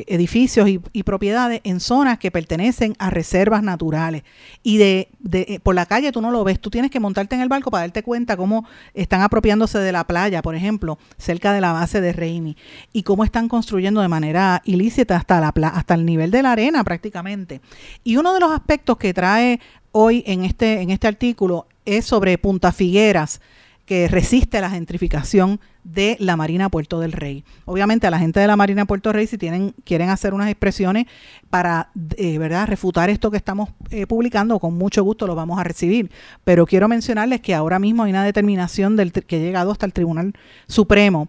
edificios 0.09 0.69
y, 0.69 1.03
propiedades 1.05 1.61
en 1.63 1.79
zonas 1.79 2.19
que 2.19 2.33
pertenecen 2.33 2.95
a 2.99 3.11
reservas 3.11 3.63
naturales. 3.63 4.25
Y 4.65 4.79
de, 4.79 5.09
eh, 5.33 5.61
por 5.61 5.77
la 5.77 5.87
calle 5.87 6.11
tú 6.11 6.21
no 6.21 6.33
lo 6.33 6.43
ves, 6.43 6.59
tú 6.59 6.69
tienes 6.69 6.91
que 6.91 6.99
montarte 6.99 7.37
en 7.37 7.43
el 7.43 7.49
barco 7.49 7.71
para 7.71 7.83
darte 7.83 8.03
cuenta 8.03 8.37
cómo 8.37 8.67
están 8.93 9.23
apropiándose 9.23 9.79
de 9.79 9.93
la 9.93 10.05
playa, 10.05 10.43
por 10.43 10.57
ejemplo, 10.57 10.99
cerca 11.17 11.53
de 11.53 11.61
la 11.61 11.73
base 11.73 12.01
de 12.01 12.13
Reimi, 12.13 12.57
y 12.93 13.05
cómo 13.05 13.23
están 13.23 13.49
construyendo 13.49 14.01
de 14.01 14.09
manera 14.09 14.63
ilícita 14.65 15.17
hasta, 15.17 15.41
la, 15.41 15.69
hasta 15.69 15.95
el 15.95 16.05
nivel 16.05 16.33
de 16.33 16.43
la 16.43 16.53
arena 16.53 16.83
prácticamente. 16.83 17.61
Y 18.03 18.17
uno 18.17 18.35
de 18.35 18.41
los 18.41 18.51
aspectos 18.51 18.97
que 18.97 19.15
trae 19.15 19.61
hoy 19.93 20.25
en 20.27 20.45
este, 20.45 20.81
en 20.81 20.91
este 20.91 21.07
artículo 21.07 21.69
es 21.85 22.05
sobre 22.05 22.37
Punta 22.39 22.73
Figueras, 22.73 23.41
que 23.87 24.09
resiste 24.09 24.61
la 24.61 24.71
gentrificación 24.71 25.61
de 25.83 26.17
la 26.19 26.37
Marina 26.37 26.71
Puerto 26.71 27.01
del 27.01 27.13
Rey. 27.13 27.45
Obviamente 27.67 28.07
a 28.07 28.11
la 28.11 28.19
gente 28.19 28.41
de 28.41 28.47
la 28.47 28.57
Marina 28.57 28.87
Puerto 28.87 29.11
del 29.11 29.17
Rey 29.17 29.27
si 29.27 29.37
tienen 29.37 29.75
quieren 29.85 30.09
hacer 30.09 30.33
unas 30.33 30.49
expresiones 30.49 31.07
para 31.51 31.91
eh, 32.17 32.39
verdad 32.39 32.67
refutar 32.67 33.11
esto 33.11 33.31
que 33.31 33.37
estamos 33.37 33.71
eh, 33.91 34.07
publicando, 34.07 34.59
con 34.59 34.77
mucho 34.79 35.05
gusto 35.05 35.27
lo 35.27 35.35
vamos 35.35 35.59
a 35.59 35.65
recibir, 35.65 36.11
pero 36.45 36.67
quiero 36.67 36.89
mencionarles 36.89 37.41
que 37.41 37.55
ahora 37.55 37.79
mismo 37.79 38.05
hay 38.05 38.11
una 38.11 38.25
determinación 38.25 38.97
del 38.97 39.13
que 39.13 39.37
ha 39.37 39.41
llegado 39.41 39.71
hasta 39.71 39.87
el 39.87 39.93
Tribunal 39.93 40.33
Supremo 40.67 41.29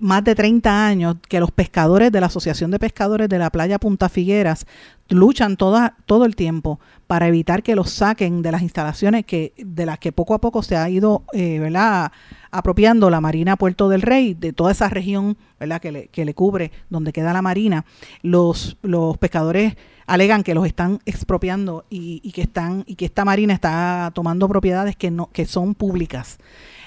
más 0.00 0.24
de 0.24 0.34
30 0.34 0.86
años 0.86 1.16
que 1.28 1.40
los 1.40 1.50
pescadores 1.50 2.10
de 2.12 2.20
la 2.20 2.26
Asociación 2.26 2.70
de 2.70 2.78
Pescadores 2.78 3.28
de 3.28 3.38
la 3.38 3.50
playa 3.50 3.78
Punta 3.78 4.08
Figueras 4.08 4.66
luchan 5.08 5.56
toda, 5.56 5.96
todo 6.06 6.24
el 6.24 6.34
tiempo 6.36 6.80
para 7.06 7.28
evitar 7.28 7.62
que 7.62 7.76
los 7.76 7.90
saquen 7.90 8.42
de 8.42 8.52
las 8.52 8.62
instalaciones 8.62 9.26
que 9.26 9.52
de 9.58 9.86
las 9.86 9.98
que 9.98 10.12
poco 10.12 10.34
a 10.34 10.40
poco 10.40 10.62
se 10.62 10.76
ha 10.76 10.88
ido 10.88 11.24
eh, 11.32 11.58
¿verdad? 11.58 12.12
apropiando 12.50 13.10
la 13.10 13.20
Marina 13.20 13.56
Puerto 13.56 13.88
del 13.88 14.02
Rey, 14.02 14.34
de 14.34 14.52
toda 14.52 14.72
esa 14.72 14.88
región 14.88 15.36
¿verdad? 15.60 15.80
Que, 15.80 15.92
le, 15.92 16.08
que 16.08 16.24
le 16.24 16.34
cubre 16.34 16.72
donde 16.90 17.12
queda 17.12 17.32
la 17.32 17.42
Marina. 17.42 17.84
Los, 18.22 18.76
los 18.82 19.18
pescadores 19.18 19.76
alegan 20.06 20.42
que 20.42 20.54
los 20.54 20.66
están 20.66 21.00
expropiando 21.06 21.84
y, 21.90 22.20
y, 22.22 22.32
que 22.32 22.42
están 22.42 22.84
y 22.86 22.96
que 22.96 23.06
esta 23.06 23.24
marina 23.24 23.54
está 23.54 24.10
tomando 24.14 24.48
propiedades 24.48 24.96
que 24.96 25.10
no 25.10 25.30
que 25.32 25.46
son 25.46 25.74
públicas 25.74 26.38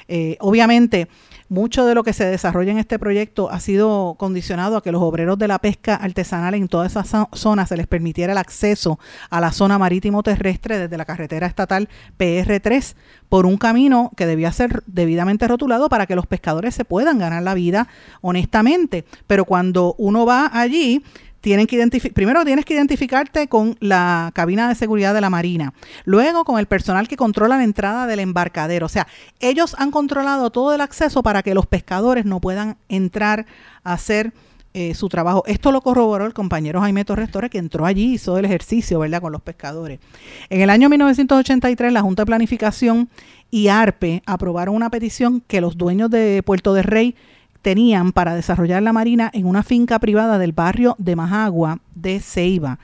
eh, 0.07 0.37
obviamente 0.39 1.07
mucho 1.49 1.85
de 1.85 1.95
lo 1.95 2.03
que 2.03 2.11
se 2.11 2.25
desarrolla 2.25 2.71
en 2.71 2.77
este 2.77 2.99
proyecto 2.99 3.49
ha 3.49 3.59
sido 3.59 4.15
condicionado 4.17 4.77
a 4.77 4.83
que 4.83 4.91
los 4.91 5.01
obreros 5.01 5.37
de 5.37 5.47
la 5.47 5.59
pesca 5.59 5.95
artesanal 5.95 6.53
en 6.55 6.67
toda 6.67 6.87
esa 6.87 7.03
zona 7.33 7.65
se 7.65 7.77
les 7.77 7.87
permitiera 7.87 8.33
el 8.33 8.37
acceso 8.37 8.99
a 9.29 9.39
la 9.39 9.53
zona 9.53 9.77
marítimo 9.77 10.23
terrestre 10.23 10.77
desde 10.77 10.97
la 10.97 11.05
carretera 11.05 11.47
estatal 11.47 11.87
PR3 12.19 12.95
por 13.29 13.45
un 13.45 13.57
camino 13.57 14.11
que 14.17 14.25
debía 14.25 14.51
ser 14.51 14.83
debidamente 14.87 15.47
rotulado 15.47 15.87
para 15.89 16.05
que 16.05 16.15
los 16.15 16.27
pescadores 16.27 16.75
se 16.75 16.85
puedan 16.85 17.17
ganar 17.17 17.43
la 17.43 17.53
vida 17.53 17.87
honestamente. 18.21 19.05
Pero 19.25 19.45
cuando 19.45 19.95
uno 19.97 20.25
va 20.25 20.49
allí, 20.53 21.03
tienen 21.47 21.65
que 21.65 22.11
primero 22.13 22.43
tienes 22.43 22.65
que 22.65 22.73
identificarte 22.73 23.47
con 23.47 23.77
la 23.79 24.31
cabina 24.33 24.67
de 24.67 24.75
seguridad 24.75 25.13
de 25.13 25.21
la 25.21 25.29
Marina, 25.29 25.73
luego 26.03 26.43
con 26.43 26.59
el 26.59 26.65
personal 26.65 27.07
que 27.07 27.15
controla 27.15 27.55
la 27.55 27.63
entrada 27.63 28.05
del 28.05 28.19
embarcadero. 28.19 28.85
O 28.85 28.89
sea, 28.89 29.07
ellos 29.39 29.73
han 29.79 29.89
controlado 29.89 30.49
todo 30.49 30.75
el 30.75 30.81
acceso 30.81 31.23
para 31.23 31.43
que 31.43 31.53
los 31.53 31.65
pescadores 31.65 32.25
no 32.25 32.41
puedan 32.41 32.75
entrar 32.89 33.45
a 33.85 33.93
hacer 33.93 34.33
eh, 34.73 34.93
su 34.93 35.07
trabajo. 35.07 35.41
Esto 35.47 35.71
lo 35.71 35.79
corroboró 35.79 36.25
el 36.25 36.33
compañero 36.33 36.81
Jaime 36.81 37.05
Torres 37.05 37.31
Torres, 37.31 37.49
que 37.49 37.59
entró 37.59 37.85
allí 37.85 38.07
y 38.07 38.13
hizo 38.15 38.37
el 38.37 38.43
ejercicio, 38.43 38.99
¿verdad?, 38.99 39.21
con 39.21 39.31
los 39.31 39.41
pescadores. 39.41 40.01
En 40.49 40.59
el 40.59 40.69
año 40.69 40.89
1983, 40.89 41.93
la 41.93 42.01
Junta 42.01 42.23
de 42.23 42.25
Planificación 42.25 43.07
y 43.49 43.69
ARPE 43.69 44.21
aprobaron 44.25 44.75
una 44.75 44.89
petición 44.89 45.41
que 45.47 45.61
los 45.61 45.77
dueños 45.77 46.09
de 46.09 46.43
Puerto 46.43 46.73
de 46.73 46.83
Rey 46.83 47.15
tenían 47.61 48.11
para 48.11 48.35
desarrollar 48.35 48.81
la 48.83 48.93
marina 48.93 49.29
en 49.33 49.45
una 49.45 49.63
finca 49.63 49.99
privada 49.99 50.37
del 50.37 50.51
barrio 50.51 50.95
de 50.97 51.15
Majagua 51.15 51.79
de 51.95 52.19
Ceiba, 52.19 52.79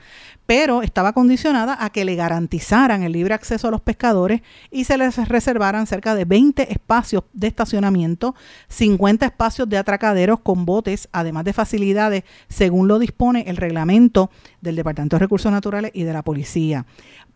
pero 0.46 0.82
estaba 0.82 1.12
condicionada 1.12 1.76
a 1.82 1.90
que 1.90 2.04
le 2.04 2.16
garantizaran 2.16 3.02
el 3.02 3.12
libre 3.12 3.34
acceso 3.34 3.68
a 3.68 3.70
los 3.70 3.80
pescadores 3.80 4.42
y 4.70 4.84
se 4.84 4.98
les 4.98 5.16
reservaran 5.28 5.86
cerca 5.86 6.14
de 6.14 6.24
20 6.24 6.72
espacios 6.72 7.24
de 7.32 7.46
estacionamiento, 7.46 8.34
50 8.68 9.26
espacios 9.26 9.68
de 9.68 9.78
atracaderos 9.78 10.40
con 10.40 10.66
botes, 10.66 11.08
además 11.12 11.44
de 11.44 11.52
facilidades 11.52 12.24
según 12.48 12.88
lo 12.88 12.98
dispone 12.98 13.44
el 13.46 13.56
reglamento 13.56 14.30
del 14.60 14.76
Departamento 14.76 15.16
de 15.16 15.20
Recursos 15.20 15.50
Naturales 15.50 15.92
y 15.94 16.02
de 16.02 16.12
la 16.12 16.22
Policía. 16.22 16.84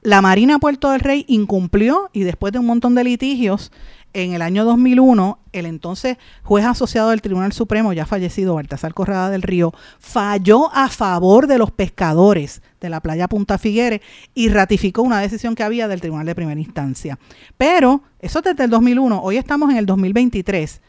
La 0.02 0.22
Marina 0.22 0.60
Puerto 0.60 0.90
del 0.90 1.00
Rey 1.00 1.24
incumplió 1.26 2.08
y 2.12 2.20
después 2.20 2.52
de 2.52 2.60
un 2.60 2.66
montón 2.66 2.94
de 2.94 3.02
litigios 3.02 3.72
en 4.12 4.32
el 4.32 4.42
año 4.42 4.64
2001, 4.64 5.38
el 5.52 5.66
entonces 5.66 6.16
juez 6.42 6.64
asociado 6.64 7.10
del 7.10 7.22
Tribunal 7.22 7.52
Supremo, 7.52 7.92
ya 7.92 8.06
fallecido, 8.06 8.54
Baltasar 8.54 8.94
Corrada 8.94 9.30
del 9.30 9.42
Río, 9.42 9.72
falló 9.98 10.72
a 10.72 10.88
favor 10.88 11.46
de 11.46 11.58
los 11.58 11.70
pescadores 11.70 12.62
de 12.80 12.88
la 12.88 13.00
playa 13.00 13.28
Punta 13.28 13.58
Figueres 13.58 14.00
y 14.34 14.48
ratificó 14.48 15.02
una 15.02 15.20
decisión 15.20 15.54
que 15.54 15.62
había 15.62 15.88
del 15.88 16.00
Tribunal 16.00 16.26
de 16.26 16.34
Primera 16.34 16.60
Instancia. 16.60 17.18
Pero 17.56 18.02
eso 18.20 18.40
desde 18.40 18.64
el 18.64 18.70
2001, 18.70 19.20
hoy 19.22 19.36
estamos 19.36 19.70
en 19.70 19.76
el 19.76 19.86
2023. 19.86 20.80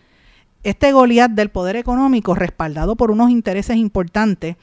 Este 0.63 0.91
Goliat 0.91 1.31
del 1.31 1.49
poder 1.49 1.75
económico, 1.75 2.35
respaldado 2.35 2.95
por 2.95 3.11
unos 3.11 3.29
intereses 3.29 3.77
importantes, 3.77 4.55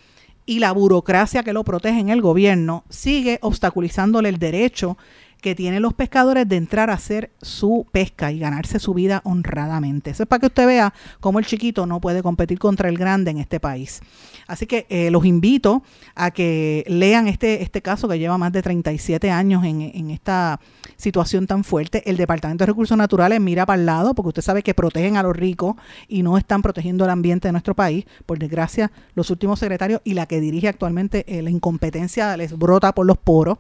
y 0.47 0.61
la 0.61 0.73
burocracia 0.73 1.43
que 1.43 1.53
lo 1.53 1.65
protege 1.65 1.99
en 1.99 2.09
el 2.09 2.23
gobierno 2.23 2.85
sigue 2.89 3.39
obstaculizándole 3.43 4.29
el 4.29 4.39
derecho 4.39 4.97
que 5.41 5.55
tienen 5.55 5.83
los 5.83 5.95
pescadores 5.95 6.49
de 6.49 6.57
entrar 6.57 6.91
a 6.91 6.95
hacer 6.95 7.31
su 7.41 7.87
pesca 7.93 8.33
y 8.33 8.39
ganarse 8.39 8.79
su 8.79 8.95
vida 8.95 9.21
honradamente. 9.25 10.11
Eso 10.11 10.25
es 10.25 10.29
para 10.29 10.41
que 10.41 10.47
usted 10.47 10.67
vea 10.67 10.93
cómo 11.21 11.39
el 11.39 11.47
chiquito 11.47 11.87
no 11.87 12.01
puede 12.01 12.23
competir 12.23 12.59
contra 12.59 12.89
el 12.89 12.99
grande 12.99 13.31
en 13.31 13.39
este 13.39 13.61
país. 13.61 14.01
Así 14.47 14.67
que 14.67 14.87
eh, 14.89 15.11
los 15.11 15.25
invito 15.25 15.83
a 16.15 16.31
que 16.31 16.85
lean 16.89 17.29
este, 17.29 17.63
este 17.63 17.83
caso 17.83 18.09
que 18.09 18.19
lleva 18.19 18.39
más 18.39 18.53
de 18.53 18.63
37 18.63 19.31
años 19.31 19.65
en, 19.65 19.83
en 19.83 20.11
esta 20.11 20.61
situación 20.97 21.47
tan 21.47 21.65
fuerte. 21.65 22.09
El 22.09 22.17
Departamento 22.17 22.63
de 22.63 22.67
Recursos 22.67 22.97
Naturales 22.97 23.41
mira 23.41 23.67
para 23.67 23.81
el 23.81 23.87
lado 23.87 24.15
porque 24.15 24.29
usted 24.29 24.43
sabe 24.43 24.63
que 24.63 24.75
protegen 24.75 25.17
a 25.17 25.23
los 25.23 25.37
ricos 25.37 25.77
y 26.09 26.23
no 26.23 26.39
están 26.39 26.63
protegiendo 26.63 27.05
el 27.05 27.11
ambiente 27.11 27.49
de 27.49 27.53
nuestro 27.53 27.75
país. 27.75 28.05
Por 28.25 28.39
desgracia, 28.39 28.91
los 29.15 29.31
últimos 29.31 29.59
secretarios 29.59 30.01
y 30.05 30.15
la 30.15 30.27
que 30.27 30.41
dirige 30.41 30.69
actualmente 30.69 31.25
eh, 31.27 31.43
la 31.43 31.51
incompetencia 31.51 32.37
les 32.37 32.57
brota 32.57 32.95
por 32.95 33.07
los 33.07 33.19
poros 33.19 33.59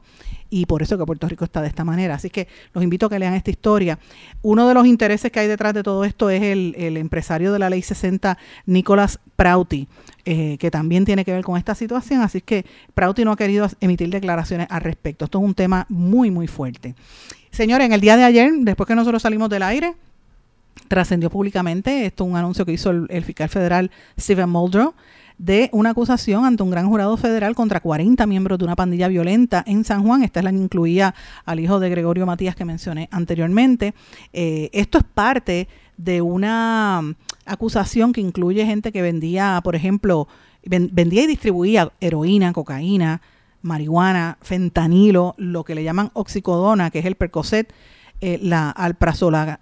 y 0.57 0.65
por 0.65 0.83
eso 0.83 0.97
que 0.97 1.05
Puerto 1.05 1.29
Rico 1.29 1.45
está 1.45 1.61
de 1.61 1.69
esta 1.69 1.85
manera. 1.85 2.15
Así 2.15 2.31
que 2.31 2.49
los 2.73 2.83
invito 2.83 3.07
a 3.07 3.11
que 3.11 3.19
lean 3.19 3.35
esta 3.35 3.51
historia. 3.51 3.99
Uno 4.41 4.67
de 4.67 4.73
los 4.73 4.87
intereses 4.87 5.31
que 5.31 5.41
hay 5.41 5.49
detrás 5.49 5.75
de 5.75 5.83
todo 5.83 6.03
esto 6.03 6.31
es 6.31 6.43
el, 6.43 6.97
empresario 6.97 7.53
de 7.53 7.59
la 7.59 7.69
Ley 7.69 7.83
60, 7.83 8.39
Nicolás 8.65 9.21
Prauti, 9.37 9.87
eh, 10.25 10.57
que 10.59 10.71
también 10.71 11.05
tiene 11.05 11.27
que 11.27 11.33
ver 11.33 11.45
con 11.45 11.59
esta 11.59 11.75
situación. 11.75 12.23
Así 12.23 12.41
que 12.41 12.65
Prauti 12.95 13.23
no 13.23 13.33
ha 13.33 13.37
querido 13.37 13.69
emitir 13.81 14.09
declaraciones 14.09 14.67
al 14.71 14.81
respecto. 14.81 15.27
Esto 15.27 15.39
es 15.41 15.45
un 15.45 15.55
tema 15.55 15.85
muy, 15.91 16.31
muy 16.31 16.47
fuerte. 16.47 16.95
Señores, 17.51 17.85
en 17.85 17.93
el 17.93 18.01
día 18.01 18.17
de 18.17 18.25
ayer, 18.25 18.51
después 18.61 18.87
que 18.87 18.95
nosotros 18.95 19.21
salimos 19.21 19.51
del 19.51 19.63
aire, 19.63 19.95
trascendió 20.89 21.29
públicamente, 21.29 22.07
esto 22.07 22.25
es 22.25 22.31
un 22.31 22.37
anuncio 22.37 22.65
que 22.65 22.73
hizo 22.73 22.91
el, 22.91 23.07
el 23.11 23.25
fiscal 23.25 23.51
federal 23.51 23.91
Stephen 24.19 24.49
Muldrow, 24.49 24.95
de 25.39 25.69
una 25.73 25.91
acusación 25.91 26.45
ante 26.45 26.63
un 26.63 26.71
gran 26.71 26.89
jurado 26.89 27.17
federal 27.17 27.55
contra 27.55 27.81
40 27.81 28.27
miembros 28.27 28.59
de 28.59 28.65
una 28.65 28.77
pandilla 28.77 29.09
violenta 29.09 29.63
en 29.67 29.85
San 29.85 30.03
Juan. 30.03 30.23
Esta 30.23 30.41
es 30.41 30.45
la 30.45 30.51
que 30.51 30.57
incluía 30.57 31.15
al 31.45 31.61
hijo 31.61 31.79
de 31.79 31.91
Gregorio 31.91 32.27
Matías 32.27 32.57
que 32.57 32.65
mencioné 32.65 33.09
anteriormente. 33.11 33.95
Eh, 34.33 34.71
esto 34.73 34.99
es 34.99 35.05
parte 35.05 35.69
de 35.97 36.23
una 36.23 37.03
acusación 37.45 38.13
que 38.13 38.21
incluye 38.21 38.65
gente 38.67 38.93
que 38.93 39.03
vendía, 39.03 39.61
por 39.63 39.77
ejemplo, 39.77 40.29
vendía 40.65 41.25
y 41.25 41.27
distribuía 41.27 41.93
heroína, 42.01 42.53
cocaína, 42.53 43.21
marihuana, 43.63 44.39
fentanilo, 44.41 45.35
lo 45.39 45.65
que 45.65 45.75
le 45.75 45.85
llaman 45.85 46.11
oxicodona, 46.15 46.91
que 46.91 47.01
es 47.01 47.05
el 47.07 47.17
Percocet, 47.17 47.73
eh, 48.21 48.39
la 48.43 48.71
alprazolam, 48.71 49.59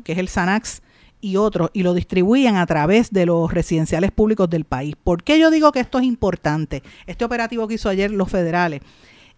que 0.00 0.12
es 0.12 0.18
el 0.18 0.28
Xanax, 0.28 0.82
y 1.20 1.36
otros 1.36 1.70
y 1.72 1.82
lo 1.82 1.94
distribuían 1.94 2.56
a 2.56 2.66
través 2.66 3.10
de 3.12 3.26
los 3.26 3.52
residenciales 3.52 4.12
públicos 4.12 4.48
del 4.48 4.64
país. 4.64 4.94
¿Por 5.02 5.22
qué 5.22 5.38
yo 5.38 5.50
digo 5.50 5.72
que 5.72 5.80
esto 5.80 5.98
es 5.98 6.04
importante? 6.04 6.82
Este 7.06 7.24
operativo 7.24 7.66
que 7.68 7.74
hizo 7.74 7.88
ayer 7.88 8.10
los 8.10 8.30
federales, 8.30 8.82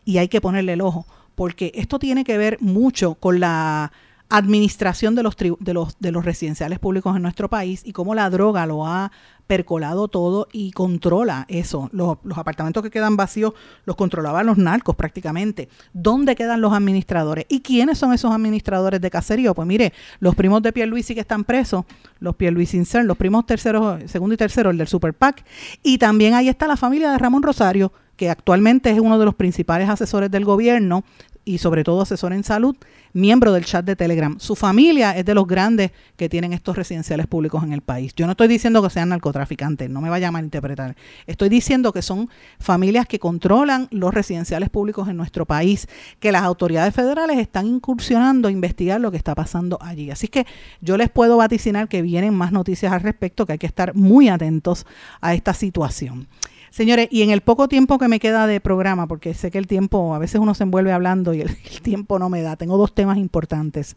y 0.04 0.18
hay 0.18 0.28
que 0.28 0.40
ponerle 0.40 0.72
el 0.74 0.80
ojo, 0.80 1.06
porque 1.34 1.72
esto 1.74 1.98
tiene 1.98 2.24
que 2.24 2.38
ver 2.38 2.58
mucho 2.60 3.14
con 3.14 3.40
la 3.40 3.92
administración 4.28 5.14
de 5.14 5.22
los, 5.22 5.36
de 5.36 5.74
los, 5.74 5.98
de 5.98 6.12
los 6.12 6.24
residenciales 6.24 6.78
públicos 6.78 7.16
en 7.16 7.22
nuestro 7.22 7.48
país 7.48 7.82
y 7.84 7.92
cómo 7.92 8.14
la 8.14 8.30
droga 8.30 8.64
lo 8.64 8.86
ha 8.86 9.10
percolado 9.50 10.06
todo 10.06 10.46
y 10.52 10.70
controla 10.70 11.44
eso. 11.48 11.90
Los, 11.92 12.18
los, 12.22 12.38
apartamentos 12.38 12.84
que 12.84 12.90
quedan 12.90 13.16
vacíos 13.16 13.52
los 13.84 13.96
controlaban 13.96 14.46
los 14.46 14.58
narcos 14.58 14.94
prácticamente. 14.94 15.68
¿Dónde 15.92 16.36
quedan 16.36 16.60
los 16.60 16.72
administradores? 16.72 17.46
¿Y 17.48 17.58
quiénes 17.58 17.98
son 17.98 18.12
esos 18.12 18.30
administradores 18.30 19.00
de 19.00 19.10
caserío? 19.10 19.52
Pues 19.52 19.66
mire, 19.66 19.92
los 20.20 20.36
primos 20.36 20.62
de 20.62 20.72
Pierluisi 20.72 21.14
que 21.14 21.22
están 21.22 21.42
presos, 21.42 21.84
los 22.20 22.36
Pierluisi 22.36 22.76
Incern, 22.76 23.08
los 23.08 23.16
primos 23.16 23.44
terceros, 23.44 24.00
segundo 24.08 24.34
y 24.34 24.36
tercero, 24.36 24.70
el 24.70 24.78
del 24.78 24.86
Super 24.86 25.14
PAC. 25.14 25.44
Y 25.82 25.98
también 25.98 26.34
ahí 26.34 26.48
está 26.48 26.68
la 26.68 26.76
familia 26.76 27.10
de 27.10 27.18
Ramón 27.18 27.42
Rosario, 27.42 27.92
que 28.14 28.30
actualmente 28.30 28.90
es 28.90 29.00
uno 29.00 29.18
de 29.18 29.24
los 29.24 29.34
principales 29.34 29.88
asesores 29.88 30.30
del 30.30 30.44
gobierno 30.44 31.02
y 31.50 31.58
sobre 31.58 31.82
todo 31.82 32.02
asesor 32.02 32.32
en 32.32 32.44
salud, 32.44 32.76
miembro 33.12 33.52
del 33.52 33.64
chat 33.64 33.84
de 33.84 33.96
Telegram. 33.96 34.38
Su 34.38 34.54
familia 34.54 35.16
es 35.16 35.24
de 35.24 35.34
los 35.34 35.46
grandes 35.46 35.90
que 36.16 36.28
tienen 36.28 36.52
estos 36.52 36.76
residenciales 36.76 37.26
públicos 37.26 37.64
en 37.64 37.72
el 37.72 37.80
país. 37.80 38.14
Yo 38.14 38.26
no 38.26 38.32
estoy 38.32 38.46
diciendo 38.46 38.80
que 38.82 38.90
sean 38.90 39.08
narcotraficantes, 39.08 39.90
no 39.90 40.00
me 40.00 40.08
vaya 40.08 40.28
a 40.28 40.30
malinterpretar. 40.30 40.94
Estoy 41.26 41.48
diciendo 41.48 41.92
que 41.92 42.02
son 42.02 42.30
familias 42.60 43.06
que 43.08 43.18
controlan 43.18 43.88
los 43.90 44.14
residenciales 44.14 44.70
públicos 44.70 45.08
en 45.08 45.16
nuestro 45.16 45.44
país, 45.44 45.88
que 46.20 46.30
las 46.30 46.42
autoridades 46.42 46.94
federales 46.94 47.38
están 47.38 47.66
incursionando 47.66 48.46
a 48.46 48.52
investigar 48.52 49.00
lo 49.00 49.10
que 49.10 49.16
está 49.16 49.34
pasando 49.34 49.76
allí. 49.80 50.12
Así 50.12 50.28
que 50.28 50.46
yo 50.80 50.96
les 50.96 51.10
puedo 51.10 51.36
vaticinar 51.36 51.88
que 51.88 52.02
vienen 52.02 52.32
más 52.32 52.52
noticias 52.52 52.92
al 52.92 53.00
respecto, 53.00 53.44
que 53.44 53.54
hay 53.54 53.58
que 53.58 53.66
estar 53.66 53.96
muy 53.96 54.28
atentos 54.28 54.86
a 55.20 55.34
esta 55.34 55.52
situación. 55.52 56.28
Señores, 56.70 57.08
y 57.10 57.22
en 57.22 57.30
el 57.30 57.40
poco 57.40 57.68
tiempo 57.68 57.98
que 57.98 58.06
me 58.06 58.20
queda 58.20 58.46
de 58.46 58.60
programa, 58.60 59.08
porque 59.08 59.34
sé 59.34 59.50
que 59.50 59.58
el 59.58 59.66
tiempo, 59.66 60.14
a 60.14 60.18
veces 60.18 60.40
uno 60.40 60.54
se 60.54 60.62
envuelve 60.62 60.92
hablando 60.92 61.34
y 61.34 61.40
el, 61.42 61.56
tiempo 61.82 62.18
no 62.18 62.28
me 62.28 62.42
da, 62.42 62.56
tengo 62.56 62.78
dos 62.78 62.94
temas 62.94 63.18
importantes. 63.18 63.96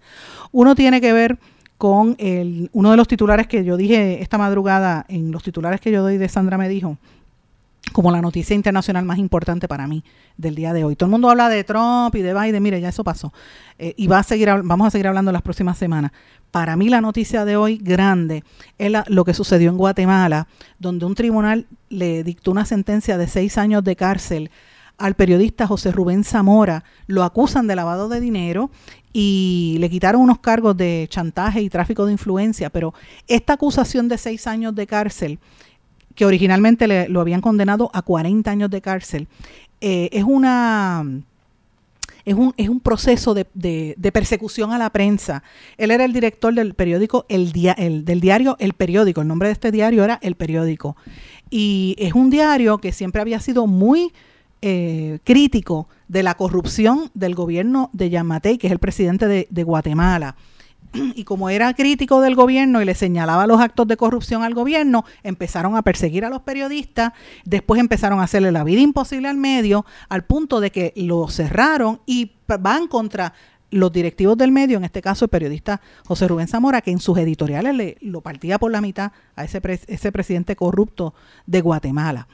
Uno 0.52 0.76
tiene 0.76 1.00
que 1.00 1.14
ver 1.14 1.38
con 1.78 2.16
el, 2.18 2.70
uno 2.74 2.92
de 2.92 2.98
los 2.98 3.08
titulares 3.08 3.48
que 3.48 3.64
yo 3.64 3.78
dije 3.78 4.22
esta 4.22 4.38
madrugada, 4.38 5.06
en 5.08 5.32
los 5.32 5.44
titulares 5.44 5.82
que 5.82 5.92
yo 5.92 6.02
doy 6.02 6.18
de 6.18 6.30
Sandra 6.30 6.58
me 6.58 6.68
dijo, 6.68 6.98
como 7.92 8.12
la 8.12 8.22
noticia 8.22 8.56
internacional 8.56 9.06
más 9.06 9.18
importante 9.18 9.68
para 9.68 9.88
mí 9.88 10.04
del 10.38 10.56
día 10.56 10.74
de 10.74 10.84
hoy. 10.84 10.96
Todo 10.96 11.08
el 11.08 11.12
mundo 11.12 11.30
habla 11.30 11.50
de 11.50 11.64
Trump 11.64 12.16
y 12.16 12.22
de 12.22 12.34
Biden, 12.34 12.64
mire, 12.64 12.80
ya 12.80 12.90
eso 12.90 13.04
pasó. 13.04 13.34
Eh, 13.78 13.94
y 13.98 14.08
va 14.08 14.20
a 14.20 14.24
seguir, 14.24 14.50
vamos 14.64 14.88
a 14.88 14.92
seguir 14.92 15.08
hablando 15.08 15.32
las 15.32 15.42
próximas 15.42 15.78
semanas. 15.78 16.12
Para 16.52 16.76
mí 16.76 16.90
la 16.90 17.02
noticia 17.02 17.46
de 17.46 17.58
hoy 17.58 17.78
grande 17.78 18.44
es 18.78 18.92
lo 19.08 19.26
que 19.26 19.34
sucedió 19.34 19.70
en 19.70 19.78
Guatemala, 19.78 20.48
donde 20.80 21.06
un 21.06 21.16
tribunal 21.16 21.68
le 21.90 22.24
dictó 22.24 22.52
una 22.52 22.66
sentencia 22.66 23.18
de 23.18 23.28
seis 23.28 23.58
años 23.58 23.84
de 23.84 23.96
cárcel 23.96 24.52
al 24.98 25.16
periodista 25.16 25.68
José 25.68 25.92
Rubén 25.92 26.24
Zamora. 26.24 26.84
Lo 27.08 27.24
acusan 27.24 27.68
de 27.68 27.76
lavado 27.76 28.08
de 28.08 28.20
dinero 28.20 28.70
y 29.12 29.78
le 29.80 29.90
quitaron 29.90 30.22
unos 30.22 30.40
cargos 30.40 30.78
de 30.78 31.08
chantaje 31.10 31.62
y 31.62 31.70
tráfico 31.70 32.06
de 32.06 32.14
influencia, 32.14 32.70
pero 32.70 32.94
esta 33.28 33.54
acusación 33.54 34.08
de 34.08 34.18
seis 34.18 34.48
años 34.48 34.76
de 34.76 34.88
cárcel 34.88 35.40
que 36.16 36.26
originalmente 36.26 36.88
le, 36.88 37.10
lo 37.10 37.22
habían 37.22 37.42
condenado 37.42 37.90
a 37.94 38.02
40 38.02 38.50
años 38.50 38.70
de 38.70 38.82
cárcel, 38.82 39.28
eh, 39.82 40.10
es 40.12 40.24
una... 40.24 41.06
Es 42.26 42.36
un, 42.36 42.54
es 42.56 42.70
un 42.70 42.80
proceso 42.80 43.34
de, 43.34 43.46
de, 43.54 44.12
persecución 44.14 44.72
a 44.72 44.78
la 44.78 44.90
prensa. 44.92 45.44
Él 45.78 45.92
era 45.92 46.06
el 46.06 46.14
director 46.14 46.54
del 46.54 46.74
periódico, 46.74 47.26
el, 47.28 47.52
el, 47.78 48.06
del 48.06 48.22
diario 48.22 48.56
El 48.62 48.72
Periódico. 48.72 49.20
El 49.20 49.28
nombre 49.28 49.50
de 49.50 49.52
este 49.52 49.72
diario 49.74 50.06
era 50.06 50.20
El 50.22 50.36
Periódico. 50.36 50.96
Y 51.50 51.98
es 52.00 52.14
un 52.14 52.30
diario 52.30 52.78
que 52.78 52.94
siempre 52.94 53.20
había 53.20 53.42
sido 53.42 53.68
muy 53.68 54.14
eh, 54.62 55.20
crítico 55.26 55.90
de 56.08 56.24
la 56.24 56.36
corrupción 56.36 57.12
del 57.14 57.36
gobierno 57.36 57.90
de 57.92 58.10
Yamatei, 58.10 58.58
que 58.58 58.68
es 58.68 58.72
el 58.72 58.80
presidente 58.80 59.28
de, 59.28 59.48
de 59.50 59.64
Guatemala. 59.64 60.38
y 61.16 61.24
como 61.24 61.50
era 61.50 61.74
crítico 61.74 62.22
del 62.22 62.36
gobierno 62.36 62.82
y 62.82 62.86
le 62.86 62.96
señalaba 62.96 63.48
los 63.48 63.60
actos 63.60 63.88
de 63.88 63.98
corrupción 63.98 64.44
al 64.44 64.54
gobierno, 64.54 65.06
empezaron 65.24 65.76
a 65.76 65.82
perseguir 65.82 66.26
a 66.26 66.30
los 66.30 66.42
periodistas, 66.42 67.14
después 67.46 67.80
empezaron 67.80 68.20
a 68.20 68.24
hacerle 68.24 68.52
la 68.52 68.64
vida 68.64 68.82
imposible 68.82 69.28
al 69.28 69.38
medio, 69.38 69.86
al 70.10 70.24
punto 70.24 70.60
de 70.60 70.72
que 70.72 70.94
lo 70.96 71.28
cerraron 71.28 72.02
y 72.06 72.32
van 72.48 72.88
contra 72.88 73.34
los 73.74 73.92
directivos 73.92 74.38
del 74.38 74.52
medio, 74.52 74.78
en 74.78 74.84
este 74.84 75.02
caso 75.02 75.26
el 75.26 75.30
periodista 75.30 75.82
José 76.06 76.28
Rubén 76.28 76.48
Zamora, 76.48 76.82
que 76.82 76.92
en 76.92 77.00
sus 77.00 77.18
editoriales 77.18 77.74
le, 77.76 77.98
lo 78.02 78.22
partía 78.22 78.60
por 78.60 78.72
la 78.72 78.82
mitad 78.82 79.12
a 79.36 79.44
ese, 79.44 80.12
presidente 80.12 80.56
corrupto 80.56 81.16
de 81.48 81.62
Guatemala. 81.62 82.28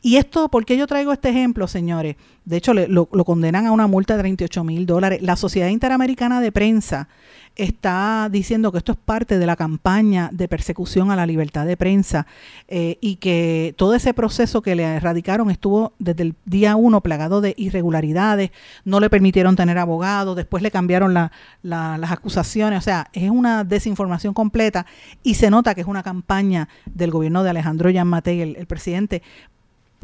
Y 0.00 0.16
esto, 0.16 0.48
¿por 0.48 0.64
qué 0.64 0.76
yo 0.76 0.86
traigo 0.86 1.12
este 1.12 1.28
ejemplo, 1.28 1.68
señores? 1.68 2.16
De 2.46 2.56
hecho, 2.56 2.72
lo, 2.72 3.08
lo 3.12 3.24
condenan 3.24 3.66
a 3.66 3.72
una 3.72 3.86
multa 3.86 4.16
de 4.16 4.22
38 4.22 4.64
mil 4.64 4.86
dólares. 4.86 5.20
La 5.20 5.36
Sociedad 5.36 5.68
Interamericana 5.68 6.40
de 6.40 6.50
Prensa 6.50 7.08
está 7.56 8.28
diciendo 8.30 8.70
que 8.70 8.78
esto 8.78 8.92
es 8.92 8.98
parte 8.98 9.38
de 9.38 9.46
la 9.46 9.56
campaña 9.56 10.28
de 10.32 10.46
persecución 10.46 11.10
a 11.10 11.16
la 11.16 11.26
libertad 11.26 11.66
de 11.66 11.76
prensa 11.76 12.26
eh, 12.68 12.98
y 13.00 13.16
que 13.16 13.74
todo 13.76 13.94
ese 13.94 14.14
proceso 14.14 14.62
que 14.62 14.76
le 14.76 14.84
erradicaron 14.84 15.50
estuvo 15.50 15.92
desde 15.98 16.22
el 16.22 16.34
día 16.44 16.76
uno 16.76 17.00
plagado 17.00 17.40
de 17.40 17.54
irregularidades, 17.56 18.50
no 18.84 19.00
le 19.00 19.10
permitieron 19.10 19.56
tener 19.56 19.78
abogado, 19.78 20.34
después 20.34 20.62
le 20.62 20.70
cambiaron 20.70 21.14
las 21.14 22.10
acusaciones, 22.10 22.78
o 22.78 22.82
sea, 22.82 23.08
es 23.12 23.30
una 23.30 23.64
desinformación 23.64 24.34
completa 24.34 24.86
y 25.22 25.34
se 25.34 25.50
nota 25.50 25.74
que 25.74 25.80
es 25.80 25.86
una 25.86 26.02
campaña 26.02 26.68
del 26.84 27.10
gobierno 27.10 27.42
de 27.42 27.50
Alejandro 27.50 27.90
Yamatei, 27.90 28.42
el, 28.42 28.56
el 28.56 28.66
presidente, 28.66 29.22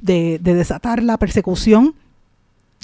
de, 0.01 0.39
de 0.41 0.55
desatar 0.55 1.03
la 1.03 1.19
persecución 1.19 1.95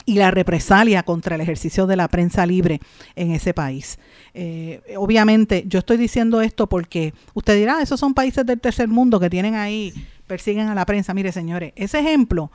y 0.09 0.15
la 0.15 0.31
represalia 0.31 1.03
contra 1.03 1.35
el 1.35 1.43
ejercicio 1.43 1.87
de 1.87 1.95
la 1.95 2.09
prensa 2.09 2.47
libre 2.47 2.81
en 3.15 3.33
ese 3.33 3.53
país. 3.53 3.99
Eh, 4.33 4.81
obviamente, 4.97 5.65
yo 5.67 5.81
estoy 5.81 5.99
diciendo 5.99 6.41
esto 6.41 6.67
porque 6.67 7.13
usted 7.35 7.55
dirá, 7.57 7.77
ah, 7.77 7.83
esos 7.83 8.01
son 8.01 8.15
países 8.15 8.47
del 8.47 8.59
tercer 8.59 8.89
mundo 8.89 9.21
que 9.21 9.29
tienen 9.29 9.55
ahí, 9.55 9.93
persiguen 10.27 10.69
a 10.69 10.75
la 10.75 10.87
prensa. 10.87 11.13
Mire, 11.13 11.31
señores, 11.31 11.75
ese 11.77 11.99
ejemplo, 11.99 12.51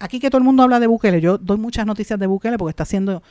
aquí 0.00 0.18
que 0.18 0.30
todo 0.30 0.38
el 0.38 0.44
mundo 0.44 0.62
habla 0.62 0.80
de 0.80 0.86
Bukele, 0.86 1.20
yo 1.20 1.36
doy 1.36 1.58
muchas 1.58 1.84
noticias 1.84 2.18
de 2.18 2.26
Bukele 2.26 2.56
porque 2.56 2.70
está 2.70 2.84
haciendo 2.84 3.22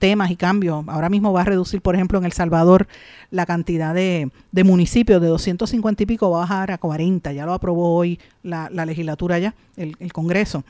temas 0.00 0.32
y 0.32 0.34
cambios. 0.34 0.84
Ahora 0.88 1.08
mismo 1.08 1.32
va 1.32 1.42
a 1.42 1.44
reducir, 1.44 1.82
por 1.82 1.94
ejemplo, 1.94 2.18
en 2.18 2.24
El 2.24 2.32
Salvador 2.32 2.88
la 3.30 3.46
cantidad 3.46 3.94
de, 3.94 4.28
municipios 4.64 5.22
de 5.22 5.28
250 5.28 6.02
y 6.02 6.06
pico, 6.06 6.32
va 6.32 6.38
a 6.38 6.40
bajar 6.40 6.72
a 6.72 6.78
40. 6.78 7.32
Ya 7.32 7.46
lo 7.46 7.52
aprobó 7.52 7.94
hoy 7.94 8.18
la, 8.42 8.68
legislatura 8.70 9.38
ya, 9.38 9.54
el 9.76 10.12
Congreso. 10.12 10.64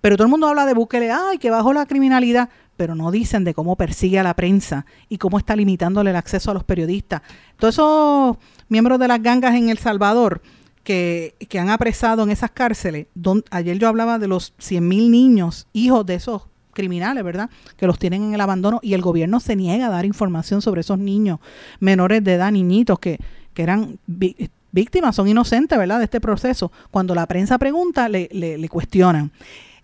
Pero 0.00 0.16
todo 0.16 0.26
el 0.26 0.30
mundo 0.30 0.48
habla 0.48 0.66
de 0.66 0.74
Bukele, 0.74 1.10
ay, 1.10 1.38
que 1.38 1.50
bajó 1.50 1.72
la 1.72 1.86
criminalidad, 1.86 2.48
pero 2.76 2.94
no 2.94 3.10
dicen 3.10 3.44
de 3.44 3.54
cómo 3.54 3.76
persigue 3.76 4.18
a 4.18 4.22
la 4.22 4.34
prensa 4.34 4.86
y 5.08 5.18
cómo 5.18 5.38
está 5.38 5.56
limitándole 5.56 6.10
el 6.10 6.16
acceso 6.16 6.50
a 6.50 6.54
los 6.54 6.64
periodistas. 6.64 7.22
Todos 7.58 7.74
esos 7.74 8.36
miembros 8.68 8.98
de 8.98 9.08
las 9.08 9.22
gangas 9.22 9.54
en 9.54 9.68
El 9.68 9.78
Salvador 9.78 10.40
que, 10.84 11.34
que 11.48 11.58
han 11.58 11.70
apresado 11.70 12.22
en 12.22 12.30
esas 12.30 12.52
cárceles, 12.52 13.08
ayer 13.50 13.78
yo 13.78 13.88
hablaba 13.88 14.18
de 14.18 14.28
los 14.28 14.54
100.000 14.58 15.10
niños, 15.10 15.66
hijos 15.72 16.06
de 16.06 16.14
esos 16.14 16.42
criminales, 16.72 17.24
¿verdad? 17.24 17.50
Que 17.76 17.88
los 17.88 17.98
tienen 17.98 18.22
en 18.22 18.34
el 18.34 18.40
abandono 18.40 18.78
y 18.82 18.94
el 18.94 19.02
gobierno 19.02 19.40
se 19.40 19.56
niega 19.56 19.88
a 19.88 19.90
dar 19.90 20.04
información 20.04 20.62
sobre 20.62 20.82
esos 20.82 20.98
niños 20.98 21.40
menores 21.80 22.22
de 22.22 22.34
edad, 22.34 22.52
niñitos 22.52 23.00
que, 23.00 23.18
que 23.52 23.64
eran 23.64 23.98
víctimas, 24.06 25.16
son 25.16 25.26
inocentes, 25.26 25.76
¿verdad? 25.76 25.98
De 25.98 26.04
este 26.04 26.20
proceso. 26.20 26.70
Cuando 26.92 27.16
la 27.16 27.26
prensa 27.26 27.58
pregunta, 27.58 28.08
le, 28.08 28.28
le, 28.30 28.56
le 28.56 28.68
cuestionan. 28.68 29.32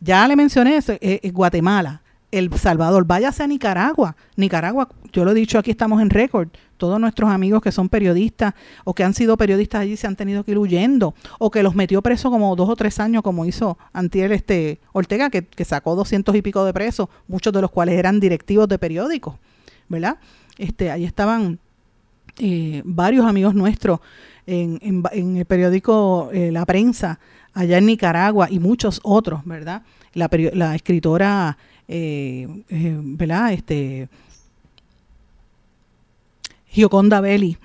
Ya 0.01 0.26
le 0.28 0.36
mencioné 0.36 0.76
eso, 0.76 0.92
eh, 0.92 1.20
eh, 1.22 1.30
Guatemala, 1.30 2.03
El 2.30 2.53
Salvador, 2.59 3.05
váyase 3.07 3.42
a 3.42 3.47
Nicaragua. 3.47 4.16
Nicaragua, 4.36 4.88
yo 5.12 5.24
lo 5.24 5.30
he 5.30 5.34
dicho 5.34 5.59
aquí, 5.59 5.70
estamos 5.70 6.01
en 6.03 6.11
récord. 6.11 6.49
Todos 6.76 7.01
nuestros 7.01 7.30
amigos 7.30 7.62
que 7.62 7.70
son 7.70 7.88
periodistas 7.88 8.55
o 8.82 8.95
que 8.95 9.05
han 9.05 9.14
sido 9.14 9.36
periodistas 9.36 9.82
allí 9.82 9.97
se 9.97 10.07
han 10.07 10.16
tenido 10.16 10.45
que 10.45 10.51
ir 10.51 10.59
huyendo 10.59 11.14
o 11.38 11.51
que 11.51 11.62
los 11.62 11.74
metió 11.74 12.03
preso 12.03 12.30
como 12.30 12.55
dos 12.57 12.68
o 12.68 12.76
tres 12.76 12.99
años, 12.99 13.22
como 13.22 13.47
hizo 13.47 13.78
Antiel 13.92 14.32
este, 14.32 14.80
Ortega, 14.92 15.30
que, 15.30 15.64
sacó 15.64 15.95
doscientos 15.95 16.34
y 16.34 16.42
pico 16.42 16.64
de 16.64 16.72
presos, 16.72 17.09
muchos 17.28 17.53
de 17.53 17.61
los 17.61 17.70
cuales 17.70 17.97
eran 17.97 18.18
directivos 18.18 18.68
de 18.68 18.78
periódicos, 18.78 19.36
¿verdad? 19.88 20.18
Este, 20.59 20.90
ahí 20.90 21.05
estaban 21.05 21.61
eh, 22.38 22.82
varios 22.84 23.24
amigos 23.24 23.55
nuestros 23.55 24.01
en, 24.47 24.78
en, 24.82 25.36
el 25.36 25.47
periódico 25.47 26.28
La 26.32 26.66
Prensa 26.66 27.18
allá 27.55 27.78
en 27.78 27.86
Nicaragua 27.86 28.48
y 28.50 28.59
muchos 28.59 29.00
otros, 29.02 29.40
¿verdad? 29.44 29.82
La, 30.12 30.28
la 30.52 30.74
escritora, 30.74 31.57
eh, 31.88 32.46
eh, 32.68 32.98
¿verdad? 33.00 33.52
Este, 33.52 34.09
Gioconda 36.66 37.20
Belli. 37.20 37.57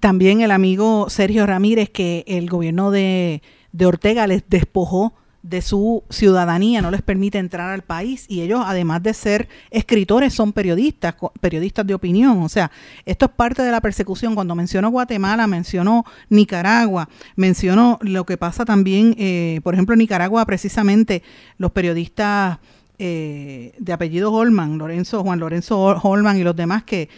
También 0.00 0.42
el 0.42 0.50
amigo 0.50 1.10
Sergio 1.10 1.46
Ramírez, 1.46 1.90
que 1.90 2.24
el 2.28 2.48
gobierno 2.48 2.90
de, 2.90 3.42
de 3.72 3.86
Ortega 3.86 4.26
les 4.26 4.48
despojó 4.48 5.12
de 5.48 5.62
su 5.62 6.04
ciudadanía, 6.10 6.82
no 6.82 6.90
les 6.90 7.00
permite 7.00 7.38
entrar 7.38 7.70
al 7.70 7.82
país 7.82 8.26
y 8.28 8.42
ellos 8.42 8.60
además 8.64 9.02
de 9.02 9.14
ser 9.14 9.48
escritores 9.70 10.34
son 10.34 10.52
periodistas, 10.52 11.14
periodistas 11.40 11.86
de 11.86 11.94
opinión, 11.94 12.42
o 12.42 12.48
sea, 12.48 12.70
esto 13.06 13.26
es 13.26 13.32
parte 13.32 13.62
de 13.62 13.70
la 13.70 13.80
persecución. 13.80 14.34
Cuando 14.34 14.54
menciono 14.54 14.90
Guatemala, 14.90 15.46
menciono 15.46 16.04
Nicaragua, 16.28 17.08
menciono 17.36 17.98
lo 18.02 18.26
que 18.26 18.36
pasa 18.36 18.64
también, 18.64 19.14
eh, 19.18 19.60
por 19.64 19.74
ejemplo, 19.74 19.94
en 19.94 20.00
Nicaragua 20.00 20.44
precisamente 20.44 21.22
los 21.56 21.72
periodistas 21.72 22.58
eh, 22.98 23.72
de 23.78 23.92
apellido 23.92 24.32
Holman, 24.32 24.76
Lorenzo, 24.76 25.22
Juan 25.22 25.38
Lorenzo 25.38 25.78
Holman 25.78 26.36
y 26.36 26.42
los 26.42 26.56
demás 26.56 26.84
que 26.84 27.08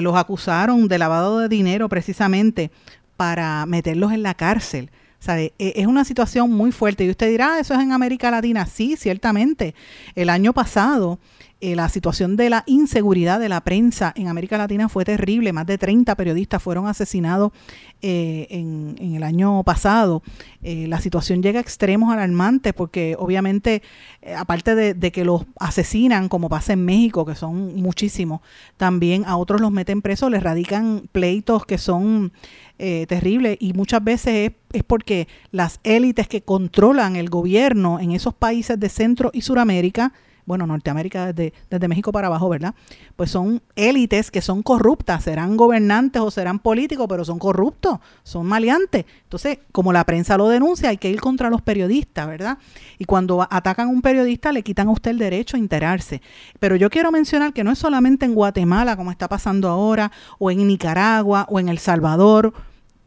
los 0.00 0.16
acusaron 0.16 0.88
de 0.88 0.96
lavado 0.98 1.40
de 1.40 1.48
dinero 1.48 1.90
precisamente 1.90 2.70
para 3.16 3.66
meterlos 3.66 4.12
en 4.12 4.22
la 4.22 4.32
cárcel. 4.32 4.88
E, 5.28 5.52
es 5.58 5.86
una 5.86 6.04
situación 6.04 6.50
muy 6.50 6.72
fuerte. 6.72 7.04
Y 7.04 7.10
usted 7.10 7.28
dirá, 7.28 7.54
ah, 7.54 7.60
eso 7.60 7.74
es 7.74 7.80
en 7.80 7.92
América 7.92 8.30
Latina. 8.30 8.66
Sí, 8.66 8.96
ciertamente. 8.96 9.74
El 10.14 10.30
año 10.30 10.52
pasado, 10.52 11.18
eh, 11.60 11.76
la 11.76 11.88
situación 11.88 12.36
de 12.36 12.50
la 12.50 12.64
inseguridad 12.66 13.40
de 13.40 13.48
la 13.48 13.62
prensa 13.62 14.12
en 14.16 14.28
América 14.28 14.58
Latina 14.58 14.88
fue 14.88 15.04
terrible. 15.04 15.52
Más 15.52 15.66
de 15.66 15.78
30 15.78 16.14
periodistas 16.14 16.62
fueron 16.62 16.86
asesinados 16.86 17.52
eh, 18.02 18.46
en, 18.50 18.96
el 19.14 19.22
año 19.22 19.62
pasado. 19.64 20.22
Eh, 20.62 20.86
la 20.88 21.00
situación 21.00 21.42
llega 21.42 21.58
a 21.58 21.62
extremos 21.62 22.12
alarmantes 22.12 22.74
porque 22.74 23.16
obviamente, 23.18 23.82
aparte 24.36 24.74
de, 24.74 24.94
de, 24.94 25.12
que 25.12 25.24
los 25.24 25.46
asesinan, 25.58 26.28
como 26.28 26.48
pasa 26.48 26.74
en 26.74 26.84
México, 26.84 27.24
que 27.24 27.34
son 27.34 27.76
muchísimos, 27.76 28.40
también 28.76 29.24
a 29.26 29.36
otros 29.36 29.60
los 29.60 29.70
meten 29.70 30.02
presos, 30.02 30.30
les 30.30 30.42
radican 30.42 31.08
pleitos 31.12 31.64
que 31.66 31.78
son 31.78 32.32
eh, 32.76 33.06
terrible 33.06 33.56
y 33.60 33.72
muchas 33.72 34.02
veces 34.02 34.50
es, 34.72 34.82
porque 34.82 35.28
las 35.52 35.78
élites 35.84 36.26
que 36.26 36.42
controlan 36.42 37.14
el 37.14 37.30
gobierno 37.30 38.00
en 38.00 38.10
esos 38.10 38.34
países 38.34 38.80
de 38.80 38.88
Centro 38.88 39.30
y 39.32 39.42
Suramérica, 39.42 40.12
bueno, 40.46 40.66
Norteamérica 40.66 41.32
desde, 41.32 41.88
México 41.88 42.12
para 42.12 42.28
abajo, 42.28 42.48
¿verdad? 42.48 42.74
Pues 43.16 43.30
son 43.30 43.62
élites 43.76 44.30
que 44.30 44.40
son 44.40 44.62
corruptas, 44.62 45.24
serán 45.24 45.56
gobernantes 45.56 46.20
o 46.22 46.30
serán 46.30 46.58
políticos, 46.58 47.06
pero 47.08 47.24
son 47.24 47.38
corruptos, 47.38 47.98
son 48.22 48.46
maleantes. 48.46 49.04
Entonces, 49.22 49.58
como 49.72 49.92
la 49.92 50.04
prensa 50.04 50.36
lo 50.36 50.48
denuncia, 50.48 50.90
hay 50.90 50.96
que 50.96 51.10
ir 51.10 51.20
contra 51.20 51.50
los 51.50 51.62
periodistas, 51.62 52.26
¿verdad? 52.26 52.58
Y 52.98 53.04
cuando 53.04 53.46
atacan 53.50 53.88
a 53.88 53.90
un 53.90 54.02
periodista, 54.02 54.52
le 54.52 54.62
quitan 54.62 54.88
a 54.88 54.92
usted 54.92 55.12
el 55.12 55.18
derecho 55.18 55.56
a 55.56 55.60
enterarse. 55.60 56.22
Pero 56.58 56.76
yo 56.76 56.90
quiero 56.90 57.10
mencionar 57.10 57.52
que 57.52 57.64
no 57.64 57.70
es 57.70 57.78
solamente 57.78 58.24
en 58.26 58.34
Guatemala, 58.34 58.96
como 58.96 59.10
está 59.10 59.28
pasando 59.28 59.68
ahora, 59.68 60.12
o 60.38 60.50
en 60.50 60.66
Nicaragua, 60.66 61.46
o 61.48 61.58
en 61.60 61.68
El 61.68 61.78
Salvador, 61.78 62.52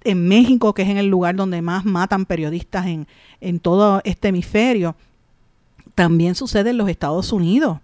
en 0.03 0.27
México, 0.27 0.73
que 0.73 0.83
es 0.83 0.89
en 0.89 0.97
el 0.97 1.07
lugar 1.07 1.35
donde 1.35 1.61
más 1.61 1.85
matan 1.85 2.25
periodistas 2.25 2.85
en, 2.87 3.07
en 3.41 3.59
todo 3.59 4.01
este 4.03 4.29
hemisferio. 4.29 4.95
También 5.97 6.35
sucede 6.35 6.69
en 6.69 6.77
los 6.77 6.89
Estados 6.89 7.33
Unidos. 7.33 7.79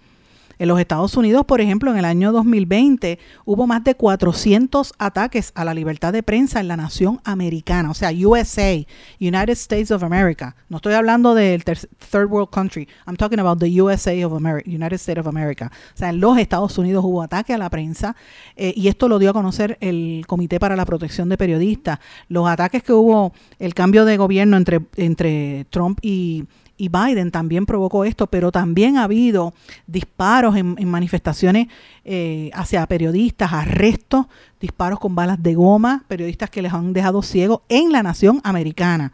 En 0.60 0.68
los 0.68 0.80
Estados 0.80 1.18
Unidos, 1.18 1.46
por 1.48 1.62
ejemplo, 1.62 1.90
en 1.90 1.98
el 1.98 2.06
año 2.06 2.32
2020 2.32 3.18
hubo 3.44 3.66
más 3.66 3.84
de 3.84 3.96
400 3.96 4.94
ataques 5.00 5.52
a 5.56 5.66
la 5.66 5.74
libertad 5.74 6.14
de 6.14 6.22
prensa 6.22 6.60
en 6.60 6.68
la 6.68 6.78
nación 6.78 7.20
americana, 7.24 7.90
o 7.90 7.96
sea, 7.96 8.12
USA, 8.12 8.86
United 9.20 9.54
States 9.54 9.90
of 9.90 10.04
America. 10.04 10.56
No 10.70 10.78
estoy 10.78 10.94
hablando 10.94 11.34
del 11.34 11.64
third 11.64 12.30
world 12.30 12.52
country, 12.52 12.88
I'm 13.08 13.18
talking 13.18 13.40
about 13.40 13.58
the 13.58 13.82
USA 13.82 14.24
of 14.24 14.34
America, 14.34 14.70
United 14.70 14.98
States 14.98 15.20
of 15.20 15.26
America. 15.26 15.72
O 15.96 15.98
sea, 15.98 16.10
en 16.10 16.20
los 16.20 16.38
Estados 16.38 16.78
Unidos 16.78 17.04
hubo 17.04 17.24
ataque 17.24 17.56
a 17.56 17.58
la 17.58 17.72
prensa 17.72 18.16
eh, 18.56 18.74
y 18.76 18.90
esto 18.90 19.08
lo 19.08 19.18
dio 19.18 19.32
a 19.32 19.34
conocer 19.34 19.80
el 19.82 20.24
Comité 20.28 20.60
para 20.60 20.76
la 20.76 20.86
Protección 20.86 21.30
de 21.30 21.38
Periodistas. 21.38 21.98
Los 22.30 22.48
ataques 22.48 22.84
que 22.84 22.94
hubo, 22.94 23.34
el 23.58 23.74
cambio 23.74 24.06
de 24.06 24.18
gobierno 24.18 24.56
entre, 24.56 24.82
entre 24.98 25.66
Trump 25.72 25.98
y 26.04 26.46
y 26.78 26.90
Biden 26.90 27.32
también 27.32 27.66
provocó 27.66 28.04
esto, 28.06 28.28
pero 28.28 28.52
también 28.52 28.98
ha 28.98 29.04
habido 29.04 29.54
disparos 29.88 30.56
en, 30.56 30.90
manifestaciones 30.90 31.68
eh, 32.04 32.50
hacia 32.54 32.86
periodistas, 32.88 33.54
arrestos, 33.54 34.26
disparos 34.60 35.00
con 35.00 35.16
balas 35.16 35.42
de 35.42 35.54
goma, 35.54 36.04
periodistas 36.08 36.50
que 36.50 36.62
les 36.62 36.74
han 36.74 36.94
dejado 36.94 37.22
ciegos 37.22 37.62
en 37.70 37.92
la 37.92 38.04
nación 38.04 38.42
americana. 38.44 39.14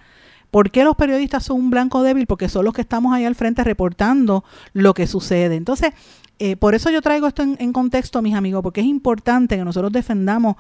¿Por 0.51 0.72
qué 0.72 0.84
los 0.84 0.95
periodistas 0.95 1.43
son 1.43 1.57
un 1.57 1.70
blanco 1.70 2.01
débil? 2.01 2.26
Porque 2.26 2.49
son 2.49 2.66
los 2.66 2.74
que 2.74 2.82
estamos 2.82 3.14
ahí 3.14 3.26
al 3.26 3.36
frente 3.36 3.64
reportando 3.64 4.43
lo 4.74 4.95
que 4.95 5.05
sucede. 5.05 5.55
Entonces, 5.55 5.93
eh, 6.39 6.55
por 6.55 6.74
eso 6.74 6.89
yo 6.89 7.01
traigo 7.01 7.28
esto 7.28 7.43
en, 7.43 7.74
contexto, 7.74 8.22
mis 8.22 8.34
amigos, 8.34 8.64
porque 8.64 8.80
es 8.80 8.88
importante 8.88 9.57
que 9.57 9.66
nosotros 9.66 9.91
defendamos 9.91 10.55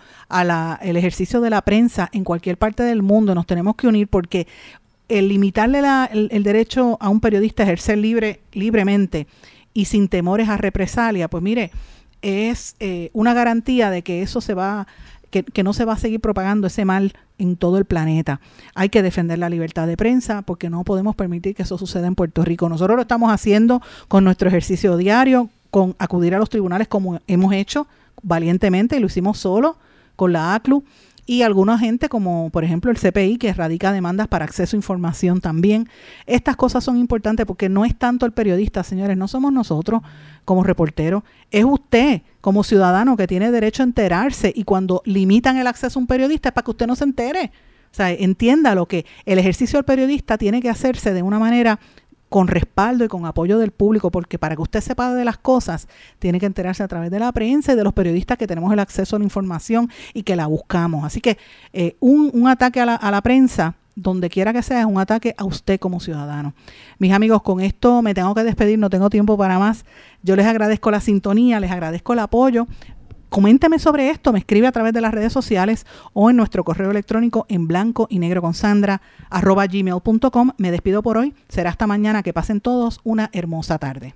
el 0.81 0.97
ejercicio 0.97 1.39
de 1.41 1.49
la 1.49 1.61
prensa 1.61 2.09
en 2.11 2.25
cualquier 2.25 2.57
parte 2.57 2.83
del 2.83 3.01
mundo. 3.01 3.33
Nos 3.33 3.47
tenemos 3.47 3.75
que 3.75 3.87
unir 3.87 4.09
porque 4.09 4.45
el 5.09 5.27
limitarle 5.27 5.81
el, 6.11 6.43
derecho 6.43 6.97
a 7.01 7.09
un 7.09 7.19
periodista 7.19 7.63
a 7.63 7.65
ejercer 7.65 7.97
libre, 7.97 8.39
libremente 8.53 9.27
y 9.73 9.85
sin 9.85 10.07
temores 10.07 10.49
a 10.49 10.57
represalia, 10.57 11.27
pues 11.27 11.43
mire, 11.43 11.71
es 12.21 12.75
eh, 12.79 13.09
una 13.13 13.33
garantía 13.33 13.89
de 13.89 14.03
que 14.03 14.21
eso 14.21 14.39
se 14.39 14.53
va, 14.53 14.87
que, 15.31 15.43
que, 15.43 15.63
no 15.63 15.73
se 15.73 15.85
va 15.85 15.93
a 15.93 15.97
seguir 15.97 16.19
propagando 16.19 16.67
ese 16.67 16.85
mal 16.85 17.13
en 17.37 17.55
todo 17.55 17.77
el 17.77 17.85
planeta. 17.85 18.39
Hay 18.75 18.89
que 18.89 19.01
defender 19.01 19.39
la 19.39 19.49
libertad 19.49 19.87
de 19.87 19.97
prensa 19.97 20.41
porque 20.43 20.69
no 20.69 20.83
podemos 20.83 21.15
permitir 21.15 21.55
que 21.55 21.63
eso 21.63 21.77
suceda 21.77 22.07
en 22.07 22.15
Puerto 22.15 22.43
Rico. 22.43 22.69
Nosotros 22.69 22.95
lo 22.95 23.01
estamos 23.01 23.31
haciendo 23.31 23.81
con 24.07 24.23
nuestro 24.23 24.49
ejercicio 24.49 24.97
diario, 24.97 25.49
con 25.71 25.95
acudir 25.99 26.35
a 26.35 26.39
los 26.39 26.49
tribunales 26.49 26.87
como 26.87 27.19
hemos 27.27 27.53
hecho 27.53 27.87
valientemente 28.21 28.97
y 28.97 28.99
lo 28.99 29.07
hicimos 29.07 29.37
solo 29.39 29.77
con 30.15 30.33
la 30.33 30.53
ACLU 30.55 30.83
y 31.29 31.43
alguna 31.43 31.77
gente 31.77 32.09
como 32.09 32.49
por 32.49 32.63
ejemplo 32.63 32.89
el 32.89 32.97
CPI 32.97 33.37
que 33.37 33.53
radica 33.53 33.91
demandas 33.91 34.27
para 34.27 34.45
acceso 34.45 34.75
a 34.75 34.79
información 34.79 35.41
también. 35.41 35.87
Estas 36.25 36.55
cosas 36.55 36.83
son 36.83 36.97
importantes 36.97 37.45
porque 37.45 37.69
no 37.69 37.85
es 37.85 37.95
tanto 37.95 38.25
el 38.25 38.31
periodista, 38.31 38.83
señores, 38.83 39.15
no 39.15 39.27
somos 39.27 39.53
nosotros 39.53 40.01
como 40.43 40.63
reporteros, 40.63 41.21
es 41.51 41.63
usted 41.63 42.23
como 42.41 42.63
ciudadano 42.63 43.15
que 43.15 43.27
tiene 43.27 43.51
derecho 43.51 43.83
a 43.83 43.85
enterarse 43.85 44.51
y 44.55 44.63
cuando 44.63 45.03
limitan 45.05 45.57
el 45.57 45.67
acceso 45.67 45.99
a 45.99 46.01
un 46.01 46.07
periodista 46.07 46.49
es 46.49 46.53
para 46.53 46.65
que 46.65 46.71
usted 46.71 46.87
no 46.87 46.95
se 46.95 47.03
entere. 47.03 47.51
O 47.91 47.95
sea, 47.95 48.09
entienda 48.11 48.73
lo 48.73 48.87
que 48.87 49.05
el 49.25 49.37
ejercicio 49.37 49.77
del 49.77 49.85
periodista 49.85 50.35
tiene 50.39 50.63
que 50.63 50.69
hacerse 50.71 51.13
de 51.13 51.21
una 51.21 51.37
manera 51.37 51.79
con 52.29 52.47
respaldo 52.47 53.03
y 53.03 53.07
con 53.07 53.25
apoyo 53.25 53.57
del 53.57 53.71
público, 53.71 54.11
porque 54.11 54.37
para 54.37 54.55
que 54.55 54.61
usted 54.61 54.81
sepa 54.81 55.13
de 55.13 55.25
las 55.25 55.37
cosas, 55.37 55.87
tiene 56.19 56.39
que 56.39 56.45
enterarse 56.45 56.83
a 56.83 56.87
través 56.87 57.11
de 57.11 57.19
la 57.19 57.31
prensa 57.31 57.73
y 57.73 57.75
de 57.75 57.83
los 57.83 57.93
periodistas 57.93 58.37
que 58.37 58.47
tenemos 58.47 58.71
el 58.71 58.79
acceso 58.79 59.15
a 59.15 59.19
la 59.19 59.25
información 59.25 59.89
y 60.13 60.23
que 60.23 60.35
la 60.35 60.47
buscamos. 60.47 61.03
Así 61.03 61.21
que 61.21 61.37
eh, 61.73 61.95
un, 61.99 62.47
ataque 62.47 62.79
a 62.79 62.85
la, 62.85 62.95
a 62.95 63.11
la 63.11 63.21
prensa, 63.21 63.75
donde 63.95 64.29
quiera 64.29 64.53
que 64.53 64.63
sea, 64.63 64.81
es 64.81 64.85
un 64.85 64.99
ataque 64.99 65.35
a 65.37 65.43
usted 65.43 65.79
como 65.79 65.99
ciudadano. 65.99 66.53
Mis 66.99 67.11
amigos, 67.11 67.41
con 67.41 67.59
esto 67.59 68.01
me 68.01 68.13
tengo 68.13 68.33
que 68.35 68.43
despedir, 68.43 68.79
no 68.79 68.89
tengo 68.89 69.09
tiempo 69.09 69.37
para 69.37 69.59
más. 69.59 69.83
Yo 70.23 70.35
les 70.35 70.45
agradezco 70.45 70.91
la 70.91 71.01
sintonía, 71.01 71.59
les 71.59 71.71
agradezco 71.71 72.13
el 72.13 72.19
apoyo 72.19 72.67
coménteme 73.29 73.79
sobre 73.79 74.09
esto, 74.09 74.33
me 74.33 74.39
escribe 74.39 74.67
a 74.67 74.71
través 74.71 74.93
de 74.93 75.01
las 75.01 75.13
redes 75.13 75.31
sociales 75.31 75.85
o 76.13 76.29
en 76.29 76.35
nuestro 76.35 76.63
correo 76.63 76.91
electrónico 76.91 77.45
en 77.49 77.67
blanco 77.67 78.07
y 78.09 78.19
negro 78.19 78.41
con 78.41 78.53
Sandra. 78.53 79.01
Me 80.57 80.71
despido 80.71 81.01
por 81.01 81.17
hoy. 81.17 81.33
Será 81.47 81.69
hasta 81.69 81.87
mañana. 81.87 82.23
Que 82.23 82.33
pasen 82.33 82.61
todos 82.61 82.99
una 83.03 83.29
hermosa 83.33 83.77
tarde. 83.77 84.15